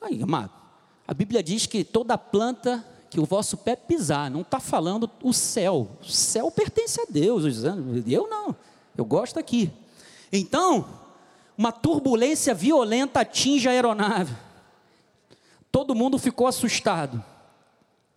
Aí, 0.01 0.21
amado, 0.21 0.51
a 1.07 1.13
Bíblia 1.13 1.43
diz 1.43 1.65
que 1.65 1.83
toda 1.83 2.17
planta 2.17 2.85
que 3.09 3.19
o 3.19 3.25
vosso 3.25 3.57
pé 3.57 3.75
pisar, 3.75 4.29
não 4.29 4.41
está 4.41 4.59
falando 4.59 5.09
o 5.23 5.33
céu. 5.33 5.89
O 6.01 6.05
céu 6.05 6.51
pertence 6.51 7.01
a 7.01 7.05
Deus, 7.09 7.63
eu 8.07 8.27
não, 8.27 8.55
eu 8.95 9.03
gosto 9.03 9.39
aqui. 9.39 9.71
Então, 10.31 10.85
uma 11.57 11.71
turbulência 11.71 12.53
violenta 12.53 13.21
atinge 13.21 13.67
a 13.67 13.71
aeronave. 13.71 14.35
Todo 15.71 15.95
mundo 15.95 16.17
ficou 16.17 16.47
assustado. 16.47 17.23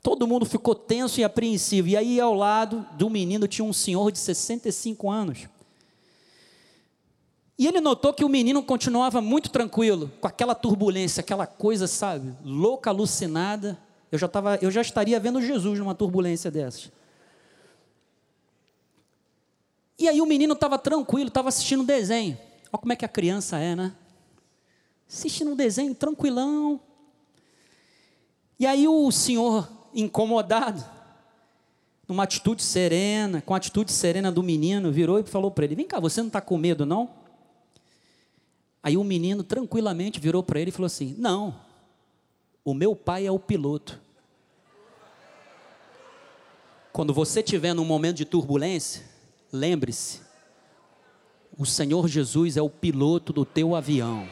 Todo 0.02 0.26
mundo 0.26 0.44
ficou 0.44 0.74
tenso 0.74 1.20
e 1.20 1.24
apreensivo. 1.24 1.88
E 1.88 1.96
aí, 1.96 2.20
ao 2.20 2.34
lado 2.34 2.84
do 2.94 3.08
menino, 3.08 3.46
tinha 3.46 3.64
um 3.64 3.72
senhor 3.72 4.10
de 4.10 4.18
65 4.18 5.08
anos. 5.08 5.46
E 7.56 7.68
ele 7.68 7.80
notou 7.80 8.12
que 8.12 8.24
o 8.24 8.28
menino 8.28 8.62
continuava 8.64 9.20
muito 9.20 9.48
tranquilo, 9.48 10.10
com 10.20 10.26
aquela 10.26 10.54
turbulência, 10.54 11.20
aquela 11.20 11.46
coisa, 11.46 11.86
sabe, 11.86 12.34
louca, 12.44 12.90
alucinada. 12.90 13.78
Eu 14.10 14.18
já, 14.18 14.26
tava, 14.26 14.56
eu 14.60 14.70
já 14.70 14.80
estaria 14.80 15.20
vendo 15.20 15.40
Jesus 15.40 15.78
numa 15.78 15.94
turbulência 15.94 16.50
dessas. 16.50 16.90
E 19.96 20.08
aí 20.08 20.20
o 20.20 20.26
menino 20.26 20.54
estava 20.54 20.76
tranquilo, 20.76 21.28
estava 21.28 21.48
assistindo 21.48 21.82
um 21.82 21.86
desenho. 21.86 22.36
Olha 22.72 22.80
como 22.80 22.92
é 22.92 22.96
que 22.96 23.04
a 23.04 23.08
criança 23.08 23.58
é, 23.58 23.76
né? 23.76 23.94
Assistindo 25.08 25.52
um 25.52 25.56
desenho 25.56 25.94
tranquilão. 25.94 26.80
E 28.58 28.66
aí 28.66 28.88
o 28.88 29.12
senhor 29.12 29.68
incomodado, 29.94 30.84
numa 32.08 32.24
atitude 32.24 32.62
serena, 32.62 33.40
com 33.40 33.54
a 33.54 33.56
atitude 33.56 33.92
serena 33.92 34.30
do 34.30 34.42
menino, 34.42 34.92
virou 34.92 35.18
e 35.18 35.24
falou 35.24 35.50
para 35.50 35.64
ele: 35.64 35.74
Vem 35.74 35.86
cá, 35.86 36.00
você 36.00 36.20
não 36.20 36.28
está 36.28 36.40
com 36.40 36.56
medo, 36.56 36.84
não? 36.84 37.10
Aí 38.82 38.96
o 38.96 39.04
menino 39.04 39.44
tranquilamente 39.44 40.18
virou 40.18 40.42
para 40.42 40.60
ele 40.60 40.70
e 40.70 40.72
falou 40.72 40.86
assim: 40.86 41.14
Não, 41.18 41.54
o 42.64 42.74
meu 42.74 42.96
pai 42.96 43.26
é 43.26 43.30
o 43.30 43.38
piloto. 43.38 44.00
Quando 46.92 47.14
você 47.14 47.40
estiver 47.40 47.72
num 47.72 47.84
momento 47.84 48.16
de 48.16 48.24
turbulência, 48.24 49.02
lembre-se, 49.50 50.20
o 51.56 51.64
Senhor 51.64 52.06
Jesus 52.08 52.56
é 52.56 52.62
o 52.62 52.68
piloto 52.68 53.32
do 53.32 53.44
teu 53.44 53.74
avião. 53.74 54.28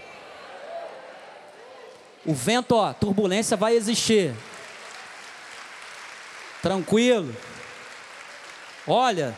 O 2.26 2.34
vento, 2.34 2.72
ó, 2.72 2.92
turbulência 2.92 3.56
vai 3.56 3.74
existir. 3.74 4.34
Tranquilo. 6.62 7.34
Olha, 8.86 9.36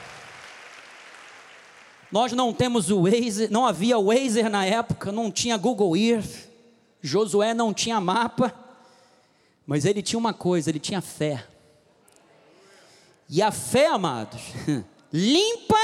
nós 2.11 2.33
não 2.33 2.53
temos 2.53 2.91
o 2.91 3.03
Waze, 3.03 3.49
não 3.51 3.67
havia 3.67 3.99
Waze 3.99 4.43
na 4.43 4.67
época, 4.67 5.11
não 5.11 5.31
tinha 5.31 5.57
Google 5.57 5.97
Earth, 5.97 6.49
Josué 7.01 7.55
não 7.55 7.73
tinha 7.73 8.01
mapa, 8.01 8.55
mas 9.67 9.85
ele 9.85 10.03
tinha 10.03 10.19
uma 10.19 10.35
coisa, 10.35 10.71
ele 10.71 10.79
tinha 10.79 11.01
fé. 11.01 11.47
E 13.29 13.41
a 13.41 13.51
fé, 13.51 13.87
amados, 13.87 14.43
limpa 15.13 15.79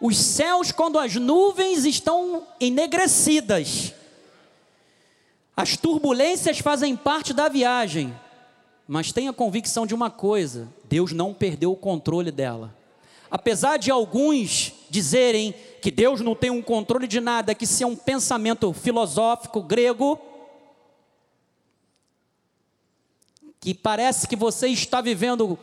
os 0.00 0.18
céus 0.18 0.70
quando 0.70 0.98
as 0.98 1.14
nuvens 1.14 1.86
estão 1.86 2.46
enegrecidas. 2.60 3.94
As 5.56 5.76
turbulências 5.76 6.58
fazem 6.58 6.94
parte 6.94 7.32
da 7.32 7.48
viagem, 7.48 8.14
mas 8.86 9.12
tenha 9.12 9.32
convicção 9.32 9.86
de 9.86 9.94
uma 9.94 10.10
coisa: 10.10 10.68
Deus 10.84 11.12
não 11.12 11.32
perdeu 11.32 11.72
o 11.72 11.76
controle 11.76 12.30
dela. 12.30 12.74
Apesar 13.30 13.78
de 13.78 13.90
alguns 13.90 14.72
dizerem 14.88 15.54
que 15.82 15.90
Deus 15.90 16.20
não 16.20 16.36
tem 16.36 16.50
um 16.50 16.62
controle 16.62 17.08
de 17.08 17.20
nada, 17.20 17.54
que 17.54 17.64
isso 17.64 17.82
é 17.82 17.86
um 17.86 17.96
pensamento 17.96 18.72
filosófico 18.72 19.60
grego, 19.60 20.18
que 23.58 23.74
parece 23.74 24.28
que 24.28 24.36
você 24.36 24.68
está 24.68 25.00
vivendo 25.00 25.58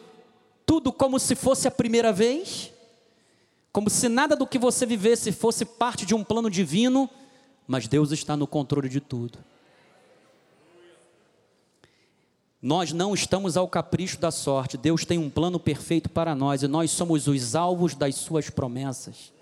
tudo 0.66 0.92
como 0.92 1.20
se 1.20 1.36
fosse 1.36 1.68
a 1.68 1.72
primeira 1.72 2.12
vez, 2.12 2.72
como 3.72 3.90
se 3.90 4.10
nada 4.10 4.36
do 4.36 4.48
que 4.48 4.60
você 4.60 4.86
vivesse 4.86 5.32
fosse 5.32 5.64
parte 5.64 6.06
de 6.06 6.14
um 6.14 6.24
plano 6.24 6.50
divino, 6.50 7.10
mas 7.68 7.88
Deus 7.88 8.12
está 8.12 8.36
no 8.36 8.48
controle 8.48 8.90
de 8.90 9.00
tudo. 9.00 9.40
Nós 12.62 12.94
não 12.94 13.16
estamos 13.16 13.58
ao 13.58 13.68
capricho 13.68 14.20
da 14.20 14.30
sorte, 14.30 14.78
Deus 14.78 15.04
tem 15.04 15.18
um 15.18 15.32
plano 15.32 15.60
perfeito 15.60 16.08
para 16.12 16.36
nós 16.36 16.62
e 16.62 16.68
nós 16.68 16.92
somos 16.92 17.26
os 17.28 17.56
alvos 17.56 17.96
das 17.96 18.14
suas 18.14 18.52
promessas. 18.52 19.34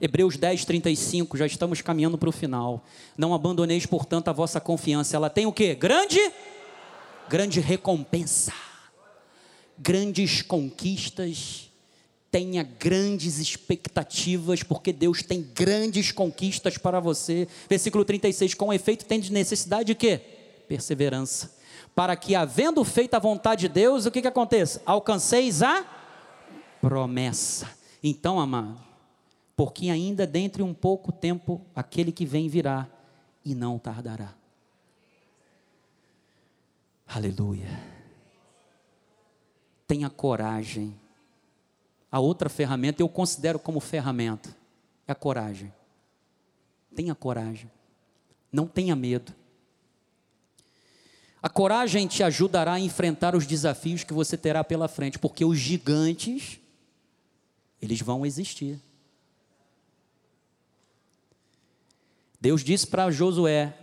Hebreus 0.00 0.36
10, 0.36 0.64
35, 0.64 1.36
já 1.36 1.44
estamos 1.44 1.82
caminhando 1.82 2.16
para 2.16 2.28
o 2.28 2.32
final. 2.32 2.84
Não 3.16 3.34
abandoneis, 3.34 3.84
portanto, 3.84 4.28
a 4.28 4.32
vossa 4.32 4.60
confiança. 4.60 5.16
Ela 5.16 5.28
tem 5.28 5.44
o 5.44 5.52
que? 5.52 5.74
Grande? 5.74 6.20
Grande 7.28 7.58
recompensa. 7.58 8.52
Grandes 9.76 10.40
conquistas. 10.40 11.68
Tenha 12.30 12.62
grandes 12.62 13.38
expectativas, 13.38 14.62
porque 14.62 14.92
Deus 14.92 15.20
tem 15.20 15.42
grandes 15.52 16.12
conquistas 16.12 16.78
para 16.78 17.00
você. 17.00 17.48
Versículo 17.68 18.04
36, 18.04 18.54
com 18.54 18.72
efeito, 18.72 19.04
tem 19.04 19.18
necessidade 19.18 19.86
de 19.86 19.94
quê? 19.96 20.20
Perseverança 20.68 21.57
para 21.94 22.16
que, 22.16 22.34
havendo 22.34 22.84
feito 22.84 23.14
a 23.14 23.18
vontade 23.18 23.62
de 23.62 23.68
Deus, 23.68 24.06
o 24.06 24.10
que, 24.10 24.22
que 24.22 24.28
aconteça? 24.28 24.82
Alcanceis 24.84 25.62
a 25.62 25.84
promessa. 26.80 27.68
Então, 28.02 28.38
amado, 28.38 28.80
porque 29.56 29.90
ainda 29.90 30.26
dentro 30.26 30.64
de 30.64 30.70
um 30.70 30.74
pouco 30.74 31.10
tempo 31.10 31.60
aquele 31.74 32.12
que 32.12 32.24
vem 32.24 32.48
virá 32.48 32.86
e 33.44 33.54
não 33.54 33.78
tardará. 33.78 34.34
Aleluia. 37.06 37.68
Tenha 39.86 40.10
coragem. 40.10 40.94
A 42.12 42.20
outra 42.20 42.48
ferramenta 42.48 43.02
eu 43.02 43.08
considero 43.08 43.58
como 43.58 43.80
ferramenta 43.80 44.54
é 45.06 45.12
a 45.12 45.14
coragem. 45.14 45.72
Tenha 46.94 47.14
coragem. 47.14 47.70
Não 48.52 48.66
tenha 48.66 48.94
medo. 48.94 49.34
A 51.42 51.48
coragem 51.48 52.06
te 52.06 52.22
ajudará 52.22 52.74
a 52.74 52.80
enfrentar 52.80 53.36
os 53.36 53.46
desafios 53.46 54.02
que 54.02 54.12
você 54.12 54.36
terá 54.36 54.64
pela 54.64 54.88
frente, 54.88 55.18
porque 55.18 55.44
os 55.44 55.58
gigantes, 55.58 56.58
eles 57.80 58.00
vão 58.00 58.26
existir. 58.26 58.80
Deus 62.40 62.62
disse 62.62 62.86
para 62.86 63.10
Josué, 63.10 63.76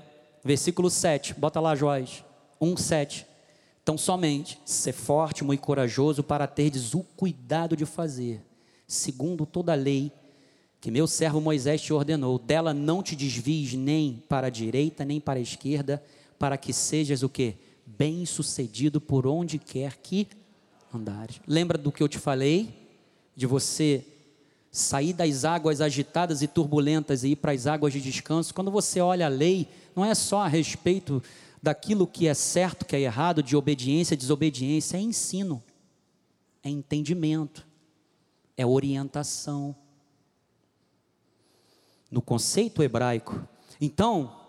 versículo 0.44 0.90
7, 0.90 1.34
bota 1.34 1.60
lá, 1.60 1.76
Joás, 1.76 2.24
1, 2.60 2.78
7. 2.78 3.26
Então, 3.84 3.98
somente, 3.98 4.60
ser 4.66 4.94
forte, 4.94 5.44
muito 5.44 5.62
corajoso, 5.62 6.24
para 6.24 6.48
terdes 6.48 6.94
o 6.94 7.04
cuidado 7.04 7.76
de 7.76 7.86
fazer, 7.86 8.42
segundo 8.88 9.46
toda 9.46 9.74
a 9.74 9.76
lei 9.76 10.12
que 10.86 10.92
meu 10.92 11.08
servo 11.08 11.42
Moisés 11.42 11.82
te 11.82 11.92
ordenou, 11.92 12.38
dela 12.38 12.72
não 12.72 13.02
te 13.02 13.16
desvies 13.16 13.74
nem 13.74 14.24
para 14.30 14.46
a 14.46 14.52
direita, 14.52 15.04
nem 15.04 15.20
para 15.20 15.40
a 15.40 15.42
esquerda, 15.42 16.04
para 16.38 16.58
que 16.58 16.74
sejas 16.74 17.24
o 17.24 17.30
que? 17.30 17.56
Bem-sucedido 17.86 19.00
por 19.00 19.28
onde 19.28 19.58
quer 19.58 19.98
que 19.98 20.28
andares. 20.94 21.40
Lembra 21.48 21.78
do 21.78 21.92
que 21.92 22.02
eu 22.02 22.08
te 22.08 22.18
falei? 22.18 22.90
De 23.36 23.46
você 23.46 24.06
sair 24.72 25.14
das 25.14 25.46
águas 25.46 25.80
agitadas 25.80 26.42
e 26.42 26.48
turbulentas 26.48 27.24
e 27.24 27.30
ir 27.30 27.36
para 27.38 27.54
as 27.54 27.66
águas 27.66 27.94
de 27.94 28.02
descanso. 28.02 28.54
Quando 28.54 28.70
você 28.70 29.00
olha 29.00 29.26
a 29.26 29.30
lei, 29.30 29.70
não 29.96 30.04
é 30.04 30.14
só 30.14 30.40
a 30.42 30.48
respeito 30.48 31.24
daquilo 31.62 32.06
que 32.06 32.28
é 32.28 32.34
certo, 32.34 32.86
que 32.86 32.96
é 32.96 33.00
errado, 33.00 33.42
de 33.42 33.56
obediência, 33.56 34.18
desobediência, 34.18 34.98
é 34.98 35.00
ensino, 35.00 35.64
é 36.62 36.70
entendimento, 36.70 37.66
é 38.58 38.66
orientação. 38.66 39.76
No 42.12 42.22
conceito 42.22 42.84
hebraico. 42.84 43.48
Então, 43.80 44.45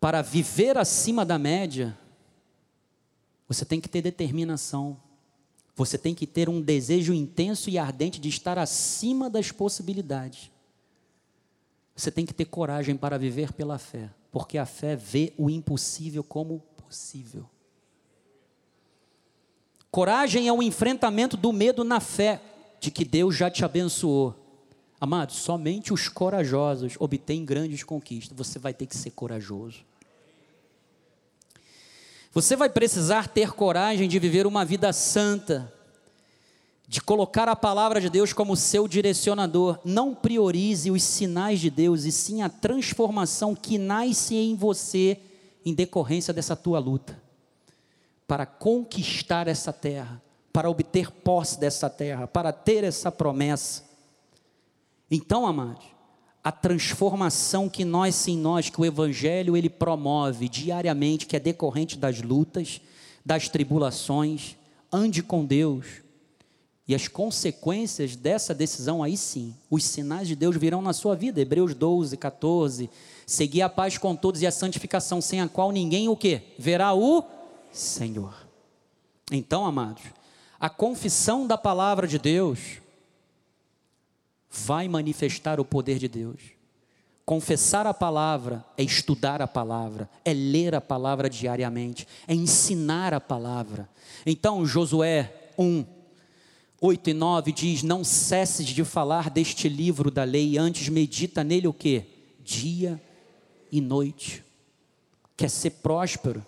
para 0.00 0.22
viver 0.22 0.76
acima 0.76 1.24
da 1.24 1.38
média, 1.38 1.96
você 3.48 3.64
tem 3.64 3.80
que 3.80 3.88
ter 3.88 4.02
determinação. 4.02 5.00
Você 5.74 5.98
tem 5.98 6.14
que 6.14 6.26
ter 6.26 6.48
um 6.48 6.60
desejo 6.60 7.12
intenso 7.12 7.68
e 7.68 7.76
ardente 7.78 8.18
de 8.18 8.30
estar 8.30 8.58
acima 8.58 9.28
das 9.28 9.52
possibilidades. 9.52 10.50
Você 11.94 12.10
tem 12.10 12.24
que 12.24 12.32
ter 12.32 12.46
coragem 12.46 12.96
para 12.96 13.18
viver 13.18 13.52
pela 13.52 13.78
fé, 13.78 14.10
porque 14.32 14.56
a 14.56 14.66
fé 14.66 14.96
vê 14.96 15.34
o 15.36 15.50
impossível 15.50 16.24
como 16.24 16.60
possível. 16.76 17.48
Coragem 19.90 20.48
é 20.48 20.52
o 20.52 20.62
enfrentamento 20.62 21.36
do 21.36 21.52
medo 21.52 21.84
na 21.84 22.00
fé 22.00 22.42
de 22.80 22.90
que 22.90 23.04
Deus 23.04 23.34
já 23.34 23.50
te 23.50 23.64
abençoou. 23.64 24.45
Amados, 25.00 25.36
somente 25.36 25.92
os 25.92 26.08
corajosos 26.08 26.94
obtêm 26.98 27.44
grandes 27.44 27.84
conquistas. 27.84 28.36
Você 28.36 28.58
vai 28.58 28.72
ter 28.72 28.86
que 28.86 28.96
ser 28.96 29.10
corajoso. 29.10 29.84
Você 32.32 32.54
vai 32.54 32.68
precisar 32.68 33.28
ter 33.28 33.52
coragem 33.52 34.08
de 34.08 34.18
viver 34.18 34.46
uma 34.46 34.64
vida 34.64 34.92
santa, 34.92 35.72
de 36.86 37.00
colocar 37.00 37.48
a 37.48 37.56
palavra 37.56 37.98
de 37.98 38.10
Deus 38.10 38.32
como 38.32 38.56
seu 38.56 38.86
direcionador. 38.86 39.78
Não 39.84 40.14
priorize 40.14 40.90
os 40.90 41.02
sinais 41.02 41.60
de 41.60 41.70
Deus, 41.70 42.04
e 42.04 42.12
sim 42.12 42.42
a 42.42 42.48
transformação 42.50 43.54
que 43.54 43.78
nasce 43.78 44.34
em 44.34 44.54
você 44.54 45.18
em 45.64 45.72
decorrência 45.72 46.32
dessa 46.32 46.54
tua 46.54 46.78
luta, 46.78 47.18
para 48.26 48.44
conquistar 48.44 49.48
essa 49.48 49.72
terra, 49.72 50.22
para 50.52 50.68
obter 50.70 51.10
posse 51.10 51.58
dessa 51.58 51.88
terra, 51.90 52.26
para 52.26 52.52
ter 52.52 52.84
essa 52.84 53.10
promessa. 53.10 53.85
Então, 55.10 55.46
amados, 55.46 55.84
a 56.42 56.52
transformação 56.52 57.68
que 57.68 57.84
nós 57.84 58.28
em 58.28 58.38
nós, 58.38 58.70
que 58.70 58.80
o 58.80 58.84
Evangelho 58.84 59.56
ele 59.56 59.68
promove 59.68 60.48
diariamente, 60.48 61.26
que 61.26 61.36
é 61.36 61.40
decorrente 61.40 61.98
das 61.98 62.22
lutas, 62.22 62.80
das 63.24 63.48
tribulações, 63.48 64.56
ande 64.92 65.22
com 65.22 65.44
Deus. 65.44 65.86
E 66.86 66.94
as 66.94 67.08
consequências 67.08 68.14
dessa 68.14 68.54
decisão, 68.54 69.02
aí 69.02 69.16
sim, 69.16 69.56
os 69.68 69.84
sinais 69.84 70.28
de 70.28 70.36
Deus 70.36 70.56
virão 70.56 70.80
na 70.80 70.92
sua 70.92 71.16
vida. 71.16 71.40
Hebreus 71.40 71.74
12, 71.74 72.16
14. 72.16 72.88
Seguir 73.26 73.62
a 73.62 73.68
paz 73.68 73.98
com 73.98 74.14
todos 74.14 74.40
e 74.40 74.46
a 74.46 74.52
santificação, 74.52 75.20
sem 75.20 75.40
a 75.40 75.48
qual 75.48 75.72
ninguém 75.72 76.08
o 76.08 76.16
quê? 76.16 76.42
Verá 76.56 76.94
o 76.94 77.24
Senhor. 77.72 78.46
Então, 79.32 79.66
amados, 79.66 80.04
a 80.60 80.70
confissão 80.70 81.44
da 81.44 81.58
palavra 81.58 82.06
de 82.06 82.20
Deus 82.20 82.80
vai 84.64 84.88
manifestar 84.88 85.60
o 85.60 85.64
poder 85.64 85.98
de 85.98 86.08
Deus. 86.08 86.40
Confessar 87.24 87.86
a 87.86 87.92
palavra 87.92 88.64
é 88.78 88.84
estudar 88.84 89.42
a 89.42 89.48
palavra, 89.48 90.08
é 90.24 90.32
ler 90.32 90.74
a 90.74 90.80
palavra 90.80 91.28
diariamente, 91.28 92.06
é 92.26 92.34
ensinar 92.34 93.12
a 93.12 93.20
palavra. 93.20 93.88
Então, 94.24 94.64
Josué 94.64 95.50
1, 95.58 95.84
8 96.80 97.10
e 97.10 97.12
9 97.12 97.52
diz: 97.52 97.82
Não 97.82 98.04
cesses 98.04 98.66
de 98.68 98.84
falar 98.84 99.28
deste 99.28 99.68
livro 99.68 100.08
da 100.08 100.22
lei, 100.22 100.56
antes 100.56 100.88
medita 100.88 101.42
nele 101.42 101.66
o 101.66 101.72
que? 101.72 102.04
Dia 102.44 103.00
e 103.72 103.80
noite. 103.80 104.44
Quer 105.36 105.50
ser 105.50 105.70
próspero, 105.70 106.46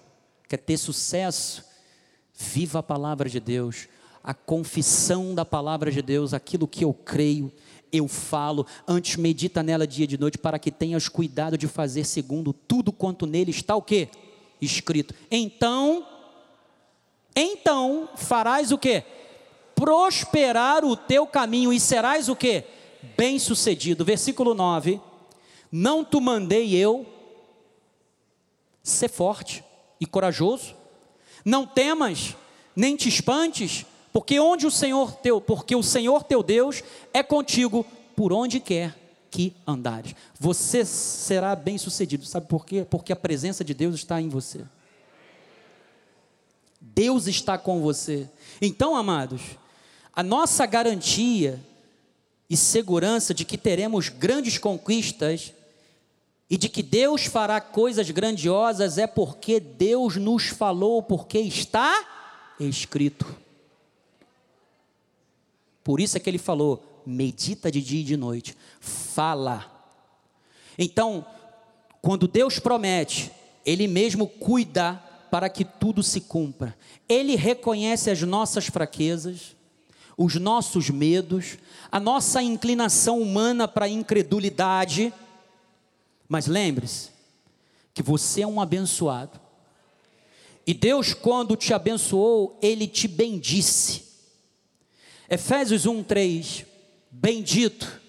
quer 0.49 0.59
ter 0.59 0.77
sucesso, 0.77 1.65
viva 2.33 2.79
a 2.79 2.83
palavra 2.85 3.29
de 3.29 3.41
Deus, 3.41 3.89
a 4.23 4.33
confissão 4.33 5.35
da 5.35 5.45
palavra 5.45 5.91
de 5.91 6.03
Deus, 6.03 6.33
aquilo 6.33 6.69
que 6.69 6.85
eu 6.85 6.95
creio 6.95 7.53
eu 7.93 8.07
falo, 8.09 8.67
antes 8.87 9.17
medita 9.17 9.63
nela 9.63 9.87
dia 9.87 10.05
e 10.05 10.09
de 10.09 10.19
noite, 10.19 10.39
para 10.39 10.59
que 10.59 10.71
tenhas 10.71 11.09
cuidado 11.09 11.57
de 11.57 11.67
fazer 11.67 12.05
segundo 12.05 12.53
tudo 12.53 12.93
quanto 12.93 13.27
nele 13.27 13.51
está 13.51 13.75
o 13.75 13.83
que? 13.83 14.09
Escrito. 14.61 15.15
Então, 15.31 16.07
então 17.35 18.09
farás 18.17 18.73
o 18.73 18.79
que? 18.79 19.03
Prosperar 19.75 20.85
o 20.85 20.97
teu 20.97 21.27
caminho 21.27 21.73
e 21.73 21.79
serás 21.79 22.29
o 22.29 22.37
que? 22.37 22.65
Bem 23.17 23.39
sucedido. 23.39 24.05
Versículo 24.05 24.55
9. 24.55 25.01
Não 25.71 26.05
te 26.05 26.19
mandei 26.21 26.75
eu 26.75 27.07
ser 28.83 29.09
forte 29.09 29.63
e 30.01 30.07
corajoso, 30.07 30.75
não 31.45 31.67
temas, 31.67 32.35
nem 32.75 32.97
te 32.97 33.09
espantes, 33.09 33.85
porque 34.13 34.39
onde 34.41 34.67
o 34.67 34.71
Senhor 34.71 35.13
teu, 35.17 35.41
porque 35.41 35.75
o 35.77 35.83
Senhor 35.83 36.23
teu 36.25 36.43
Deus 36.43 36.83
é 37.13 37.23
contigo 37.23 37.85
por 38.17 38.33
onde 38.33 38.61
quer 38.61 38.97
que 39.31 39.55
andares. 39.67 40.15
Você 40.39 40.85
será 40.85 41.55
bem-sucedido. 41.55 42.25
Sabe 42.25 42.47
por 42.47 42.65
quê? 42.65 42.87
Porque 42.89 43.13
a 43.13 43.17
presença 43.17 43.63
de 43.63 43.75
Deus 43.75 43.95
está 43.95 44.21
em 44.21 44.29
você. 44.29 44.65
Deus 46.81 47.27
está 47.27 47.59
com 47.59 47.81
você. 47.81 48.29
Então, 48.61 48.97
amados, 48.97 49.43
a 50.13 50.23
nossa 50.23 50.65
garantia 50.67 51.61
e 52.49 52.57
segurança 52.57 53.35
de 53.35 53.45
que 53.45 53.59
teremos 53.59 54.09
grandes 54.09 54.59
conquistas 54.59 55.53
e 56.51 56.57
de 56.57 56.69
que 56.69 56.83
Deus 56.83 57.27
fará 57.27 57.61
coisas 57.61 58.11
grandiosas 58.11 58.97
é 58.97 59.07
porque 59.07 59.61
Deus 59.61 60.17
nos 60.17 60.47
falou, 60.47 61.03
porque 61.03 61.39
está 61.39 62.05
escrito. 62.59 63.27
Por 65.89 66.01
isso 66.01 66.19
é 66.19 66.21
que 66.21 66.29
ele 66.29 66.37
falou: 66.37 67.03
medita 67.07 67.71
de 67.71 67.81
dia 67.81 68.03
e 68.03 68.05
de 68.05 68.15
noite, 68.15 68.55
fala. 68.79 69.65
Então, 70.77 71.25
quando 72.03 72.29
Deus 72.29 72.59
promete, 72.59 73.33
Ele 73.65 73.89
mesmo 73.89 74.27
cuida 74.27 75.03
para 75.31 75.49
que 75.49 75.65
tudo 75.65 76.03
se 76.03 76.21
cumpra. 76.21 76.77
Ele 77.09 77.37
reconhece 77.37 78.11
as 78.11 78.21
nossas 78.21 78.67
fraquezas, 78.67 79.57
os 80.15 80.35
nossos 80.35 80.91
medos, 80.91 81.57
a 81.91 81.99
nossa 81.99 82.43
inclinação 82.43 83.19
humana 83.23 83.67
para 83.67 83.87
a 83.87 83.89
incredulidade. 83.89 85.11
Mas 86.29 86.47
lembre-se 86.47 87.09
que 87.95 88.03
você 88.03 88.43
é 88.43 88.47
um 88.47 88.61
abençoado. 88.61 89.41
E 90.67 90.75
Deus, 90.75 91.15
quando 91.15 91.57
te 91.57 91.73
abençoou, 91.73 92.59
Ele 92.61 92.87
te 92.87 93.09
bendisse. 93.09 94.08
Efésios 95.29 95.85
1, 95.85 96.03
3. 96.03 96.65
Bendito, 97.11 98.01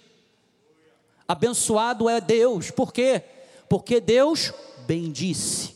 abençoado 1.28 2.10
é 2.10 2.20
Deus, 2.20 2.70
por 2.70 2.94
quê? 2.94 3.22
Porque 3.68 4.00
Deus 4.00 4.54
bendisse, 4.86 5.76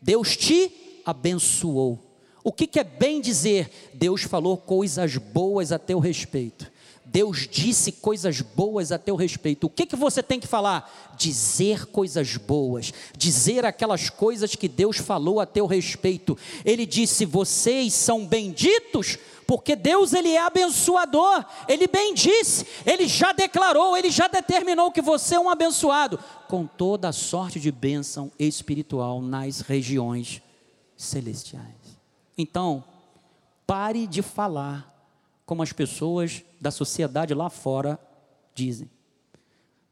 Deus 0.00 0.36
te 0.36 0.70
abençoou. 1.04 1.98
O 2.42 2.52
que, 2.52 2.66
que 2.66 2.78
é 2.78 2.84
bem 2.84 3.20
dizer? 3.20 3.70
Deus 3.94 4.22
falou 4.22 4.56
coisas 4.56 5.16
boas 5.16 5.72
a 5.72 5.78
teu 5.78 5.98
respeito, 5.98 6.70
Deus 7.04 7.48
disse 7.50 7.92
coisas 7.92 8.40
boas 8.40 8.90
a 8.90 8.98
teu 8.98 9.14
respeito. 9.14 9.68
O 9.68 9.70
que, 9.70 9.86
que 9.86 9.94
você 9.94 10.22
tem 10.22 10.40
que 10.40 10.46
falar? 10.46 11.14
Dizer 11.16 11.86
coisas 11.86 12.36
boas, 12.36 12.92
dizer 13.16 13.64
aquelas 13.64 14.10
coisas 14.10 14.56
que 14.56 14.68
Deus 14.68 14.96
falou 14.96 15.38
a 15.38 15.46
teu 15.46 15.66
respeito. 15.66 16.36
Ele 16.64 16.84
disse: 16.84 17.24
Vocês 17.24 17.92
são 17.94 18.26
benditos, 18.26 19.18
porque 19.46 19.76
Deus 19.76 20.12
ele 20.12 20.30
é 20.30 20.40
abençoador. 20.40 21.44
Ele 21.68 21.86
bem 21.86 22.14
disse, 22.14 22.66
ele 22.84 23.06
já 23.06 23.32
declarou, 23.32 23.96
ele 23.96 24.10
já 24.10 24.28
determinou 24.28 24.90
que 24.90 25.02
você 25.02 25.36
é 25.36 25.40
um 25.40 25.48
abençoado, 25.48 26.18
com 26.48 26.66
toda 26.66 27.08
a 27.08 27.12
sorte 27.12 27.60
de 27.60 27.70
bênção 27.70 28.30
espiritual 28.38 29.20
nas 29.20 29.60
regiões 29.60 30.42
celestiais. 30.96 31.98
Então, 32.36 32.84
pare 33.66 34.06
de 34.06 34.22
falar 34.22 34.92
como 35.46 35.62
as 35.62 35.72
pessoas 35.72 36.42
da 36.60 36.70
sociedade 36.70 37.34
lá 37.34 37.50
fora 37.50 37.98
dizem. 38.54 38.90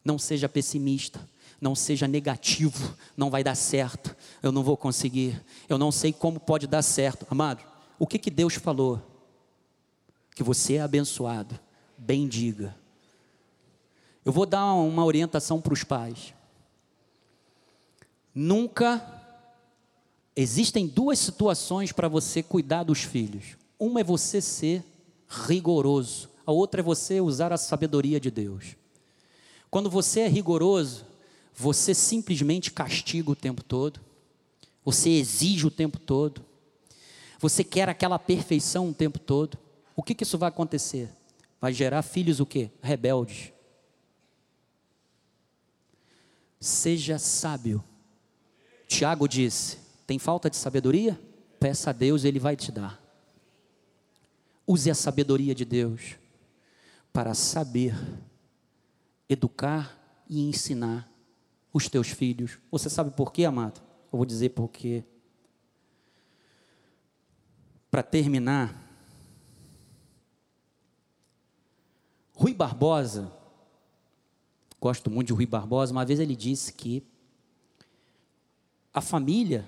Não 0.05 0.18
seja 0.18 0.48
pessimista, 0.48 1.20
não 1.61 1.74
seja 1.74 2.09
negativo, 2.09 2.96
não 3.16 3.30
vai 3.30 3.44
dar 3.44 3.55
certo, 3.55 4.16
eu 4.42 4.50
não 4.50 4.64
vou 4.64 4.76
conseguir, 4.76 5.40
eu 5.68 5.78
não 5.78 5.92
sei 5.92 6.12
como 6.12 6.40
pode 6.40 6.66
dar 6.66 6.82
certo. 6.82 7.26
Amado, 7.30 7.62
o 7.98 8.07
que, 8.07 8.18
que 8.18 8.30
Deus 8.30 8.55
falou? 8.55 9.12
Que 10.35 10.43
você 10.43 10.74
é 10.74 10.80
abençoado, 10.80 11.59
bendiga. 11.97 12.76
Eu 14.24 14.33
vou 14.33 14.47
dar 14.47 14.72
uma 14.74 15.05
orientação 15.05 15.61
para 15.61 15.72
os 15.72 15.85
pais. 15.85 16.33
Nunca 18.35 19.20
existem 20.35 20.87
duas 20.87 21.18
situações 21.18 21.93
para 21.93 22.09
você 22.09 22.43
cuidar 22.43 22.85
dos 22.85 23.03
filhos. 23.03 23.57
Uma 23.78 24.01
é 24.01 24.05
você 24.05 24.41
ser 24.41 24.85
rigoroso, 25.28 26.28
a 26.47 26.53
outra 26.53 26.80
é 26.80 26.85
você 26.85 27.20
usar 27.20 27.53
a 27.53 27.57
sabedoria 27.57 28.20
de 28.20 28.30
Deus. 28.30 28.76
Quando 29.70 29.91
você 29.91 30.20
é 30.20 30.28
rigoroso, 30.28 31.05
você 31.55 31.95
simplesmente 31.95 32.70
castiga 32.70 33.30
o 33.30 33.37
tempo 33.37 33.62
todo, 33.62 34.01
você 34.85 35.11
exige 35.11 35.66
o 35.66 35.70
tempo 35.70 35.99
todo, 35.99 36.45
você 37.39 37.64
quer 37.64 37.89
aquela 37.89 38.18
perfeição 38.18 38.89
o 38.89 38.95
tempo 38.95 39.18
todo. 39.18 39.59
O 40.03 40.05
que, 40.05 40.16
que 40.16 40.24
isso 40.24 40.36
vai 40.36 40.48
acontecer? 40.48 41.09
Vai 41.61 41.72
gerar 41.72 42.03
filhos 42.03 42.40
o 42.40 42.44
quê? 42.44 42.72
Rebeldes. 42.82 43.53
Seja 46.59 47.20
sábio. 47.20 47.84
Tiago 48.88 49.28
disse: 49.28 49.78
tem 50.05 50.18
falta 50.18 50.50
de 50.50 50.57
sabedoria? 50.57 51.16
Peça 51.61 51.90
a 51.90 51.92
Deus, 51.92 52.24
Ele 52.24 52.40
vai 52.40 52.57
te 52.57 52.72
dar. 52.72 53.00
Use 54.66 54.90
a 54.90 54.94
sabedoria 54.96 55.55
de 55.55 55.64
Deus 55.64 56.16
para 57.12 57.32
saber 57.32 57.94
educar 59.28 59.96
e 60.28 60.48
ensinar 60.48 61.09
os 61.72 61.88
teus 61.88 62.09
filhos. 62.09 62.59
Você 62.72 62.90
sabe 62.90 63.12
por 63.12 63.32
quê, 63.32 63.44
amado? 63.44 63.80
Eu 64.12 64.16
vou 64.16 64.26
dizer 64.26 64.48
por 64.48 64.66
quê. 64.66 65.05
Para 67.88 68.03
terminar, 68.03 68.82
Rui 72.43 72.53
Barbosa, 72.53 73.32
gosto 74.80 75.09
muito 75.09 75.28
de 75.28 75.32
Rui 75.32 75.47
Barbosa, 75.47 75.93
uma 75.93 76.05
vez 76.05 76.18
ele 76.18 76.34
disse 76.34 76.72
que 76.72 77.01
a 78.93 79.01
família 79.01 79.64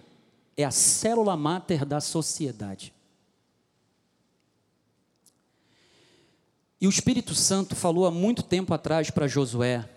é 0.56 0.64
a 0.64 0.72
célula 0.72 1.36
máter 1.36 1.84
da 1.84 2.00
sociedade. 2.00 2.92
E 6.80 6.88
o 6.88 6.90
Espírito 6.90 7.32
Santo 7.32 7.76
falou 7.76 8.06
há 8.06 8.10
muito 8.10 8.42
tempo 8.42 8.74
atrás 8.74 9.08
para 9.08 9.28
Josué, 9.28 9.88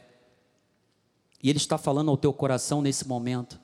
e 1.42 1.50
ele 1.50 1.58
está 1.58 1.80
falando 1.80 2.12
ao 2.12 2.16
teu 2.16 2.32
coração 2.32 2.80
nesse 2.80 3.08
momento. 3.08 3.60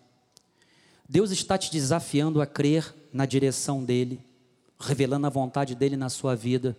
Deus 1.08 1.30
está 1.30 1.56
te 1.56 1.72
desafiando 1.72 2.42
a 2.42 2.48
crer 2.48 2.92
na 3.14 3.28
direção 3.28 3.84
dele, 3.84 4.20
revelando 4.80 5.28
a 5.28 5.30
vontade 5.30 5.76
dele 5.76 5.96
na 5.96 6.10
sua 6.10 6.36
vida. 6.36 6.76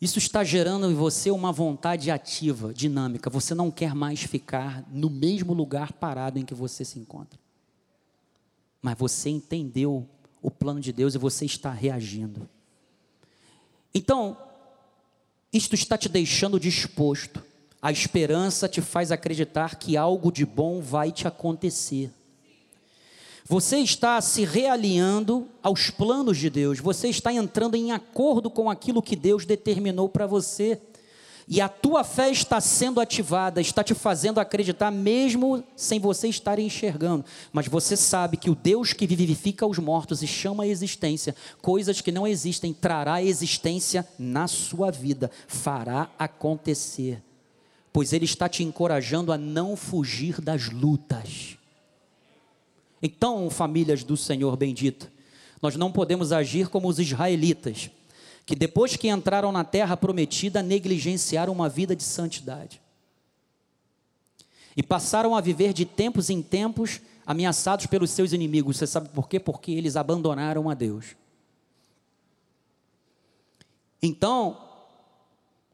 Isso 0.00 0.18
está 0.18 0.44
gerando 0.44 0.88
em 0.88 0.94
você 0.94 1.30
uma 1.30 1.50
vontade 1.50 2.10
ativa, 2.10 2.72
dinâmica. 2.72 3.28
Você 3.28 3.54
não 3.54 3.70
quer 3.70 3.94
mais 3.94 4.22
ficar 4.22 4.84
no 4.90 5.10
mesmo 5.10 5.52
lugar 5.52 5.92
parado 5.92 6.38
em 6.38 6.44
que 6.44 6.54
você 6.54 6.84
se 6.84 6.98
encontra. 7.00 7.38
Mas 8.80 8.96
você 8.96 9.28
entendeu 9.28 10.08
o 10.40 10.50
plano 10.50 10.80
de 10.80 10.92
Deus 10.92 11.14
e 11.14 11.18
você 11.18 11.44
está 11.44 11.72
reagindo. 11.72 12.48
Então, 13.92 14.36
isto 15.52 15.74
está 15.74 15.98
te 15.98 16.08
deixando 16.08 16.60
disposto. 16.60 17.42
A 17.82 17.90
esperança 17.90 18.68
te 18.68 18.80
faz 18.80 19.10
acreditar 19.10 19.76
que 19.76 19.96
algo 19.96 20.30
de 20.30 20.46
bom 20.46 20.80
vai 20.80 21.10
te 21.10 21.26
acontecer. 21.26 22.12
Você 23.48 23.78
está 23.78 24.20
se 24.20 24.44
realinhando 24.44 25.48
aos 25.62 25.88
planos 25.88 26.36
de 26.36 26.50
Deus, 26.50 26.80
você 26.80 27.08
está 27.08 27.32
entrando 27.32 27.76
em 27.76 27.92
acordo 27.92 28.50
com 28.50 28.68
aquilo 28.68 29.00
que 29.00 29.16
Deus 29.16 29.46
determinou 29.46 30.06
para 30.06 30.26
você. 30.26 30.78
E 31.50 31.62
a 31.62 31.68
tua 31.68 32.04
fé 32.04 32.30
está 32.30 32.60
sendo 32.60 33.00
ativada, 33.00 33.58
está 33.58 33.82
te 33.82 33.94
fazendo 33.94 34.38
acreditar, 34.38 34.90
mesmo 34.90 35.64
sem 35.74 35.98
você 35.98 36.28
estar 36.28 36.58
enxergando. 36.58 37.24
Mas 37.50 37.66
você 37.66 37.96
sabe 37.96 38.36
que 38.36 38.50
o 38.50 38.54
Deus 38.54 38.92
que 38.92 39.06
vivifica 39.06 39.66
os 39.66 39.78
mortos 39.78 40.22
e 40.22 40.26
chama 40.26 40.64
a 40.64 40.68
existência, 40.68 41.34
coisas 41.62 42.02
que 42.02 42.12
não 42.12 42.26
existem, 42.26 42.74
trará 42.74 43.22
existência 43.22 44.06
na 44.18 44.46
sua 44.46 44.90
vida, 44.90 45.30
fará 45.46 46.10
acontecer. 46.18 47.22
Pois 47.94 48.12
Ele 48.12 48.26
está 48.26 48.46
te 48.46 48.62
encorajando 48.62 49.32
a 49.32 49.38
não 49.38 49.74
fugir 49.74 50.42
das 50.42 50.68
lutas. 50.68 51.57
Então, 53.02 53.48
famílias 53.50 54.02
do 54.02 54.16
Senhor 54.16 54.56
bendito, 54.56 55.10
nós 55.62 55.76
não 55.76 55.90
podemos 55.90 56.32
agir 56.32 56.68
como 56.68 56.88
os 56.88 56.98
israelitas 56.98 57.90
que 58.48 58.56
depois 58.56 58.96
que 58.96 59.10
entraram 59.10 59.52
na 59.52 59.62
terra 59.62 59.94
prometida, 59.94 60.62
negligenciaram 60.62 61.52
uma 61.52 61.68
vida 61.68 61.94
de 61.94 62.02
santidade. 62.02 62.80
E 64.74 64.82
passaram 64.82 65.36
a 65.36 65.40
viver 65.42 65.74
de 65.74 65.84
tempos 65.84 66.30
em 66.30 66.40
tempos 66.40 66.98
ameaçados 67.26 67.84
pelos 67.84 68.10
seus 68.10 68.32
inimigos. 68.32 68.78
Você 68.78 68.86
sabe 68.86 69.10
por 69.10 69.28
quê? 69.28 69.38
Porque 69.38 69.72
eles 69.72 69.96
abandonaram 69.96 70.70
a 70.70 70.72
Deus. 70.72 71.14
Então, 74.02 74.56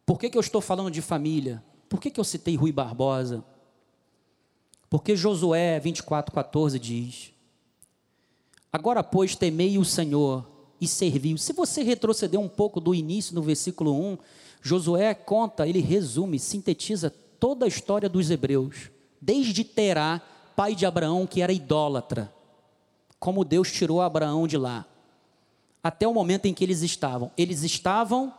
por 0.05 0.19
que, 0.19 0.29
que 0.29 0.37
eu 0.37 0.41
estou 0.41 0.61
falando 0.61 0.91
de 0.91 1.01
família? 1.01 1.63
Por 1.89 2.01
que, 2.01 2.11
que 2.11 2.19
eu 2.19 2.25
citei 2.25 2.57
Rui 2.57 2.73
Barbosa? 2.73 3.45
Porque 4.95 5.17
Josué 5.17 5.81
24,14 5.81 6.79
diz: 6.79 7.33
Agora, 8.73 9.03
pois, 9.03 9.35
temei 9.35 9.77
o 9.77 9.85
Senhor 9.85 10.49
e 10.81 10.87
serviu. 10.87 11.37
Se 11.37 11.53
você 11.53 11.83
retroceder 11.83 12.39
um 12.39 12.49
pouco 12.49 12.79
do 12.79 12.95
início, 12.95 13.35
no 13.35 13.43
versículo 13.43 13.93
1, 13.93 14.19
Josué 14.63 15.13
conta, 15.13 15.67
ele 15.67 15.81
resume, 15.81 16.39
sintetiza 16.39 17.11
toda 17.11 17.65
a 17.65 17.69
história 17.69 18.09
dos 18.09 18.31
hebreus, 18.31 18.89
desde 19.21 19.65
Terá, 19.65 20.23
pai 20.55 20.77
de 20.77 20.87
Abraão, 20.87 21.27
que 21.27 21.43
era 21.43 21.53
idólatra, 21.53 22.33
como 23.19 23.45
Deus 23.45 23.73
tirou 23.73 24.01
Abraão 24.01 24.47
de 24.47 24.57
lá, 24.57 24.87
até 25.83 26.07
o 26.07 26.15
momento 26.15 26.47
em 26.47 26.55
que 26.55 26.63
eles 26.63 26.83
estavam. 26.83 27.33
Eles 27.37 27.65
estavam, 27.65 28.33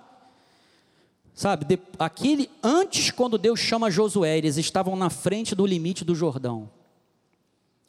sabe, 1.35 1.65
de, 1.65 1.77
aquele, 1.99 2.49
antes, 2.63 3.11
quando 3.11 3.37
Deus 3.37 3.59
chama 3.59 3.91
Josué, 3.91 4.37
eles 4.37 4.57
estavam 4.57 4.95
na 4.95 5.09
frente 5.09 5.53
do 5.53 5.65
limite 5.65 6.03
do 6.03 6.15
Jordão. 6.15 6.69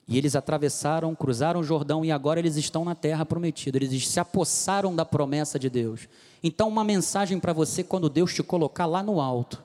E 0.08 0.18
eles 0.18 0.36
atravessaram, 0.36 1.14
cruzaram 1.14 1.60
o 1.60 1.64
Jordão 1.64 2.04
e 2.04 2.12
agora 2.12 2.38
eles 2.38 2.56
estão 2.56 2.84
na 2.84 2.94
terra 2.94 3.24
prometida. 3.24 3.76
Eles 3.76 4.06
se 4.06 4.20
apossaram 4.20 4.94
da 4.94 5.04
promessa 5.04 5.58
de 5.58 5.68
Deus. 5.68 6.08
Então, 6.42 6.68
uma 6.68 6.84
mensagem 6.84 7.40
para 7.40 7.52
você 7.52 7.82
quando 7.82 8.08
Deus 8.08 8.32
te 8.32 8.42
colocar 8.42 8.86
lá 8.86 9.02
no 9.02 9.20
alto. 9.20 9.64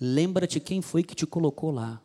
Lembra-te 0.00 0.60
quem 0.60 0.80
foi 0.80 1.02
que 1.02 1.14
te 1.14 1.26
colocou 1.26 1.70
lá. 1.70 2.00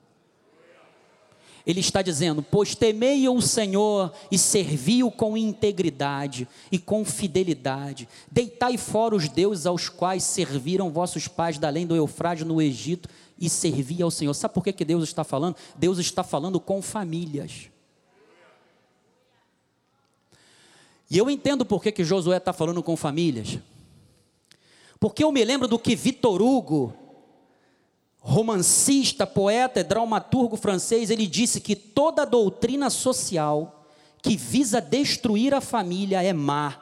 Ele 1.66 1.80
está 1.80 2.02
dizendo: 2.02 2.44
Pois 2.44 2.76
temei 2.76 3.28
o 3.30 3.42
Senhor 3.42 4.12
e 4.32 4.38
servi-o 4.38 5.10
com 5.10 5.38
integridade 5.38 6.48
e 6.72 6.78
com 6.78 7.06
fidelidade. 7.06 8.08
Deitai 8.30 8.78
fora 8.78 9.16
os 9.16 9.30
deuses 9.30 9.66
aos 9.66 9.88
quais 9.88 10.24
serviram 10.24 10.92
vossos 10.92 11.28
pais 11.28 11.58
da 11.58 11.68
além 11.68 11.88
do 11.88 11.96
Eufrade 11.96 12.44
no 12.44 12.62
Egito 12.62 13.08
e 13.40 13.50
servir 13.50 14.02
ao 14.02 14.12
Senhor. 14.12 14.34
Sabe 14.34 14.54
por 14.54 14.64
que, 14.64 14.74
que 14.74 14.86
Deus 14.86 15.04
está 15.04 15.24
falando? 15.24 15.56
Deus 15.76 15.98
está 16.00 16.24
falando 16.24 16.60
com 16.60 16.82
famílias. 16.82 17.70
E 21.10 21.18
eu 21.18 21.30
entendo 21.30 21.66
por 21.66 21.82
que, 21.82 21.92
que 21.92 22.04
Josué 22.04 22.38
está 22.38 22.52
falando 22.52 22.82
com 22.82 22.98
famílias. 22.98 23.60
Porque 25.00 25.24
eu 25.24 25.32
me 25.32 25.44
lembro 25.44 25.68
do 25.68 25.78
que 25.78 25.96
Vitor 25.96 26.42
Hugo, 26.42 26.94
romancista, 28.26 29.28
poeta 29.28 29.82
e 29.82 29.84
dramaturgo 29.84 30.56
francês, 30.56 31.10
ele 31.10 31.28
disse 31.28 31.60
que 31.60 31.76
toda 31.76 32.26
doutrina 32.26 32.90
social 32.90 33.86
que 34.22 34.38
visa 34.38 34.80
destruir 34.80 35.54
a 35.54 35.60
família 35.60 36.24
é 36.24 36.32
má. 36.32 36.82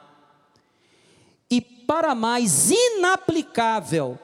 E 1.50 1.60
para 1.60 2.14
mais 2.14 2.70
inaplicável, 2.70 4.16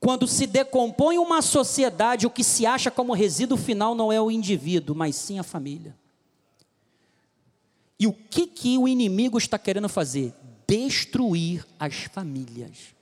quando 0.00 0.26
se 0.26 0.46
decompõe 0.46 1.18
uma 1.18 1.42
sociedade, 1.42 2.26
o 2.26 2.30
que 2.30 2.42
se 2.42 2.64
acha 2.64 2.90
como 2.90 3.12
resíduo 3.12 3.58
final 3.58 3.94
não 3.94 4.10
é 4.10 4.18
o 4.18 4.30
indivíduo, 4.30 4.96
mas 4.96 5.14
sim 5.14 5.38
a 5.38 5.42
família. 5.42 5.94
E 8.00 8.06
o 8.06 8.14
que, 8.14 8.46
que 8.46 8.78
o 8.78 8.88
inimigo 8.88 9.36
está 9.36 9.58
querendo 9.58 9.90
fazer? 9.90 10.32
Destruir 10.66 11.66
as 11.78 12.04
famílias. 12.04 12.94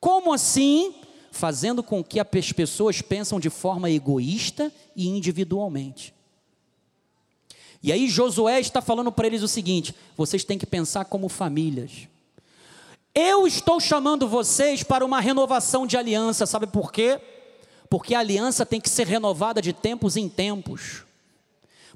Como 0.00 0.32
assim? 0.32 0.94
Fazendo 1.38 1.84
com 1.84 2.02
que 2.02 2.18
as 2.18 2.52
pessoas 2.52 3.00
pensam 3.00 3.38
de 3.38 3.48
forma 3.48 3.88
egoísta 3.88 4.72
e 4.96 5.06
individualmente. 5.06 6.12
E 7.80 7.92
aí 7.92 8.08
Josué 8.08 8.58
está 8.58 8.82
falando 8.82 9.12
para 9.12 9.28
eles 9.28 9.40
o 9.40 9.46
seguinte: 9.46 9.94
vocês 10.16 10.42
têm 10.42 10.58
que 10.58 10.66
pensar 10.66 11.04
como 11.04 11.28
famílias. 11.28 12.08
Eu 13.14 13.46
estou 13.46 13.78
chamando 13.78 14.26
vocês 14.26 14.82
para 14.82 15.04
uma 15.04 15.20
renovação 15.20 15.86
de 15.86 15.96
aliança, 15.96 16.44
sabe 16.44 16.66
por 16.66 16.90
quê? 16.90 17.20
Porque 17.88 18.16
a 18.16 18.18
aliança 18.18 18.66
tem 18.66 18.80
que 18.80 18.90
ser 18.90 19.06
renovada 19.06 19.62
de 19.62 19.72
tempos 19.72 20.16
em 20.16 20.28
tempos. 20.28 21.04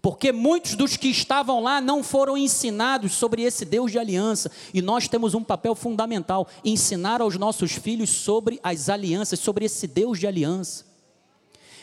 Porque 0.03 0.33
muitos 0.33 0.75
dos 0.75 0.97
que 0.97 1.07
estavam 1.07 1.63
lá 1.63 1.81
não 1.81 2.03
foram 2.03 2.37
ensinados 2.37 3.13
sobre 3.13 3.43
esse 3.43 3.65
Deus 3.65 3.93
de 3.93 4.01
aliança, 4.01 4.51
e 4.75 4.83
nós 4.83 5.07
temos 5.07 5.33
um 5.33 5.45
papel 5.45 5.77
fundamental: 5.77 6.49
ensinar 6.65 7.23
aos 7.23 7.39
nossos 7.39 7.71
filhos 7.71 8.11
sobre 8.11 8.59
as 8.65 8.89
alianças, 8.89 9.39
sobre 9.39 9.65
esse 9.65 9.87
Deus 9.87 10.19
de 10.19 10.27
aliança. 10.27 10.91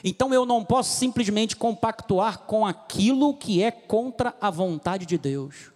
Então 0.04 0.34
eu 0.34 0.46
não 0.46 0.66
posso 0.66 0.98
simplesmente 0.98 1.56
compactuar 1.56 2.40
com 2.40 2.66
aquilo 2.66 3.34
que 3.34 3.64
é 3.64 3.72
contra 3.72 4.36
a 4.42 4.50
vontade 4.50 5.06
de 5.06 5.18
Deus. 5.18 5.72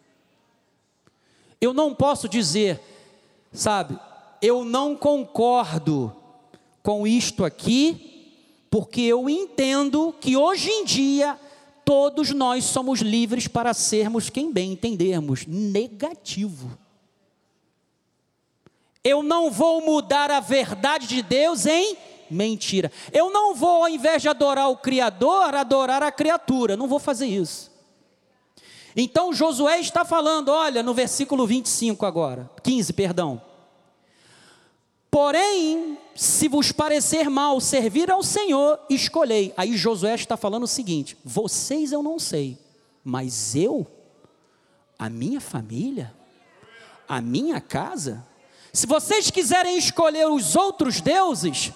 Eu 1.62 1.74
não 1.74 1.96
posso 1.96 2.28
dizer, 2.28 2.82
sabe, 3.54 3.98
eu 4.42 4.66
não 4.66 4.98
concordo 4.98 6.14
com 6.82 7.08
isto 7.08 7.46
aqui, 7.46 8.34
porque 8.70 9.02
eu 9.02 9.30
entendo 9.30 10.14
que 10.20 10.36
hoje 10.36 10.70
em 10.70 10.84
dia 10.84 11.40
todos 11.86 12.32
nós 12.32 12.66
somos 12.66 13.00
livres 13.00 13.48
para 13.48 13.74
sermos 13.74 14.30
quem 14.30 14.52
bem 14.52 14.74
entendermos, 14.74 15.46
negativo. 15.46 16.78
Eu 19.04 19.22
não 19.22 19.52
vou 19.52 19.82
mudar 19.82 20.32
a 20.32 20.40
verdade 20.40 21.08
de 21.08 21.22
Deus 21.22 21.66
em 21.66 21.98
mentira. 22.30 22.92
Eu 23.12 23.32
não 23.32 23.54
vou, 23.54 23.84
ao 23.84 23.90
invés 23.90 24.22
de 24.22 24.30
adorar 24.30 24.70
o 24.70 24.78
Criador, 24.78 25.54
adorar 25.54 26.02
a 26.02 26.12
criatura. 26.12 26.78
Não 26.78 26.88
vou 26.88 27.00
fazer 27.00 27.28
isso. 27.28 27.72
Então 28.96 29.34
Josué 29.34 29.80
está 29.80 30.06
falando, 30.06 30.50
olha, 30.50 30.84
no 30.84 30.94
versículo 30.94 31.48
25 31.48 32.06
agora, 32.06 32.50
15, 32.62 32.94
perdão. 32.94 33.42
Porém, 35.10 35.98
se 36.16 36.48
vos 36.48 36.72
parecer 36.72 37.30
mal 37.30 37.60
servir 37.60 38.12
ao 38.12 38.22
Senhor, 38.22 38.80
escolhei. 38.90 39.54
Aí 39.58 39.76
Josué 39.76 40.16
está 40.16 40.38
falando 40.38 40.64
o 40.64 40.68
seguinte: 40.68 41.18
vocês 41.24 41.92
eu 41.92 42.04
não 42.04 42.20
sei, 42.20 42.58
mas 43.04 43.56
eu, 43.56 43.88
a 44.98 45.10
minha 45.10 45.42
família, 45.42 46.14
a 47.08 47.20
minha 47.20 47.60
casa, 47.60 48.26
se 48.72 48.88
vocês 48.88 49.30
quiserem 49.30 49.78
escolher 49.78 50.28
os 50.28 50.56
outros 50.56 51.02
deuses, 51.02 51.72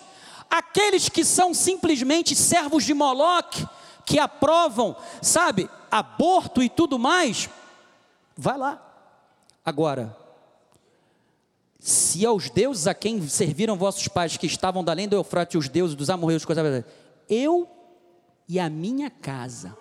aqueles 0.50 1.10
que 1.10 1.24
são 1.24 1.54
simplesmente 1.54 2.36
servos 2.36 2.84
de 2.84 2.94
Moloque, 2.94 3.68
que 4.06 4.18
aprovam, 4.18 4.96
sabe, 5.22 5.70
aborto 5.92 6.64
e 6.64 6.70
tudo 6.70 6.98
mais, 6.98 7.50
vai 8.36 8.58
lá. 8.58 8.82
Agora, 9.66 10.16
se 11.80 12.26
aos 12.26 12.50
deuses 12.50 12.88
a 12.88 12.94
quem 12.94 13.28
serviram 13.28 13.78
vossos 13.78 14.08
pais, 14.08 14.38
que 14.38 14.48
estavam 14.48 14.84
da 14.84 14.92
além 14.92 15.08
do 15.08 15.16
Eufrates, 15.16 15.56
os 15.56 15.70
deuses 15.70 15.96
dos 15.96 16.10
amorreus, 16.10 16.44
eu 17.30 17.70
e 18.48 18.60
a 18.60 18.70
minha 18.70 19.10
casa. 19.10 19.78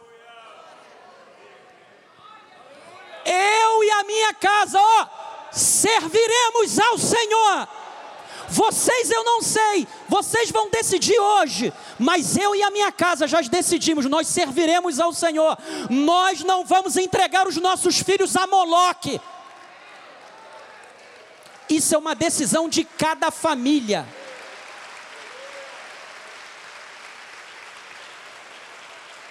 Eu 3.25 3.85
e 3.85 3.91
a 3.91 4.05
minha 4.05 4.35
casa, 4.35 4.79
ó, 4.81 5.07
serviremos 5.51 6.79
ao 6.79 6.99
Senhor. 6.99 7.69
Vocês 8.49 9.11
eu 9.11 9.25
não 9.25 9.43
sei, 9.43 9.89
vocês 10.09 10.51
vão 10.51 10.71
decidir 10.71 11.19
hoje, 11.19 11.73
mas 11.99 12.37
eu 12.37 12.55
e 12.55 12.63
a 12.63 12.71
minha 12.71 12.93
casa 12.93 13.27
já 13.27 13.41
decidimos, 13.41 14.07
nós 14.07 14.29
serviremos 14.29 15.01
ao 15.01 15.13
Senhor. 15.13 15.59
Nós 15.91 16.45
não 16.45 16.65
vamos 16.65 16.97
entregar 16.97 17.49
os 17.49 17.57
nossos 17.57 17.99
filhos 17.99 18.37
a 18.37 18.47
Moloque. 18.47 19.21
Isso 21.69 21.95
é 21.95 21.99
uma 21.99 22.15
decisão 22.15 22.69
de 22.69 22.85
cada 22.85 23.31
família. 23.31 24.07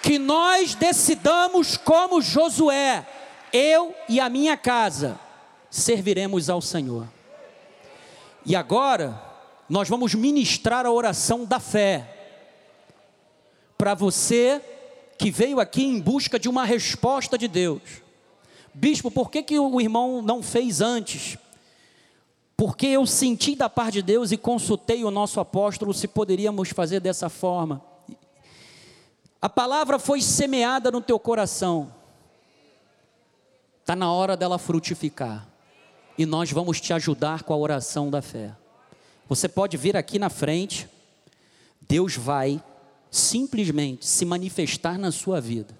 Que 0.02 0.18
nós 0.18 0.74
decidamos 0.74 1.76
como 1.76 2.20
Josué, 2.20 3.06
eu 3.52 3.94
e 4.08 4.20
a 4.20 4.28
minha 4.28 4.56
casa 4.56 5.18
serviremos 5.70 6.48
ao 6.48 6.60
Senhor. 6.60 7.06
E 8.44 8.54
agora, 8.54 9.20
nós 9.68 9.88
vamos 9.88 10.14
ministrar 10.14 10.86
a 10.86 10.92
oração 10.92 11.44
da 11.44 11.58
fé. 11.58 12.12
Para 13.76 13.94
você 13.94 14.62
que 15.18 15.30
veio 15.30 15.58
aqui 15.58 15.82
em 15.82 16.00
busca 16.00 16.38
de 16.38 16.48
uma 16.48 16.64
resposta 16.64 17.36
de 17.36 17.48
Deus. 17.48 17.80
Bispo, 18.72 19.10
por 19.10 19.30
que, 19.30 19.42
que 19.42 19.58
o 19.58 19.80
irmão 19.80 20.20
não 20.20 20.42
fez 20.42 20.80
antes? 20.80 21.38
Porque 22.56 22.86
eu 22.86 23.04
senti 23.04 23.54
da 23.54 23.68
parte 23.68 23.94
de 23.94 24.02
Deus 24.02 24.32
e 24.32 24.36
consultei 24.36 25.04
o 25.04 25.10
nosso 25.10 25.38
apóstolo 25.38 25.92
se 25.92 26.08
poderíamos 26.08 26.70
fazer 26.70 27.00
dessa 27.00 27.28
forma. 27.28 27.82
A 29.40 29.48
palavra 29.48 29.98
foi 29.98 30.22
semeada 30.22 30.90
no 30.90 31.02
teu 31.02 31.18
coração, 31.18 31.92
está 33.80 33.94
na 33.94 34.10
hora 34.10 34.36
dela 34.36 34.58
frutificar, 34.58 35.46
e 36.16 36.24
nós 36.24 36.50
vamos 36.50 36.80
te 36.80 36.94
ajudar 36.94 37.42
com 37.42 37.52
a 37.52 37.56
oração 37.56 38.10
da 38.10 38.22
fé. 38.22 38.56
Você 39.28 39.48
pode 39.48 39.76
vir 39.76 39.96
aqui 39.96 40.18
na 40.18 40.30
frente, 40.30 40.88
Deus 41.80 42.16
vai 42.16 42.62
simplesmente 43.10 44.06
se 44.06 44.24
manifestar 44.24 44.98
na 44.98 45.12
sua 45.12 45.40
vida. 45.40 45.78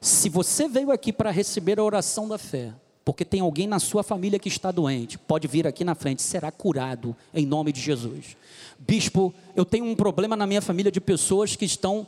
Se 0.00 0.28
você 0.28 0.66
veio 0.68 0.90
aqui 0.90 1.12
para 1.12 1.30
receber 1.30 1.78
a 1.78 1.84
oração 1.84 2.26
da 2.26 2.36
fé, 2.36 2.74
porque 3.04 3.24
tem 3.24 3.40
alguém 3.40 3.66
na 3.66 3.78
sua 3.78 4.02
família 4.02 4.38
que 4.38 4.48
está 4.48 4.70
doente, 4.70 5.18
pode 5.18 5.48
vir 5.48 5.66
aqui 5.66 5.84
na 5.84 5.94
frente, 5.94 6.22
será 6.22 6.50
curado 6.52 7.16
em 7.34 7.44
nome 7.44 7.72
de 7.72 7.80
Jesus. 7.80 8.36
Bispo, 8.78 9.34
eu 9.56 9.64
tenho 9.64 9.84
um 9.84 9.94
problema 9.94 10.36
na 10.36 10.46
minha 10.46 10.62
família 10.62 10.90
de 10.90 11.00
pessoas 11.00 11.56
que 11.56 11.64
estão 11.64 12.06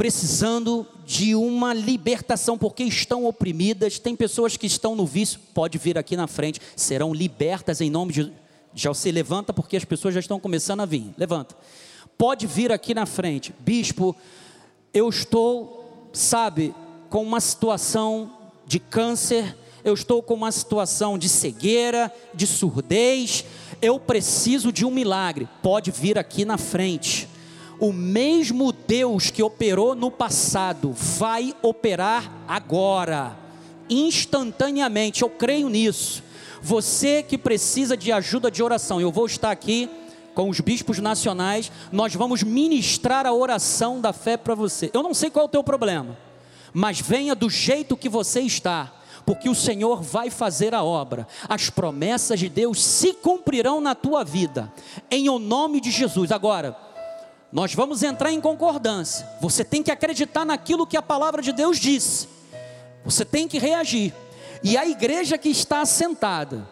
precisando 0.00 0.86
de 1.04 1.34
uma 1.34 1.74
libertação 1.74 2.56
porque 2.56 2.82
estão 2.82 3.26
oprimidas, 3.26 3.98
tem 3.98 4.16
pessoas 4.16 4.56
que 4.56 4.66
estão 4.66 4.94
no 4.94 5.04
vício, 5.04 5.38
pode 5.52 5.76
vir 5.76 5.98
aqui 5.98 6.16
na 6.16 6.26
frente, 6.26 6.58
serão 6.74 7.12
libertas 7.12 7.80
em 7.80 7.90
nome 7.90 8.12
de. 8.12 8.32
Já 8.72 8.94
se 8.94 9.10
levanta 9.10 9.52
porque 9.52 9.76
as 9.76 9.84
pessoas 9.84 10.14
já 10.14 10.20
estão 10.20 10.40
começando 10.40 10.80
a 10.80 10.86
vir. 10.86 11.12
Levanta. 11.18 11.56
Pode 12.16 12.46
vir 12.46 12.72
aqui 12.72 12.94
na 12.94 13.04
frente. 13.04 13.52
Bispo, 13.58 14.16
eu 14.94 15.08
estou, 15.08 16.08
sabe, 16.12 16.74
com 17.10 17.22
uma 17.22 17.40
situação 17.40 18.30
de 18.66 18.78
câncer 18.78 19.56
eu 19.84 19.94
estou 19.94 20.22
com 20.22 20.34
uma 20.34 20.52
situação 20.52 21.16
de 21.16 21.28
cegueira, 21.28 22.12
de 22.34 22.46
surdez, 22.46 23.44
eu 23.80 23.98
preciso 23.98 24.72
de 24.72 24.84
um 24.84 24.90
milagre. 24.90 25.48
Pode 25.62 25.90
vir 25.90 26.18
aqui 26.18 26.44
na 26.44 26.58
frente. 26.58 27.28
O 27.78 27.92
mesmo 27.92 28.72
Deus 28.72 29.30
que 29.30 29.42
operou 29.42 29.94
no 29.94 30.10
passado 30.10 30.92
vai 30.92 31.54
operar 31.62 32.30
agora, 32.46 33.36
instantaneamente. 33.88 35.22
Eu 35.22 35.30
creio 35.30 35.68
nisso. 35.68 36.22
Você 36.60 37.22
que 37.22 37.38
precisa 37.38 37.96
de 37.96 38.12
ajuda 38.12 38.50
de 38.50 38.62
oração, 38.62 39.00
eu 39.00 39.10
vou 39.10 39.24
estar 39.24 39.50
aqui 39.50 39.88
com 40.34 40.50
os 40.50 40.60
bispos 40.60 40.98
nacionais, 40.98 41.72
nós 41.90 42.14
vamos 42.14 42.42
ministrar 42.42 43.26
a 43.26 43.32
oração 43.32 44.00
da 44.00 44.12
fé 44.12 44.36
para 44.36 44.54
você. 44.54 44.90
Eu 44.92 45.02
não 45.02 45.14
sei 45.14 45.30
qual 45.30 45.44
é 45.44 45.46
o 45.46 45.50
teu 45.50 45.64
problema, 45.64 46.16
mas 46.72 47.00
venha 47.00 47.34
do 47.34 47.48
jeito 47.48 47.96
que 47.96 48.08
você 48.08 48.40
está 48.40 48.99
porque 49.30 49.48
o 49.48 49.54
Senhor 49.54 50.02
vai 50.02 50.28
fazer 50.28 50.74
a 50.74 50.82
obra. 50.82 51.24
As 51.48 51.70
promessas 51.70 52.40
de 52.40 52.48
Deus 52.48 52.82
se 52.82 53.12
cumprirão 53.12 53.80
na 53.80 53.94
tua 53.94 54.24
vida, 54.24 54.72
em 55.08 55.28
o 55.28 55.38
nome 55.38 55.80
de 55.80 55.88
Jesus. 55.88 56.32
Agora, 56.32 56.76
nós 57.52 57.72
vamos 57.72 58.02
entrar 58.02 58.32
em 58.32 58.40
concordância. 58.40 59.24
Você 59.40 59.64
tem 59.64 59.84
que 59.84 59.92
acreditar 59.92 60.44
naquilo 60.44 60.84
que 60.84 60.96
a 60.96 61.02
palavra 61.02 61.40
de 61.40 61.52
Deus 61.52 61.78
disse. 61.78 62.28
Você 63.04 63.24
tem 63.24 63.46
que 63.46 63.56
reagir. 63.56 64.12
E 64.64 64.76
a 64.76 64.84
igreja 64.84 65.38
que 65.38 65.48
está 65.48 65.82
assentada 65.82 66.68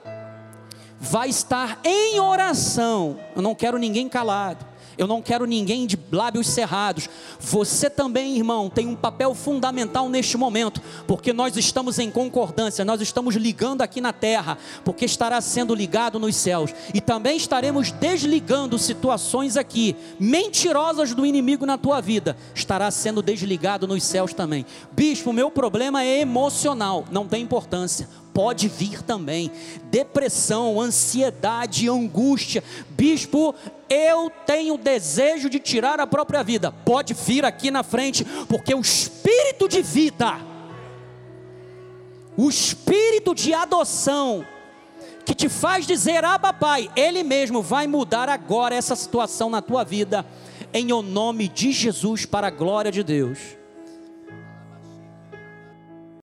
vai 0.99 1.29
estar 1.29 1.79
em 1.85 2.19
oração. 2.19 3.21
Eu 3.37 3.43
não 3.43 3.55
quero 3.55 3.79
ninguém 3.79 4.09
calado. 4.09 4.67
Eu 4.99 5.07
não 5.07 5.23
quero 5.23 5.47
ninguém 5.47 5.87
de 5.87 5.99
lábios 6.11 6.49
cerrados. 6.49 7.09
Você 7.39 7.89
também, 7.89 8.37
irmão, 8.37 8.69
tem 8.69 8.89
um 8.89 8.97
papel 8.97 9.33
fundamental 9.35 10.09
neste 10.09 10.37
momento, 10.37 10.83
porque 11.07 11.33
nós 11.33 11.57
estamos 11.57 12.01
em 12.01 12.11
concordância, 12.11 12.85
nós 12.85 13.01
estamos 13.01 13.37
ligando 13.37 13.83
aqui 13.83 14.01
na 14.01 14.13
terra, 14.13 14.59
porque 14.85 15.05
estará 15.05 15.41
sendo 15.41 15.75
ligado 15.75 16.19
nos 16.19 16.35
céus, 16.35 16.75
e 16.93 17.01
também 17.01 17.37
estaremos 17.37 17.93
desligando 17.93 18.79
situações 18.79 19.57
aqui 19.57 19.95
mentirosas 20.19 21.15
do 21.15 21.25
inimigo 21.25 21.65
na 21.65 21.79
tua 21.79 22.01
vida, 22.01 22.37
estará 22.55 22.91
sendo 22.91 23.23
desligado 23.23 23.87
nos 23.87 24.03
céus 24.03 24.35
também. 24.35 24.67
Bispo, 24.93 25.33
meu 25.33 25.51
problema 25.51 26.03
é 26.03 26.21
emocional, 26.21 27.05
não 27.11 27.29
tem 27.29 27.43
importância 27.43 28.09
pode 28.39 28.69
vir 28.69 29.03
também. 29.03 29.51
Depressão, 29.91 30.81
ansiedade, 30.81 31.91
angústia. 31.91 32.63
Bispo, 32.91 33.53
eu 33.91 34.31
tenho 34.47 34.79
desejo 34.79 35.51
de 35.51 35.59
tirar 35.59 35.99
a 35.99 36.07
própria 36.07 36.45
vida. 36.45 36.71
Pode 36.71 37.15
vir 37.15 37.45
aqui 37.45 37.69
na 37.69 37.83
frente, 37.83 38.25
porque 38.49 38.73
o 38.73 38.81
espírito 38.81 39.67
de 39.67 39.83
vida, 39.83 40.39
o 42.37 42.49
espírito 42.49 43.35
de 43.35 43.53
adoção, 43.53 44.47
que 45.25 45.35
te 45.35 45.49
faz 45.49 45.85
dizer, 45.85 46.25
ah, 46.25 46.39
papai, 46.39 46.89
ele 46.95 47.25
mesmo 47.25 47.61
vai 47.61 47.89
mudar 47.89 48.29
agora 48.29 48.73
essa 48.73 48.95
situação 48.95 49.51
na 49.51 49.61
tua 49.61 49.83
vida, 49.83 50.25
em 50.73 50.93
o 50.93 51.03
nome 51.03 51.49
de 51.49 51.73
Jesus, 51.73 52.25
para 52.25 52.47
a 52.47 52.51
glória 52.51 52.93
de 52.93 53.03
Deus. 53.03 53.58